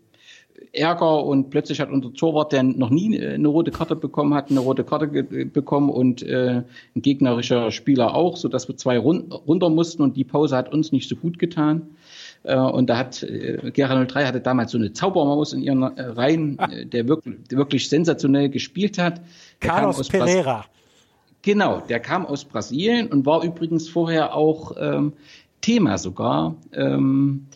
Ärger 0.74 1.24
und 1.24 1.50
plötzlich 1.50 1.80
hat 1.80 1.90
unser 1.90 2.12
Torwart, 2.12 2.52
der 2.52 2.62
noch 2.62 2.90
nie 2.90 3.16
äh, 3.16 3.34
eine 3.34 3.48
rote 3.48 3.70
Karte 3.70 3.96
bekommen 3.96 4.34
hat, 4.34 4.50
eine 4.50 4.60
rote 4.60 4.84
Karte 4.84 5.06
bekommen 5.06 5.90
und 5.90 6.22
äh, 6.22 6.62
ein 6.94 7.02
gegnerischer 7.02 7.70
Spieler 7.70 8.14
auch, 8.14 8.36
so 8.36 8.48
dass 8.48 8.68
wir 8.68 8.76
zwei 8.76 8.98
run 8.98 9.32
runter 9.32 9.70
mussten 9.70 10.02
und 10.02 10.16
die 10.16 10.24
Pause 10.24 10.56
hat 10.56 10.72
uns 10.72 10.92
nicht 10.92 11.08
so 11.08 11.16
gut 11.16 11.38
getan. 11.38 11.96
Äh, 12.42 12.56
und 12.56 12.90
da 12.90 12.98
hat 12.98 13.22
äh, 13.22 13.70
Gera 13.72 14.04
03 14.04 14.26
hatte 14.26 14.40
damals 14.40 14.72
so 14.72 14.78
eine 14.78 14.92
Zaubermaus 14.92 15.52
in 15.52 15.62
ihren 15.62 15.82
äh, 15.82 16.02
Reihen, 16.02 16.56
ah. 16.58 16.70
äh, 16.70 16.86
der 16.86 17.08
wirklich, 17.08 17.36
der 17.50 17.58
wirklich 17.58 17.88
sensationell 17.88 18.48
gespielt 18.48 18.98
hat. 18.98 19.20
Der 19.62 19.70
Carlos 19.70 20.08
Pereira. 20.08 20.58
Bras 20.58 20.68
genau, 21.44 21.82
der 21.88 22.00
kam 22.00 22.26
aus 22.26 22.44
Brasilien 22.44 23.08
und 23.08 23.26
war 23.26 23.44
übrigens 23.44 23.88
vorher 23.88 24.34
auch 24.34 24.72
ähm, 24.78 25.12
Thema 25.60 25.98
sogar. 25.98 26.56
Ähm, 26.72 27.46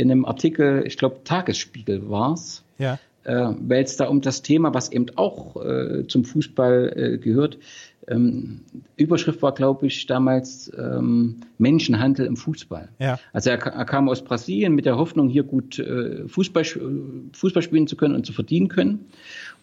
in 0.00 0.10
einem 0.10 0.24
Artikel, 0.24 0.84
ich 0.86 0.96
glaube 0.96 1.20
Tagesspiegel 1.24 2.08
war's, 2.08 2.64
ja. 2.78 2.98
äh, 3.24 3.52
weil 3.60 3.84
es 3.84 3.96
da 3.96 4.08
um 4.08 4.22
das 4.22 4.42
Thema, 4.42 4.72
was 4.72 4.90
eben 4.90 5.06
auch 5.16 5.62
äh, 5.62 6.06
zum 6.08 6.24
Fußball 6.24 6.92
äh, 6.96 7.18
gehört, 7.18 7.58
ähm, 8.08 8.62
Überschrift 8.96 9.42
war, 9.42 9.52
glaube 9.52 9.86
ich, 9.86 10.06
damals 10.06 10.72
ähm, 10.76 11.40
Menschenhandel 11.58 12.26
im 12.26 12.36
Fußball. 12.36 12.88
Ja. 12.98 13.18
Also 13.32 13.50
er, 13.50 13.58
er, 13.58 13.84
kam 13.84 14.08
aus 14.08 14.24
Brasilien 14.24 14.74
mit 14.74 14.86
der 14.86 14.96
Hoffnung, 14.96 15.28
hier 15.28 15.42
gut 15.42 15.78
äh, 15.78 16.26
Fußball, 16.26 16.64
Fußball 17.32 17.62
spielen 17.62 17.86
zu 17.86 17.96
können 17.96 18.14
und 18.14 18.24
zu 18.24 18.32
verdienen 18.32 18.68
können. 18.68 19.06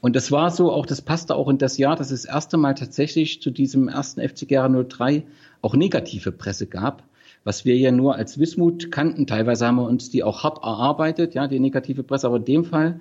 Und 0.01 0.15
das 0.15 0.31
war 0.31 0.51
so, 0.51 0.71
auch 0.71 0.85
das 0.85 1.01
passte 1.01 1.35
auch 1.35 1.49
in 1.49 1.57
das 1.57 1.79
Jahr, 1.79 1.95
dass 1.95 2.11
es 2.11 2.21
das 2.21 2.31
erste 2.31 2.57
Mal 2.57 2.75
tatsächlich 2.75 3.41
zu 3.41 3.49
diesem 3.49 3.87
ersten 3.87 4.21
FC 4.21 4.47
Gera 4.47 4.69
03 4.69 5.23
auch 5.61 5.75
negative 5.75 6.31
Presse 6.31 6.67
gab 6.67 7.03
was 7.47 7.63
wir 7.63 7.77
ja 7.77 7.93
nur 7.93 8.15
als 8.15 8.39
Wismut 8.39 8.91
kannten. 8.91 9.25
Teilweise 9.25 9.65
haben 9.65 9.77
wir 9.77 9.87
uns 9.87 10.09
die 10.09 10.21
auch 10.21 10.43
hart 10.43 10.57
erarbeitet, 10.57 11.33
ja, 11.33 11.47
die 11.47 11.61
negative 11.61 12.03
Presse. 12.03 12.27
Aber 12.27 12.35
in 12.35 12.43
dem 12.43 12.65
Fall 12.65 12.99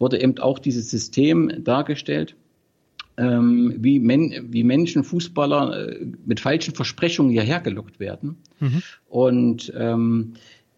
wurde 0.00 0.20
eben 0.20 0.36
auch 0.38 0.58
dieses 0.58 0.90
System 0.90 1.62
dargestellt, 1.62 2.34
ähm, 3.16 3.76
wie, 3.78 4.00
Men 4.00 4.48
wie 4.50 4.64
Menschen, 4.64 5.04
Fußballer 5.04 5.90
äh, 5.90 6.06
mit 6.26 6.40
falschen 6.40 6.74
Versprechungen 6.74 7.30
hierher 7.30 7.60
gelockt 7.60 8.00
werden. 8.00 8.38
Mhm. 8.58 8.82
Und 9.08 9.72
ähm, 9.76 10.32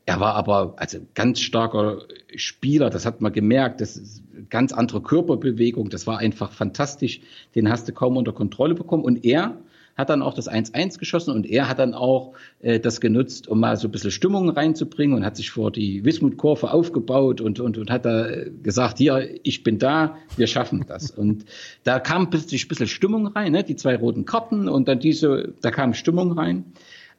er 0.04 0.20
war 0.20 0.34
aber 0.34 0.74
also 0.76 0.98
ganz 1.14 1.40
starker 1.40 2.02
Spieler, 2.34 2.90
das 2.90 3.06
hat 3.06 3.22
man 3.22 3.32
gemerkt. 3.32 3.80
Das 3.80 3.96
ist 3.96 4.22
ganz 4.50 4.74
andere 4.74 5.00
Körperbewegung, 5.00 5.88
das 5.88 6.06
war 6.06 6.18
einfach 6.18 6.52
fantastisch. 6.52 7.22
Den 7.54 7.70
hast 7.70 7.88
du 7.88 7.94
kaum 7.94 8.18
unter 8.18 8.34
Kontrolle 8.34 8.74
bekommen. 8.74 9.04
Und 9.04 9.24
er 9.24 9.56
hat 9.96 10.10
dann 10.10 10.22
auch 10.22 10.34
das 10.34 10.50
1-1 10.50 10.98
geschossen 10.98 11.34
und 11.34 11.46
er 11.46 11.68
hat 11.68 11.78
dann 11.78 11.94
auch 11.94 12.34
äh, 12.60 12.78
das 12.78 13.00
genutzt, 13.00 13.48
um 13.48 13.60
mal 13.60 13.76
so 13.76 13.88
ein 13.88 13.90
bisschen 13.90 14.10
Stimmung 14.10 14.50
reinzubringen 14.50 15.16
und 15.16 15.24
hat 15.24 15.36
sich 15.36 15.50
vor 15.50 15.72
die 15.72 16.04
Wismut-Kurve 16.04 16.70
aufgebaut 16.70 17.40
und, 17.40 17.60
und, 17.60 17.78
und 17.78 17.90
hat 17.90 18.04
da 18.04 18.28
gesagt, 18.62 18.98
hier, 18.98 19.28
ich 19.42 19.62
bin 19.64 19.78
da, 19.78 20.16
wir 20.36 20.46
schaffen 20.46 20.84
das. 20.86 21.10
und 21.16 21.46
da 21.84 21.98
kam 21.98 22.30
plötzlich 22.30 22.66
ein 22.66 22.68
bisschen 22.68 22.88
Stimmung 22.88 23.26
rein, 23.28 23.52
ne? 23.52 23.64
die 23.64 23.76
zwei 23.76 23.96
roten 23.96 24.26
Karten 24.26 24.68
und 24.68 24.86
dann 24.86 25.00
diese, 25.00 25.54
da 25.62 25.70
kam 25.70 25.94
Stimmung 25.94 26.32
rein. 26.32 26.64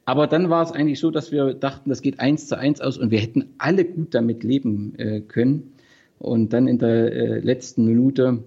Aber 0.04 0.26
dann 0.26 0.48
war 0.48 0.62
es 0.62 0.72
eigentlich 0.72 1.00
so, 1.00 1.10
dass 1.10 1.32
wir 1.32 1.52
dachten, 1.52 1.90
das 1.90 2.00
geht 2.00 2.18
eins 2.18 2.46
zu 2.46 2.56
eins 2.56 2.80
aus 2.80 2.96
und 2.96 3.10
wir 3.10 3.18
hätten 3.18 3.50
alle 3.58 3.84
gut 3.84 4.14
damit 4.14 4.42
leben 4.42 4.94
äh, 4.98 5.20
können. 5.20 5.74
Und 6.18 6.52
dann 6.54 6.66
in 6.66 6.78
der 6.78 7.12
äh, 7.12 7.38
letzten 7.40 7.84
Minute 7.84 8.42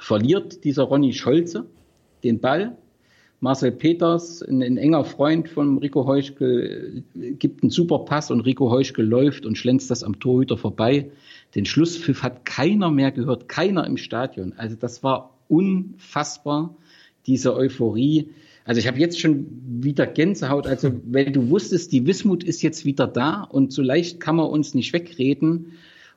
verliert 0.00 0.64
dieser 0.64 0.84
Ronny 0.84 1.12
Scholze 1.12 1.66
den 2.24 2.40
Ball. 2.40 2.76
Marcel 3.40 3.70
Peters, 3.70 4.42
ein, 4.42 4.62
ein 4.62 4.76
enger 4.76 5.04
Freund 5.04 5.48
von 5.48 5.78
Rico 5.78 6.06
Heuschkel, 6.06 7.04
äh, 7.14 7.30
gibt 7.32 7.62
einen 7.62 7.70
super 7.70 8.00
Pass 8.00 8.30
und 8.30 8.40
Rico 8.40 8.70
Heuschkel 8.70 9.06
läuft 9.06 9.46
und 9.46 9.56
schlänzt 9.56 9.90
das 9.90 10.02
am 10.02 10.18
Torhüter 10.18 10.56
vorbei. 10.56 11.10
Den 11.54 11.64
Schlusspfiff 11.64 12.22
hat 12.22 12.44
keiner 12.44 12.90
mehr 12.90 13.12
gehört, 13.12 13.48
keiner 13.48 13.86
im 13.86 13.96
Stadion. 13.96 14.54
Also 14.56 14.76
das 14.76 15.02
war 15.02 15.38
unfassbar, 15.48 16.74
diese 17.26 17.54
Euphorie. 17.54 18.30
Also 18.64 18.80
ich 18.80 18.88
habe 18.88 18.98
jetzt 18.98 19.20
schon 19.20 19.46
wieder 19.82 20.06
Gänsehaut, 20.06 20.66
also 20.66 20.90
weil 21.04 21.30
du 21.30 21.48
wusstest, 21.48 21.92
die 21.92 22.06
Wismut 22.06 22.42
ist 22.42 22.62
jetzt 22.62 22.84
wieder 22.84 23.06
da 23.06 23.42
und 23.42 23.72
so 23.72 23.82
leicht 23.82 24.18
kann 24.18 24.36
man 24.36 24.46
uns 24.46 24.74
nicht 24.74 24.92
wegreden. 24.92 25.72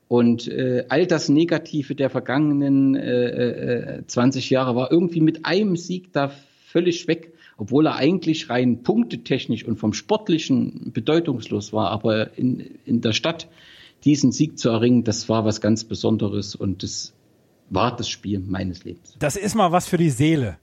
Und 0.07 0.49
äh, 0.49 0.85
all 0.89 1.07
das 1.07 1.29
Negative 1.29 1.95
der 1.95 2.09
vergangenen 2.09 2.95
äh, 2.95 3.99
äh, 3.99 4.03
20 4.05 4.49
Jahre 4.49 4.75
war 4.75 4.91
irgendwie 4.91 5.21
mit 5.21 5.45
einem 5.45 5.77
Sieg 5.77 6.11
da 6.11 6.31
völlig 6.71 7.07
weg, 7.07 7.33
obwohl 7.57 7.87
er 7.87 7.95
eigentlich 7.95 8.49
rein 8.49 8.83
punktetechnisch 8.83 9.65
und 9.65 9.77
vom 9.77 9.93
sportlichen 9.93 10.91
bedeutungslos 10.93 11.73
war. 11.73 11.91
Aber 11.91 12.37
in, 12.37 12.79
in 12.85 13.01
der 13.01 13.13
Stadt 13.13 13.47
diesen 14.03 14.31
Sieg 14.31 14.57
zu 14.57 14.69
erringen, 14.69 15.03
das 15.03 15.29
war 15.29 15.45
was 15.45 15.61
ganz 15.61 15.83
Besonderes 15.83 16.55
und 16.55 16.83
das 16.83 17.13
war 17.69 17.95
das 17.95 18.09
Spiel 18.09 18.39
meines 18.39 18.83
Lebens. 18.83 19.15
Das 19.19 19.35
ist 19.35 19.55
mal 19.55 19.71
was 19.71 19.87
für 19.87 19.97
die 19.97 20.09
Seele 20.09 20.57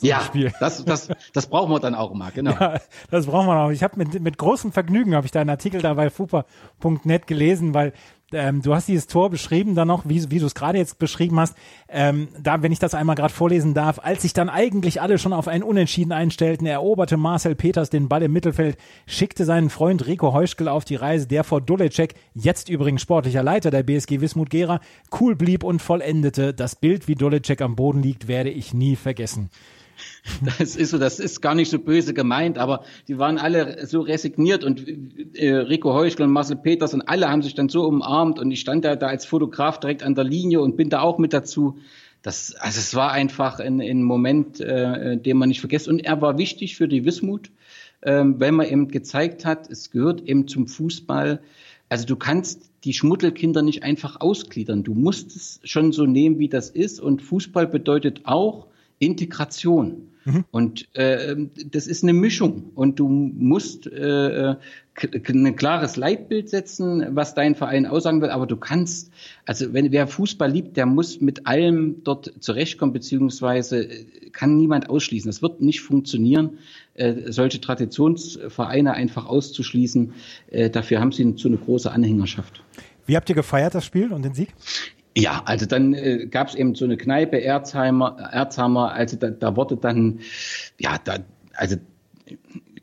so 0.00 0.06
ja, 0.06 0.22
Das, 0.60 0.82
das, 0.84 1.08
das 1.34 1.46
brauchen 1.46 1.70
wir 1.70 1.78
dann 1.78 1.94
auch 1.94 2.14
mal, 2.14 2.30
genau. 2.30 2.52
Ja, 2.52 2.80
das 3.10 3.26
brauchen 3.26 3.46
wir 3.46 3.64
auch. 3.64 3.70
Ich 3.70 3.82
habe 3.82 3.98
mit, 3.98 4.18
mit 4.18 4.38
großem 4.38 4.72
Vergnügen 4.72 5.14
habe 5.14 5.26
ich 5.26 5.30
deinen 5.30 5.50
Artikel 5.50 5.82
da 5.82 5.92
bei 5.92 6.08
fupa.net 6.08 7.26
gelesen, 7.26 7.74
weil 7.74 7.92
ähm, 8.32 8.62
du 8.62 8.74
hast 8.74 8.88
dieses 8.88 9.06
Tor 9.06 9.30
beschrieben 9.30 9.74
dann 9.74 9.88
noch, 9.88 10.08
wie, 10.08 10.30
wie 10.30 10.38
du 10.38 10.46
es 10.46 10.54
gerade 10.54 10.78
jetzt 10.78 10.98
beschrieben 10.98 11.38
hast. 11.40 11.56
Ähm, 11.88 12.28
da, 12.40 12.62
wenn 12.62 12.72
ich 12.72 12.78
das 12.78 12.94
einmal 12.94 13.16
gerade 13.16 13.32
vorlesen 13.32 13.74
darf, 13.74 13.98
als 14.02 14.22
sich 14.22 14.32
dann 14.32 14.48
eigentlich 14.48 15.00
alle 15.00 15.18
schon 15.18 15.32
auf 15.32 15.48
ein 15.48 15.62
Unentschieden 15.62 16.12
einstellten, 16.12 16.66
eroberte 16.66 17.16
Marcel 17.16 17.54
Peters 17.54 17.90
den 17.90 18.08
Ball 18.08 18.22
im 18.22 18.32
Mittelfeld, 18.32 18.76
schickte 19.06 19.44
seinen 19.44 19.70
Freund 19.70 20.06
Rico 20.06 20.32
Heuschkel 20.32 20.68
auf 20.68 20.84
die 20.84 20.96
Reise, 20.96 21.26
der 21.26 21.44
vor 21.44 21.60
Dulecek, 21.60 22.14
jetzt 22.34 22.68
übrigens 22.68 23.02
sportlicher 23.02 23.42
Leiter 23.42 23.70
der 23.70 23.82
BSG 23.82 24.20
Wismut 24.20 24.50
Gera, 24.50 24.80
cool 25.20 25.34
blieb 25.34 25.64
und 25.64 25.82
vollendete. 25.82 26.54
Das 26.54 26.76
Bild, 26.76 27.08
wie 27.08 27.14
Dulecek 27.14 27.60
am 27.60 27.76
Boden 27.76 28.02
liegt, 28.02 28.28
werde 28.28 28.50
ich 28.50 28.74
nie 28.74 28.96
vergessen. 28.96 29.50
Das 30.58 30.76
ist 30.76 30.90
so, 30.90 30.98
das 30.98 31.18
ist 31.18 31.40
gar 31.40 31.54
nicht 31.54 31.70
so 31.70 31.78
böse 31.78 32.14
gemeint, 32.14 32.58
aber 32.58 32.84
die 33.08 33.18
waren 33.18 33.38
alle 33.38 33.86
so 33.86 34.00
resigniert 34.00 34.64
und 34.64 34.86
äh, 35.34 35.54
Rico 35.54 35.94
Heuschel 35.94 36.22
und 36.22 36.30
Marcel 36.30 36.56
Peters 36.56 36.94
und 36.94 37.02
alle 37.02 37.28
haben 37.28 37.42
sich 37.42 37.54
dann 37.54 37.68
so 37.68 37.86
umarmt 37.86 38.38
und 38.38 38.50
ich 38.50 38.60
stand 38.60 38.84
da, 38.84 38.96
da 38.96 39.06
als 39.06 39.26
Fotograf 39.26 39.80
direkt 39.80 40.02
an 40.02 40.14
der 40.14 40.24
Linie 40.24 40.60
und 40.60 40.76
bin 40.76 40.90
da 40.90 41.00
auch 41.00 41.18
mit 41.18 41.32
dazu. 41.32 41.78
Das, 42.22 42.54
also 42.54 42.78
es 42.78 42.94
war 42.94 43.12
einfach 43.12 43.60
ein, 43.60 43.80
ein 43.80 44.02
Moment, 44.02 44.60
äh, 44.60 45.16
den 45.16 45.38
man 45.38 45.48
nicht 45.48 45.60
vergisst. 45.60 45.88
Und 45.88 46.00
er 46.00 46.20
war 46.20 46.36
wichtig 46.36 46.76
für 46.76 46.86
die 46.86 47.04
Wismut, 47.06 47.50
äh, 48.02 48.22
weil 48.24 48.52
man 48.52 48.66
eben 48.66 48.88
gezeigt 48.88 49.46
hat, 49.46 49.70
es 49.70 49.90
gehört 49.90 50.20
eben 50.22 50.46
zum 50.46 50.68
Fußball. 50.68 51.40
Also 51.88 52.06
du 52.06 52.16
kannst 52.16 52.70
die 52.84 52.92
Schmuddelkinder 52.92 53.62
nicht 53.62 53.82
einfach 53.82 54.20
ausgliedern. 54.20 54.84
Du 54.84 54.94
musst 54.94 55.34
es 55.34 55.60
schon 55.64 55.92
so 55.92 56.04
nehmen, 56.04 56.38
wie 56.38 56.48
das 56.48 56.70
ist. 56.70 57.00
Und 57.00 57.22
Fußball 57.22 57.66
bedeutet 57.66 58.22
auch, 58.24 58.66
Integration. 59.00 60.10
Mhm. 60.24 60.44
Und 60.50 60.94
äh, 60.94 61.34
das 61.70 61.86
ist 61.86 62.02
eine 62.02 62.12
Mischung. 62.12 62.70
Und 62.74 63.00
du 63.00 63.08
musst 63.08 63.86
äh, 63.86 64.54
ein 65.28 65.56
klares 65.56 65.96
Leitbild 65.96 66.50
setzen, 66.50 67.16
was 67.16 67.34
dein 67.34 67.54
Verein 67.54 67.86
aussagen 67.86 68.20
will. 68.20 68.28
Aber 68.28 68.46
du 68.46 68.56
kannst, 68.56 69.10
also 69.46 69.72
wenn 69.72 69.90
wer 69.92 70.06
Fußball 70.06 70.50
liebt, 70.50 70.76
der 70.76 70.86
muss 70.86 71.20
mit 71.20 71.46
allem 71.46 72.04
dort 72.04 72.32
zurechtkommen, 72.40 72.92
beziehungsweise 72.92 73.84
äh, 73.84 74.30
kann 74.30 74.56
niemand 74.56 74.90
ausschließen. 74.90 75.28
Das 75.28 75.42
wird 75.42 75.62
nicht 75.62 75.80
funktionieren, 75.80 76.58
äh, 76.94 77.32
solche 77.32 77.60
Traditionsvereine 77.60 78.92
einfach 78.92 79.26
auszuschließen. 79.26 80.12
Äh, 80.50 80.70
dafür 80.70 81.00
haben 81.00 81.12
sie 81.12 81.34
so 81.36 81.48
eine 81.48 81.56
große 81.56 81.90
Anhängerschaft. 81.90 82.62
Wie 83.06 83.16
habt 83.16 83.28
ihr 83.30 83.34
gefeiert, 83.34 83.74
das 83.74 83.86
Spiel 83.86 84.12
und 84.12 84.22
den 84.22 84.34
Sieg? 84.34 84.54
Ja, 85.16 85.42
also 85.44 85.66
dann 85.66 85.92
äh, 85.94 86.26
gab 86.26 86.48
es 86.48 86.54
eben 86.54 86.74
so 86.74 86.84
eine 86.84 86.96
Kneipe, 86.96 87.42
Erzheimer, 87.42 88.16
Erzhammer, 88.32 88.92
also 88.92 89.16
da, 89.16 89.30
da 89.30 89.56
wurde 89.56 89.76
dann, 89.76 90.20
ja, 90.78 90.98
da, 91.02 91.18
also 91.54 91.76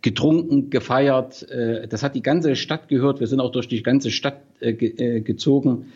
getrunken, 0.01 0.69
gefeiert. 0.69 1.49
Äh, 1.49 1.87
das 1.87 2.03
hat 2.03 2.15
die 2.15 2.21
ganze 2.21 2.55
Stadt 2.55 2.87
gehört. 2.89 3.19
Wir 3.19 3.27
sind 3.27 3.39
auch 3.39 3.51
durch 3.51 3.67
die 3.67 3.81
ganze 3.81 4.11
Stadt 4.11 4.41
äh, 4.59 4.73
ge, 4.73 4.89
äh, 4.97 5.21
gezogen. 5.21 5.93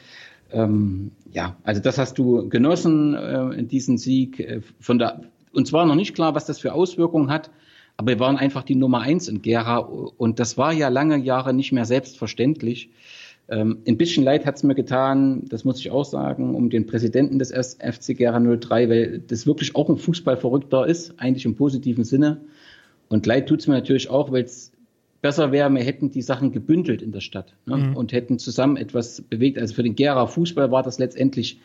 Ähm, 0.51 1.11
ja, 1.31 1.55
also 1.63 1.81
das 1.81 1.97
hast 1.97 2.17
du 2.17 2.49
genossen, 2.49 3.13
äh, 3.13 3.63
diesen 3.63 3.97
Sieg. 3.97 4.39
Äh, 4.39 4.61
von 4.79 4.99
der, 4.99 5.21
uns 5.53 5.71
war 5.73 5.85
noch 5.85 5.95
nicht 5.95 6.13
klar, 6.13 6.35
was 6.35 6.45
das 6.45 6.59
für 6.59 6.73
Auswirkungen 6.73 7.29
hat. 7.29 7.51
Aber 7.97 8.13
wir 8.13 8.19
waren 8.19 8.37
einfach 8.37 8.63
die 8.63 8.75
Nummer 8.75 9.01
eins 9.01 9.27
in 9.27 9.41
Gera 9.41 9.77
und 9.77 10.39
das 10.39 10.57
war 10.57 10.73
ja 10.73 10.87
lange 10.87 11.17
Jahre 11.17 11.53
nicht 11.53 11.71
mehr 11.71 11.85
selbstverständlich. 11.85 12.89
Ähm, 13.51 13.79
ein 13.85 13.97
bisschen 13.97 14.23
leid 14.23 14.45
hat 14.45 14.55
es 14.55 14.63
mir 14.63 14.75
getan, 14.75 15.43
das 15.49 15.65
muss 15.65 15.77
ich 15.79 15.91
auch 15.91 16.05
sagen, 16.05 16.55
um 16.55 16.69
den 16.69 16.87
Präsidenten 16.87 17.37
des 17.37 17.51
FC 17.51 18.15
Gera 18.17 18.39
03, 18.39 18.89
weil 18.89 19.19
das 19.19 19.45
wirklich 19.45 19.75
auch 19.75 19.89
ein 19.89 19.97
Fußballverrückter 19.97 20.87
ist, 20.87 21.19
eigentlich 21.19 21.43
im 21.43 21.55
positiven 21.55 22.05
Sinne. 22.05 22.39
Und 23.09 23.25
leid 23.25 23.49
tut 23.49 23.59
es 23.59 23.67
mir 23.67 23.73
natürlich 23.73 24.09
auch, 24.09 24.31
weil 24.31 24.45
es 24.45 24.71
besser 25.21 25.51
wäre, 25.51 25.69
wir 25.69 25.83
hätten 25.83 26.11
die 26.11 26.21
Sachen 26.21 26.53
gebündelt 26.53 27.01
in 27.01 27.11
der 27.11 27.19
Stadt 27.19 27.53
ne? 27.65 27.75
mhm. 27.75 27.97
und 27.97 28.13
hätten 28.13 28.39
zusammen 28.39 28.77
etwas 28.77 29.21
bewegt. 29.21 29.59
Also 29.59 29.73
für 29.73 29.83
den 29.83 29.95
Gera 29.95 30.27
Fußball 30.27 30.71
war 30.71 30.81
das 30.81 30.97
letztendlich 30.97 31.59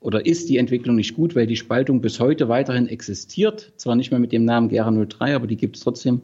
oder 0.00 0.24
ist 0.24 0.48
die 0.48 0.58
Entwicklung 0.58 0.94
nicht 0.94 1.16
gut, 1.16 1.34
weil 1.34 1.48
die 1.48 1.56
Spaltung 1.56 2.00
bis 2.00 2.20
heute 2.20 2.48
weiterhin 2.48 2.86
existiert. 2.86 3.72
Zwar 3.76 3.96
nicht 3.96 4.12
mehr 4.12 4.20
mit 4.20 4.30
dem 4.30 4.44
Namen 4.44 4.68
Gera 4.68 4.92
03, 4.92 5.34
aber 5.34 5.48
die 5.48 5.56
gibt 5.56 5.76
es 5.76 5.82
trotzdem. 5.82 6.22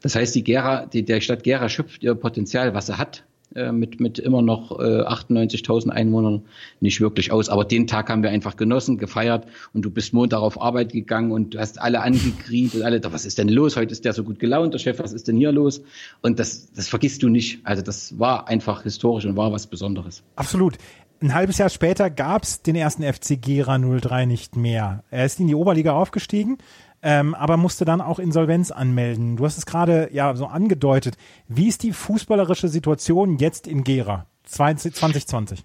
Das 0.00 0.14
heißt, 0.14 0.34
die 0.34 0.44
Gera, 0.44 0.86
die, 0.86 1.04
der 1.04 1.20
Stadt 1.20 1.42
Gera 1.42 1.68
schöpft 1.68 2.02
ihr 2.02 2.14
Potenzial, 2.14 2.72
was 2.72 2.86
sie 2.86 2.96
hat, 2.96 3.24
mit, 3.72 4.00
mit 4.00 4.18
immer 4.18 4.42
noch 4.42 4.78
äh, 4.78 5.02
98.000 5.02 5.90
Einwohnern 5.90 6.42
nicht 6.80 7.00
wirklich 7.00 7.32
aus. 7.32 7.48
Aber 7.48 7.64
den 7.64 7.86
Tag 7.86 8.08
haben 8.08 8.22
wir 8.22 8.30
einfach 8.30 8.56
genossen, 8.56 8.98
gefeiert 8.98 9.46
und 9.72 9.82
du 9.82 9.90
bist 9.90 10.12
Montag 10.12 10.40
auf 10.40 10.60
Arbeit 10.60 10.92
gegangen 10.92 11.32
und 11.32 11.54
du 11.54 11.58
hast 11.58 11.80
alle 11.80 12.00
angekriegt 12.00 12.74
und 12.74 12.82
alle, 12.82 13.00
was 13.12 13.24
ist 13.24 13.38
denn 13.38 13.48
los? 13.48 13.76
Heute 13.76 13.92
ist 13.92 14.04
der 14.04 14.12
so 14.12 14.24
gut 14.24 14.38
gelaunt, 14.38 14.74
der 14.74 14.78
Chef, 14.78 14.98
was 14.98 15.12
ist 15.12 15.28
denn 15.28 15.36
hier 15.36 15.52
los? 15.52 15.82
Und 16.22 16.38
das, 16.38 16.72
das 16.72 16.88
vergisst 16.88 17.22
du 17.22 17.28
nicht. 17.28 17.60
Also 17.64 17.82
das 17.82 18.18
war 18.18 18.48
einfach 18.48 18.82
historisch 18.82 19.24
und 19.24 19.36
war 19.36 19.52
was 19.52 19.66
Besonderes. 19.66 20.22
Absolut. 20.36 20.76
Ein 21.22 21.34
halbes 21.34 21.58
Jahr 21.58 21.68
später 21.68 22.08
gab 22.08 22.44
es 22.44 22.62
den 22.62 22.76
ersten 22.76 23.02
FC 23.02 23.40
Gera 23.40 23.78
03 23.78 24.24
nicht 24.24 24.56
mehr. 24.56 25.04
Er 25.10 25.26
ist 25.26 25.38
in 25.38 25.48
die 25.48 25.54
Oberliga 25.54 25.92
aufgestiegen, 25.92 26.56
ähm, 27.02 27.34
aber 27.34 27.56
musste 27.56 27.84
dann 27.84 28.00
auch 28.00 28.18
Insolvenz 28.18 28.70
anmelden. 28.70 29.36
Du 29.36 29.44
hast 29.44 29.58
es 29.58 29.66
gerade 29.66 30.10
ja 30.12 30.34
so 30.34 30.46
angedeutet. 30.46 31.16
Wie 31.48 31.68
ist 31.68 31.82
die 31.82 31.92
fußballerische 31.92 32.68
Situation 32.68 33.38
jetzt 33.38 33.66
in 33.66 33.84
Gera 33.84 34.26
2020? 34.44 35.64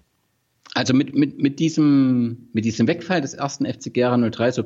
Also 0.76 0.92
mit, 0.92 1.14
mit, 1.14 1.38
mit, 1.38 1.58
diesem, 1.58 2.48
mit 2.52 2.66
diesem 2.66 2.86
Wegfall 2.86 3.22
des 3.22 3.32
ersten 3.32 3.64
FC 3.64 3.94
Gera 3.94 4.18
03, 4.18 4.52
so 4.52 4.62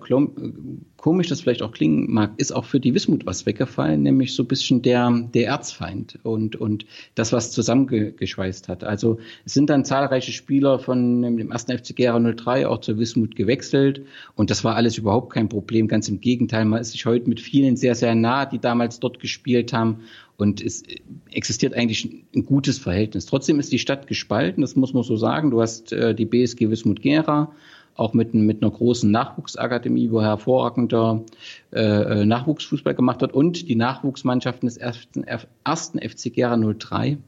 komisch 0.97 1.29
das 1.29 1.41
vielleicht 1.41 1.63
auch 1.63 1.71
klingen 1.71 2.13
mag, 2.13 2.33
ist 2.37 2.51
auch 2.51 2.65
für 2.65 2.81
die 2.81 2.95
Wismut 2.95 3.27
was 3.27 3.47
weggefallen, 3.47 4.03
nämlich 4.03 4.35
so 4.35 4.43
ein 4.43 4.49
bisschen 4.49 4.83
der, 4.83 5.09
der 5.33 5.47
Erzfeind 5.47 6.19
und, 6.25 6.57
und 6.57 6.85
das, 7.15 7.33
was 7.33 7.53
zusammengeschweißt 7.53 8.67
hat. 8.67 8.83
Also 8.83 9.21
es 9.45 9.55
sind 9.55 9.71
dann 9.71 9.85
zahlreiche 9.85 10.33
Spieler 10.33 10.81
von 10.81 11.23
dem 11.23 11.53
ersten 11.53 11.79
FC 11.79 11.95
Gera 11.95 12.19
03 12.19 12.67
auch 12.67 12.81
zur 12.81 12.99
Wismut 12.99 13.37
gewechselt 13.37 14.03
und 14.35 14.51
das 14.51 14.65
war 14.65 14.75
alles 14.75 14.99
überhaupt 14.99 15.33
kein 15.33 15.49
Problem. 15.49 15.87
Ganz 15.87 16.09
im 16.09 16.21
Gegenteil, 16.21 16.65
man 16.65 16.81
ist 16.81 16.91
sich 16.91 17.07
heute 17.07 17.29
mit 17.29 17.39
vielen 17.39 17.77
sehr, 17.77 17.95
sehr 17.95 18.17
nah, 18.17 18.47
die 18.47 18.59
damals 18.59 18.99
dort 18.99 19.21
gespielt 19.21 19.73
haben 19.73 20.01
und 20.41 20.61
es 20.63 20.83
existiert 21.31 21.75
eigentlich 21.75 22.25
ein 22.35 22.45
gutes 22.47 22.79
Verhältnis. 22.79 23.27
Trotzdem 23.27 23.61
ist 23.61 23.73
die 23.73 23.79
Stadt 23.79 24.07
gespalten, 24.07 24.63
das 24.63 24.77
muss 24.77 24.95
man 24.95 25.03
so 25.03 25.17
sagen. 25.17 25.51
Du 25.51 25.61
hast 25.61 25.93
äh, 25.93 26.15
die 26.15 26.25
BSG 26.25 26.71
Wismut 26.71 27.03
Gera, 27.03 27.53
auch 27.97 28.15
mit, 28.15 28.33
mit 28.35 28.63
einer 28.63 28.71
großen 28.71 29.11
Nachwuchsakademie, 29.11 30.11
wo 30.11 30.23
hervorragender 30.23 31.25
äh, 31.73 31.81
äh 31.81 32.25
Nachwuchsfußball 32.25 32.95
gemacht 32.95 33.21
wird. 33.21 33.35
Und 33.35 33.69
die 33.69 33.77
Nachwuchsmannschaften 33.77 34.67
des 34.67 34.77
ersten, 34.77 35.25
ersten 35.25 35.99
FC 35.99 36.33
Gera 36.33 36.57
03 36.57 37.19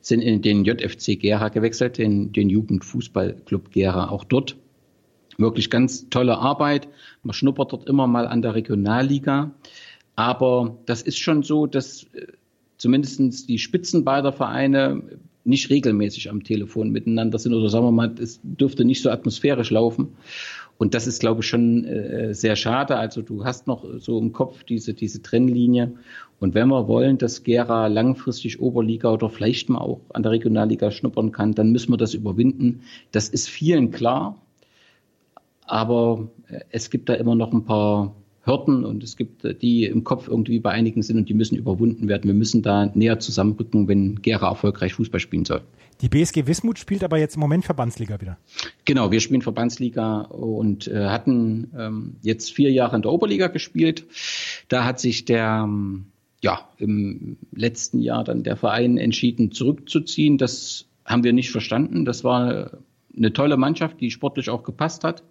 sind 0.00 0.20
in 0.20 0.42
den 0.42 0.64
JFC 0.64 1.18
Gera 1.18 1.48
gewechselt, 1.48 1.98
den, 1.98 2.32
den 2.32 2.50
Jugendfußballclub 2.50 3.70
Gera. 3.72 4.10
Auch 4.10 4.24
dort 4.24 4.56
wirklich 5.38 5.70
ganz 5.70 6.10
tolle 6.10 6.38
Arbeit. 6.38 6.88
Man 7.22 7.32
schnuppert 7.32 7.72
dort 7.72 7.88
immer 7.88 8.06
mal 8.06 8.26
an 8.26 8.42
der 8.42 8.54
Regionalliga. 8.54 9.52
Aber 10.16 10.76
das 10.84 11.02
ist 11.02 11.18
schon 11.18 11.44
so, 11.44 11.66
dass 11.66 12.02
äh, 12.12 12.26
zumindest 12.78 13.48
die 13.48 13.58
Spitzen 13.58 14.04
beider 14.04 14.32
Vereine 14.32 15.02
nicht 15.44 15.70
regelmäßig 15.70 16.30
am 16.30 16.44
Telefon 16.44 16.90
miteinander 16.90 17.38
sind 17.38 17.54
oder 17.54 17.68
sagen 17.68 17.86
wir 17.86 17.92
mal, 17.92 18.14
es 18.20 18.40
dürfte 18.42 18.84
nicht 18.84 19.02
so 19.02 19.10
atmosphärisch 19.10 19.70
laufen. 19.70 20.08
Und 20.76 20.94
das 20.94 21.08
ist, 21.08 21.20
glaube 21.20 21.40
ich, 21.40 21.46
schon 21.48 21.84
äh, 21.84 22.34
sehr 22.34 22.54
schade. 22.54 22.96
Also 22.96 23.20
du 23.20 23.44
hast 23.44 23.66
noch 23.66 23.84
so 23.98 24.18
im 24.18 24.32
Kopf 24.32 24.62
diese, 24.62 24.94
diese 24.94 25.22
Trennlinie. 25.22 25.92
Und 26.38 26.54
wenn 26.54 26.68
wir 26.68 26.86
wollen, 26.86 27.18
dass 27.18 27.42
Gera 27.42 27.88
langfristig 27.88 28.60
Oberliga 28.60 29.12
oder 29.12 29.28
vielleicht 29.28 29.68
mal 29.70 29.80
auch 29.80 30.00
an 30.10 30.22
der 30.22 30.32
Regionalliga 30.32 30.92
schnuppern 30.92 31.32
kann, 31.32 31.52
dann 31.54 31.72
müssen 31.72 31.92
wir 31.92 31.96
das 31.96 32.14
überwinden. 32.14 32.82
Das 33.10 33.28
ist 33.28 33.48
vielen 33.48 33.90
klar. 33.90 34.40
Aber 35.66 36.28
äh, 36.46 36.60
es 36.70 36.90
gibt 36.90 37.08
da 37.08 37.14
immer 37.14 37.34
noch 37.34 37.52
ein 37.52 37.64
paar 37.64 38.14
Hürden 38.48 38.84
und 38.84 39.04
es 39.04 39.16
gibt 39.16 39.44
äh, 39.44 39.54
die 39.54 39.84
im 39.84 40.02
Kopf 40.02 40.26
irgendwie 40.26 40.58
bei 40.58 40.70
einigen 40.70 41.02
sind 41.02 41.18
und 41.18 41.28
die 41.28 41.34
müssen 41.34 41.56
überwunden 41.56 42.08
werden. 42.08 42.26
Wir 42.26 42.34
müssen 42.34 42.62
da 42.62 42.86
näher 42.86 43.20
zusammenrücken, 43.20 43.86
wenn 43.86 44.20
Gera 44.22 44.48
erfolgreich 44.48 44.94
Fußball 44.94 45.20
spielen 45.20 45.44
soll. 45.44 45.62
Die 46.00 46.08
BSG 46.08 46.46
Wismut 46.46 46.78
spielt 46.78 47.02
aber 47.02 47.18
jetzt 47.18 47.34
im 47.34 47.40
Moment 47.40 47.64
Verbandsliga 47.64 48.20
wieder. 48.20 48.38
Genau, 48.84 49.10
wir 49.10 49.20
spielen 49.20 49.42
Verbandsliga 49.42 50.22
und 50.22 50.86
äh, 50.88 51.06
hatten 51.06 51.72
ähm, 51.76 52.16
jetzt 52.22 52.52
vier 52.52 52.70
Jahre 52.70 52.96
in 52.96 53.02
der 53.02 53.12
Oberliga 53.12 53.48
gespielt. 53.48 54.06
Da 54.68 54.84
hat 54.84 55.00
sich 55.00 55.24
der 55.24 55.64
ähm, 55.64 56.06
ja 56.40 56.68
im 56.78 57.36
letzten 57.52 58.00
Jahr 58.00 58.24
dann 58.24 58.44
der 58.44 58.56
Verein 58.56 58.96
entschieden 58.96 59.50
zurückzuziehen. 59.50 60.38
Das 60.38 60.86
haben 61.04 61.24
wir 61.24 61.32
nicht 61.32 61.50
verstanden. 61.50 62.04
Das 62.04 62.22
war 62.22 62.78
eine 63.16 63.32
tolle 63.32 63.56
Mannschaft, 63.56 64.00
die 64.00 64.10
sportlich 64.10 64.50
auch 64.50 64.62
gepasst 64.62 65.04
hat. 65.04 65.22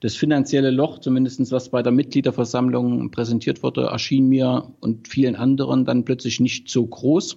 Das 0.00 0.16
finanzielle 0.16 0.70
Loch, 0.70 0.98
zumindest 0.98 1.52
was 1.52 1.68
bei 1.68 1.82
der 1.82 1.92
Mitgliederversammlung 1.92 3.10
präsentiert 3.10 3.62
wurde, 3.62 3.82
erschien 3.82 4.28
mir 4.28 4.72
und 4.80 5.08
vielen 5.08 5.36
anderen 5.36 5.84
dann 5.84 6.04
plötzlich 6.04 6.40
nicht 6.40 6.70
so 6.70 6.86
groß. 6.86 7.36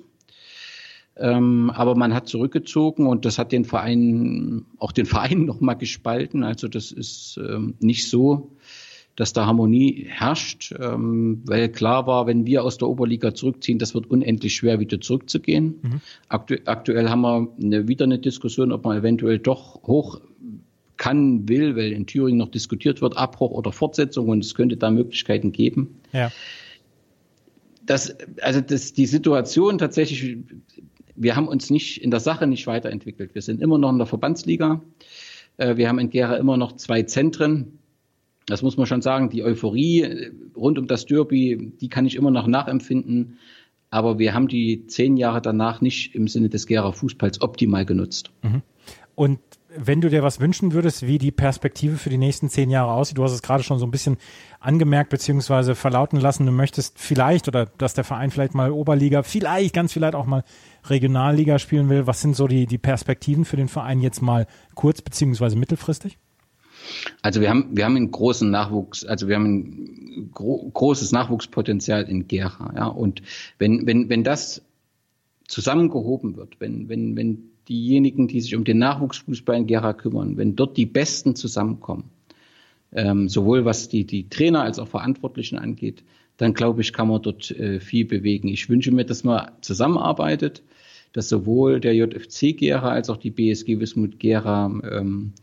Ähm, 1.15 1.69
aber 1.69 1.95
man 1.95 2.13
hat 2.13 2.27
zurückgezogen 2.27 3.05
und 3.05 3.25
das 3.25 3.37
hat 3.37 3.51
den 3.51 3.65
Verein, 3.65 4.65
auch 4.79 4.91
den 4.91 5.05
Verein 5.05 5.45
nochmal 5.45 5.77
gespalten. 5.77 6.43
Also 6.43 6.67
das 6.67 6.91
ist 6.91 7.37
ähm, 7.37 7.75
nicht 7.79 8.09
so, 8.09 8.55
dass 9.15 9.33
da 9.33 9.45
Harmonie 9.45 10.07
herrscht, 10.09 10.73
ähm, 10.79 11.43
weil 11.45 11.69
klar 11.69 12.07
war, 12.07 12.25
wenn 12.25 12.45
wir 12.47 12.63
aus 12.63 12.77
der 12.77 12.87
Oberliga 12.87 13.35
zurückziehen, 13.35 13.77
das 13.77 13.93
wird 13.93 14.09
unendlich 14.09 14.55
schwer, 14.55 14.79
wieder 14.79 14.99
zurückzugehen. 15.01 15.79
Mhm. 15.81 16.01
Aktu 16.29 16.55
aktuell 16.65 17.09
haben 17.09 17.21
wir 17.21 17.47
eine, 17.61 17.87
wieder 17.87 18.05
eine 18.05 18.17
Diskussion, 18.17 18.71
ob 18.71 18.85
man 18.85 18.97
eventuell 18.97 19.37
doch 19.37 19.83
hoch 19.83 20.19
kann, 20.97 21.47
will, 21.49 21.75
weil 21.75 21.91
in 21.91 22.05
Thüringen 22.05 22.37
noch 22.37 22.49
diskutiert 22.49 23.01
wird, 23.01 23.17
Abbruch 23.17 23.51
oder 23.51 23.71
Fortsetzung 23.71 24.29
und 24.29 24.43
es 24.43 24.55
könnte 24.55 24.77
da 24.77 24.91
Möglichkeiten 24.91 25.51
geben. 25.51 25.99
Ja. 26.11 26.31
Das, 27.85 28.15
also 28.41 28.61
das, 28.61 28.93
die 28.93 29.05
Situation 29.05 29.77
tatsächlich 29.77 30.37
wir 31.15 31.35
haben 31.35 31.47
uns 31.47 31.69
nicht 31.69 32.01
in 32.01 32.11
der 32.11 32.19
Sache 32.19 32.47
nicht 32.47 32.67
weiterentwickelt. 32.67 33.35
Wir 33.35 33.41
sind 33.41 33.61
immer 33.61 33.77
noch 33.77 33.91
in 33.91 33.97
der 33.97 34.07
Verbandsliga. 34.07 34.81
Äh, 35.57 35.77
wir 35.77 35.87
haben 35.87 35.99
in 35.99 36.09
Gera 36.09 36.35
immer 36.35 36.57
noch 36.57 36.73
zwei 36.73 37.03
Zentren. 37.03 37.79
Das 38.45 38.61
muss 38.61 38.77
man 38.77 38.85
schon 38.85 39.01
sagen. 39.01 39.29
Die 39.29 39.43
Euphorie 39.43 40.01
äh, 40.01 40.31
rund 40.55 40.79
um 40.79 40.87
das 40.87 41.05
Derby, 41.05 41.71
die 41.79 41.89
kann 41.89 42.05
ich 42.05 42.15
immer 42.15 42.31
noch 42.31 42.47
nachempfinden. 42.47 43.37
Aber 43.89 44.17
wir 44.17 44.33
haben 44.33 44.47
die 44.47 44.87
zehn 44.87 45.17
Jahre 45.17 45.41
danach 45.41 45.81
nicht 45.81 46.15
im 46.15 46.27
Sinne 46.27 46.49
des 46.49 46.65
Gera 46.65 46.91
Fußballs 46.91 47.41
optimal 47.41 47.85
genutzt. 47.85 48.31
Mhm. 48.41 48.63
Und 49.15 49.39
wenn 49.77 50.01
du 50.01 50.09
dir 50.09 50.23
was 50.23 50.39
wünschen 50.39 50.73
würdest, 50.73 51.05
wie 51.07 51.17
die 51.17 51.31
Perspektive 51.31 51.97
für 51.97 52.09
die 52.09 52.17
nächsten 52.17 52.49
zehn 52.49 52.69
Jahre 52.69 52.91
aussieht, 52.91 53.17
du 53.17 53.23
hast 53.23 53.33
es 53.33 53.41
gerade 53.41 53.63
schon 53.63 53.79
so 53.79 53.85
ein 53.85 53.91
bisschen 53.91 54.17
angemerkt 54.59 55.09
beziehungsweise 55.09 55.75
verlauten 55.75 56.19
lassen, 56.19 56.45
du 56.45 56.51
möchtest 56.51 56.99
vielleicht 56.99 57.47
oder 57.47 57.65
dass 57.65 57.93
der 57.93 58.03
Verein 58.03 58.31
vielleicht 58.31 58.53
mal 58.53 58.71
Oberliga, 58.71 59.23
vielleicht, 59.23 59.73
ganz 59.73 59.93
vielleicht 59.93 60.15
auch 60.15 60.25
mal 60.25 60.43
Regionalliga 60.85 61.59
spielen 61.59 61.89
will. 61.89 62.07
Was 62.07 62.21
sind 62.21 62.35
so 62.35 62.47
die, 62.47 62.65
die 62.65 62.77
Perspektiven 62.77 63.45
für 63.45 63.57
den 63.57 63.67
Verein 63.67 64.01
jetzt 64.01 64.21
mal 64.21 64.47
kurz 64.75 65.01
beziehungsweise 65.01 65.55
mittelfristig? 65.57 66.17
Also 67.21 67.39
wir 67.41 67.49
haben, 67.49 67.69
wir 67.71 67.85
haben 67.85 67.95
einen 67.95 68.11
großen 68.11 68.49
Nachwuchs, 68.49 69.05
also 69.05 69.27
wir 69.27 69.35
haben 69.35 69.45
ein 69.45 70.31
gro 70.33 70.69
großes 70.73 71.11
Nachwuchspotenzial 71.11 72.03
in 72.03 72.27
Gera, 72.27 72.73
ja. 72.75 72.87
Und 72.87 73.21
wenn, 73.57 73.87
wenn, 73.87 74.09
wenn 74.09 74.23
das 74.23 74.61
zusammengehoben 75.47 76.35
wird, 76.35 76.59
wenn, 76.59 76.89
wenn, 76.89 77.15
wenn 77.15 77.52
diejenigen, 77.69 78.27
die 78.27 78.41
sich 78.41 78.55
um 78.55 78.63
den 78.63 78.77
Nachwuchsfußball 78.79 79.57
in 79.57 79.67
Gera 79.67 79.93
kümmern, 79.93 80.37
wenn 80.37 80.55
dort 80.55 80.77
die 80.77 80.85
Besten 80.85 81.35
zusammenkommen, 81.35 82.05
ähm, 82.91 83.29
sowohl 83.29 83.65
was 83.65 83.89
die, 83.89 84.05
die 84.05 84.29
Trainer 84.29 84.63
als 84.63 84.79
auch 84.79 84.87
Verantwortlichen 84.87 85.57
angeht, 85.57 86.03
dann 86.37 86.53
glaube 86.53 86.81
ich, 86.81 86.93
kann 86.93 87.07
man 87.07 87.21
dort 87.21 87.51
äh, 87.51 87.79
viel 87.79 88.05
bewegen. 88.05 88.47
Ich 88.47 88.69
wünsche 88.69 88.91
mir, 88.91 89.05
dass 89.05 89.23
man 89.23 89.51
zusammenarbeitet, 89.61 90.63
dass 91.13 91.29
sowohl 91.29 91.79
der 91.79 91.93
JFC 91.95 92.57
Gera 92.57 92.89
als 92.89 93.09
auch 93.09 93.17
die 93.17 93.31
BSG 93.31 93.79
Wismut 93.79 94.19
Gera 94.19 94.65
ähm, 94.89 95.33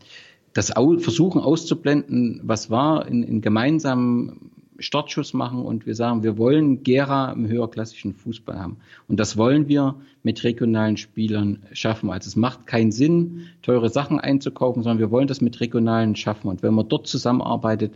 das 0.53 0.75
au 0.75 0.97
versuchen 0.97 1.41
auszublenden, 1.41 2.41
was 2.43 2.69
war, 2.69 3.07
in, 3.07 3.23
in 3.23 3.41
gemeinsamen 3.41 4.50
Startschuss 4.81 5.33
machen 5.33 5.63
und 5.63 5.85
wir 5.85 5.95
sagen, 5.95 6.23
wir 6.23 6.37
wollen 6.37 6.83
Gera 6.83 7.31
im 7.31 7.47
höherklassischen 7.47 8.13
Fußball 8.13 8.59
haben. 8.59 8.77
Und 9.07 9.19
das 9.19 9.37
wollen 9.37 9.67
wir 9.67 9.95
mit 10.23 10.43
regionalen 10.43 10.97
Spielern 10.97 11.63
schaffen. 11.71 12.09
Also 12.09 12.27
es 12.27 12.35
macht 12.35 12.67
keinen 12.67 12.91
Sinn, 12.91 13.47
teure 13.61 13.89
Sachen 13.89 14.19
einzukaufen, 14.19 14.83
sondern 14.83 14.99
wir 14.99 15.11
wollen 15.11 15.27
das 15.27 15.41
mit 15.41 15.59
regionalen 15.59 16.15
schaffen. 16.15 16.47
Und 16.47 16.63
wenn 16.63 16.73
man 16.73 16.87
dort 16.87 17.07
zusammenarbeitet, 17.07 17.95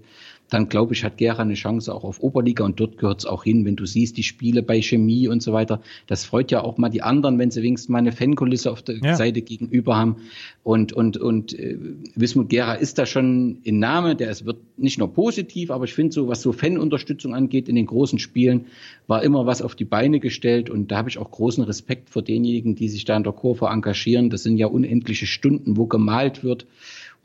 dann 0.49 0.69
glaube 0.69 0.93
ich, 0.93 1.03
hat 1.03 1.17
Gera 1.17 1.41
eine 1.41 1.55
Chance 1.55 1.93
auch 1.93 2.03
auf 2.03 2.21
Oberliga 2.21 2.63
und 2.63 2.79
dort 2.79 2.97
gehört 2.97 3.19
es 3.19 3.25
auch 3.25 3.43
hin, 3.43 3.65
wenn 3.65 3.75
du 3.75 3.85
siehst, 3.85 4.17
die 4.17 4.23
Spiele 4.23 4.61
bei 4.61 4.81
Chemie 4.81 5.27
und 5.27 5.41
so 5.41 5.53
weiter. 5.53 5.81
Das 6.07 6.23
freut 6.23 6.51
ja 6.51 6.63
auch 6.63 6.77
mal 6.77 6.89
die 6.89 7.01
anderen, 7.01 7.39
wenn 7.39 7.51
sie 7.51 7.63
wenigstens 7.63 7.89
mal 7.89 7.97
eine 7.97 8.11
Fankulisse 8.11 8.71
auf 8.71 8.83
der 8.83 8.97
ja. 8.97 9.15
Seite 9.15 9.41
gegenüber 9.41 9.95
haben. 9.95 10.17
Und, 10.63 10.93
und, 10.93 11.17
und 11.17 11.57
äh, 11.57 11.77
Wismut 12.15 12.49
Gera 12.49 12.73
ist 12.73 12.97
da 12.97 13.05
schon 13.05 13.59
in 13.63 13.79
Name, 13.79 14.15
der 14.15 14.29
es 14.29 14.45
wird 14.45 14.57
nicht 14.77 14.99
nur 14.99 15.13
positiv, 15.13 15.71
aber 15.71 15.85
ich 15.85 15.93
finde 15.93 16.13
so, 16.13 16.27
was 16.27 16.41
so 16.41 16.51
Fanunterstützung 16.51 17.33
angeht 17.33 17.67
in 17.67 17.75
den 17.75 17.85
großen 17.85 18.19
Spielen, 18.19 18.65
war 19.07 19.23
immer 19.23 19.45
was 19.45 19.61
auf 19.61 19.75
die 19.75 19.85
Beine 19.85 20.19
gestellt 20.19 20.69
und 20.69 20.91
da 20.91 20.97
habe 20.97 21.09
ich 21.09 21.17
auch 21.17 21.31
großen 21.31 21.63
Respekt 21.63 22.09
vor 22.09 22.21
denjenigen, 22.21 22.75
die 22.75 22.89
sich 22.89 23.05
da 23.05 23.17
in 23.17 23.23
der 23.23 23.33
Kurve 23.33 23.67
engagieren. 23.67 24.29
Das 24.29 24.43
sind 24.43 24.57
ja 24.57 24.67
unendliche 24.67 25.25
Stunden, 25.25 25.77
wo 25.77 25.85
gemalt 25.85 26.43
wird. 26.43 26.65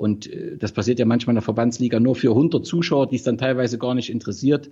Und 0.01 0.33
äh, 0.33 0.57
das 0.57 0.73
passiert 0.73 0.99
ja 0.99 1.05
manchmal 1.05 1.33
in 1.33 1.37
der 1.37 1.43
Verbandsliga 1.43 2.01
nur 2.01 2.17
für 2.17 2.31
100 2.31 2.65
Zuschauer, 2.65 3.07
die 3.07 3.17
es 3.17 3.23
dann 3.23 3.37
teilweise 3.37 3.77
gar 3.77 3.95
nicht 3.95 4.09
interessiert. 4.09 4.71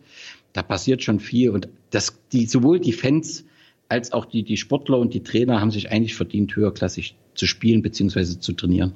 Da 0.55 0.63
passiert 0.63 1.03
schon 1.03 1.21
viel. 1.21 1.51
Und 1.51 1.69
das, 1.91 2.19
die, 2.33 2.47
sowohl 2.47 2.81
die 2.81 2.93
Fans 2.93 3.45
als 3.91 4.13
auch 4.13 4.25
die, 4.25 4.43
die 4.43 4.57
Sportler 4.57 4.99
und 4.99 5.13
die 5.13 5.23
Trainer 5.23 5.61
haben 5.61 5.71
sich 5.71 5.93
eigentlich 5.93 6.15
verdient, 6.15 6.57
höherklassig 6.57 7.15
zu 7.35 7.47
spielen 7.47 7.83
bzw. 7.83 8.39
zu 8.39 8.55
trainieren. 8.55 8.95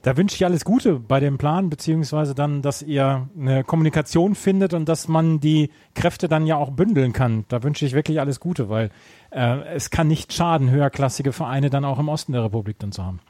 Da 0.00 0.16
wünsche 0.16 0.34
ich 0.36 0.44
alles 0.46 0.64
Gute 0.64 1.00
bei 1.00 1.20
dem 1.20 1.36
Plan, 1.36 1.68
beziehungsweise 1.68 2.34
dann, 2.34 2.62
dass 2.62 2.80
ihr 2.80 3.28
eine 3.38 3.62
Kommunikation 3.62 4.34
findet 4.34 4.72
und 4.72 4.88
dass 4.88 5.06
man 5.06 5.38
die 5.38 5.68
Kräfte 5.94 6.28
dann 6.28 6.46
ja 6.46 6.56
auch 6.56 6.70
bündeln 6.70 7.12
kann. 7.12 7.44
Da 7.48 7.62
wünsche 7.62 7.84
ich 7.84 7.92
wirklich 7.92 8.20
alles 8.20 8.40
Gute, 8.40 8.70
weil 8.70 8.90
äh, 9.32 9.74
es 9.74 9.90
kann 9.90 10.08
nicht 10.08 10.32
schaden, 10.32 10.70
höherklassige 10.70 11.32
Vereine 11.32 11.68
dann 11.68 11.84
auch 11.84 11.98
im 11.98 12.08
Osten 12.08 12.32
der 12.32 12.42
Republik 12.42 12.78
dann 12.78 12.90
zu 12.90 13.04
haben. 13.04 13.20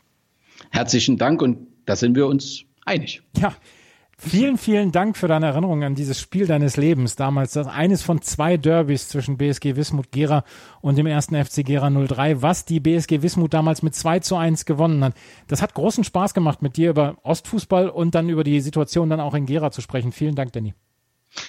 Herzlichen 0.71 1.19
Dank 1.19 1.43
und 1.43 1.74
da 1.87 1.97
sind 1.97 2.17
wir 2.17 2.27
uns 2.27 2.65
einig. 2.85 3.23
Ja. 3.37 3.55
Vielen, 4.17 4.59
vielen 4.59 4.93
Dank 4.93 5.17
für 5.17 5.27
deine 5.27 5.47
Erinnerung 5.47 5.83
an 5.83 5.97
dieses 5.97 6.21
Spiel 6.21 6.47
deines 6.47 6.77
Lebens. 6.77 7.17
Damals 7.17 7.53
das 7.53 7.67
eines 7.67 8.03
von 8.03 8.23
zwei 8.23 8.57
Derbys 8.57 9.09
zwischen 9.09 9.37
BSG 9.37 9.75
Wismut 9.75 10.13
Gera 10.13 10.45
und 10.81 10.97
dem 10.97 11.07
ersten 11.07 11.35
FC 11.35 11.65
Gera 11.65 11.91
03, 11.91 12.41
was 12.41 12.65
die 12.65 12.79
BSG 12.79 13.23
Wismut 13.23 13.53
damals 13.53 13.83
mit 13.83 13.95
2 13.95 14.21
zu 14.21 14.37
1 14.37 14.67
gewonnen 14.67 15.03
hat. 15.03 15.15
Das 15.49 15.63
hat 15.63 15.75
großen 15.75 16.05
Spaß 16.05 16.33
gemacht, 16.33 16.63
mit 16.63 16.77
dir 16.77 16.91
über 16.91 17.17
Ostfußball 17.23 17.89
und 17.89 18.15
dann 18.15 18.29
über 18.29 18.45
die 18.45 18.61
Situation 18.61 19.11
dann 19.11 19.21
auch 19.21 19.35
in 19.35 19.47
Gera 19.47 19.73
zu 19.73 19.81
sprechen. 19.81 20.13
Vielen 20.13 20.37
Dank, 20.37 20.53
Danny. 20.53 20.75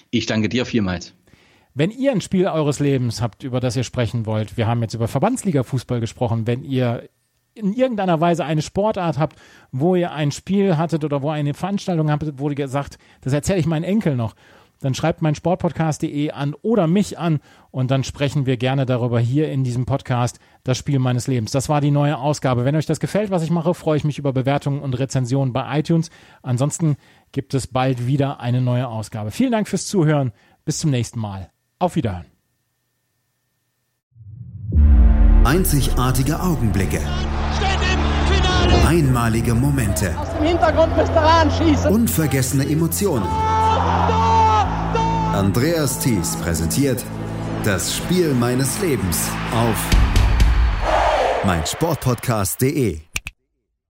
Ich 0.10 0.26
danke 0.26 0.50
dir 0.50 0.66
vielmals. 0.66 1.14
Wenn 1.76 1.92
ihr 1.92 2.12
ein 2.12 2.22
Spiel 2.22 2.48
eures 2.48 2.80
Lebens 2.80 3.22
habt, 3.22 3.44
über 3.44 3.60
das 3.60 3.76
ihr 3.76 3.84
sprechen 3.84 4.26
wollt, 4.26 4.58
wir 4.58 4.66
haben 4.66 4.82
jetzt 4.82 4.94
über 4.94 5.08
Verbandsliga-Fußball 5.08 6.00
gesprochen, 6.00 6.48
wenn 6.48 6.64
ihr 6.64 7.10
in 7.56 7.74
irgendeiner 7.74 8.22
Weise 8.22 8.46
eine 8.46 8.62
Sportart 8.62 9.18
habt, 9.18 9.38
wo 9.72 9.96
ihr 9.96 10.12
ein 10.12 10.32
Spiel 10.32 10.78
hattet 10.78 11.04
oder 11.04 11.22
wo 11.22 11.30
eine 11.30 11.54
Veranstaltung 11.54 12.12
habt, 12.12 12.38
wo 12.38 12.50
ihr 12.50 12.56
gesagt, 12.56 12.98
das 13.22 13.34
erzähle 13.34 13.60
ich 13.60 13.66
meinen 13.66 13.84
Enkel 13.84 14.16
noch, 14.16 14.36
dann 14.82 14.94
schreibt 14.94 15.22
mein 15.22 15.36
Sportpodcast.de 15.36 16.32
an 16.32 16.54
oder 16.62 16.88
mich 16.88 17.18
an 17.18 17.40
und 17.72 17.92
dann 17.92 18.04
sprechen 18.04 18.46
wir 18.46 18.58
gerne 18.58 18.86
darüber 18.86 19.20
hier 19.20 19.50
in 19.50 19.64
diesem 19.64 19.86
Podcast, 19.86 20.40
das 20.64 20.78
Spiel 20.78 21.00
meines 21.00 21.28
Lebens. 21.28 21.52
Das 21.52 21.70
war 21.70 21.82
die 21.82 21.92
neue 21.92 22.18
Ausgabe. 22.18 22.66
Wenn 22.66 22.76
euch 22.76 22.86
das 22.86 23.00
gefällt, 23.00 23.32
was 23.32 23.44
ich 23.44 23.50
mache, 23.50 23.74
freue 23.74 23.98
ich 23.98 24.04
mich 24.04 24.20
über 24.20 24.34
Bewertungen 24.34 24.82
und 24.82 25.00
Rezensionen 25.00 25.54
bei 25.54 25.80
iTunes. 25.80 26.10
Ansonsten 26.42 26.98
gibt 27.32 27.54
es 27.54 27.68
bald 27.68 28.06
wieder 28.06 28.40
eine 28.42 28.62
neue 28.62 28.88
Ausgabe. 28.88 29.32
Vielen 29.32 29.52
Dank 29.54 29.68
fürs 29.68 29.88
Zuhören. 29.88 30.34
Bis 30.66 30.80
zum 30.80 30.92
nächsten 30.92 31.20
Mal. 31.20 31.50
Auf 31.80 31.96
Wiederhören. 31.96 32.26
Einzigartige 35.46 36.40
Augenblicke. 36.42 37.00
Einmalige 38.88 39.54
Momente. 39.54 40.14
Aus 40.18 40.34
dem 40.38 40.46
Hintergrund 40.46 40.96
müsst 40.96 41.12
ihr 41.12 41.52
schießen. 41.52 41.92
Unvergessene 41.92 42.70
Emotionen. 42.70 43.26
Andreas 45.34 46.00
Thies 46.00 46.36
präsentiert 46.38 47.04
das 47.64 47.96
Spiel 47.96 48.34
meines 48.34 48.80
Lebens 48.82 49.30
auf 49.54 49.76
meinsportpodcast.de. 51.46 53.05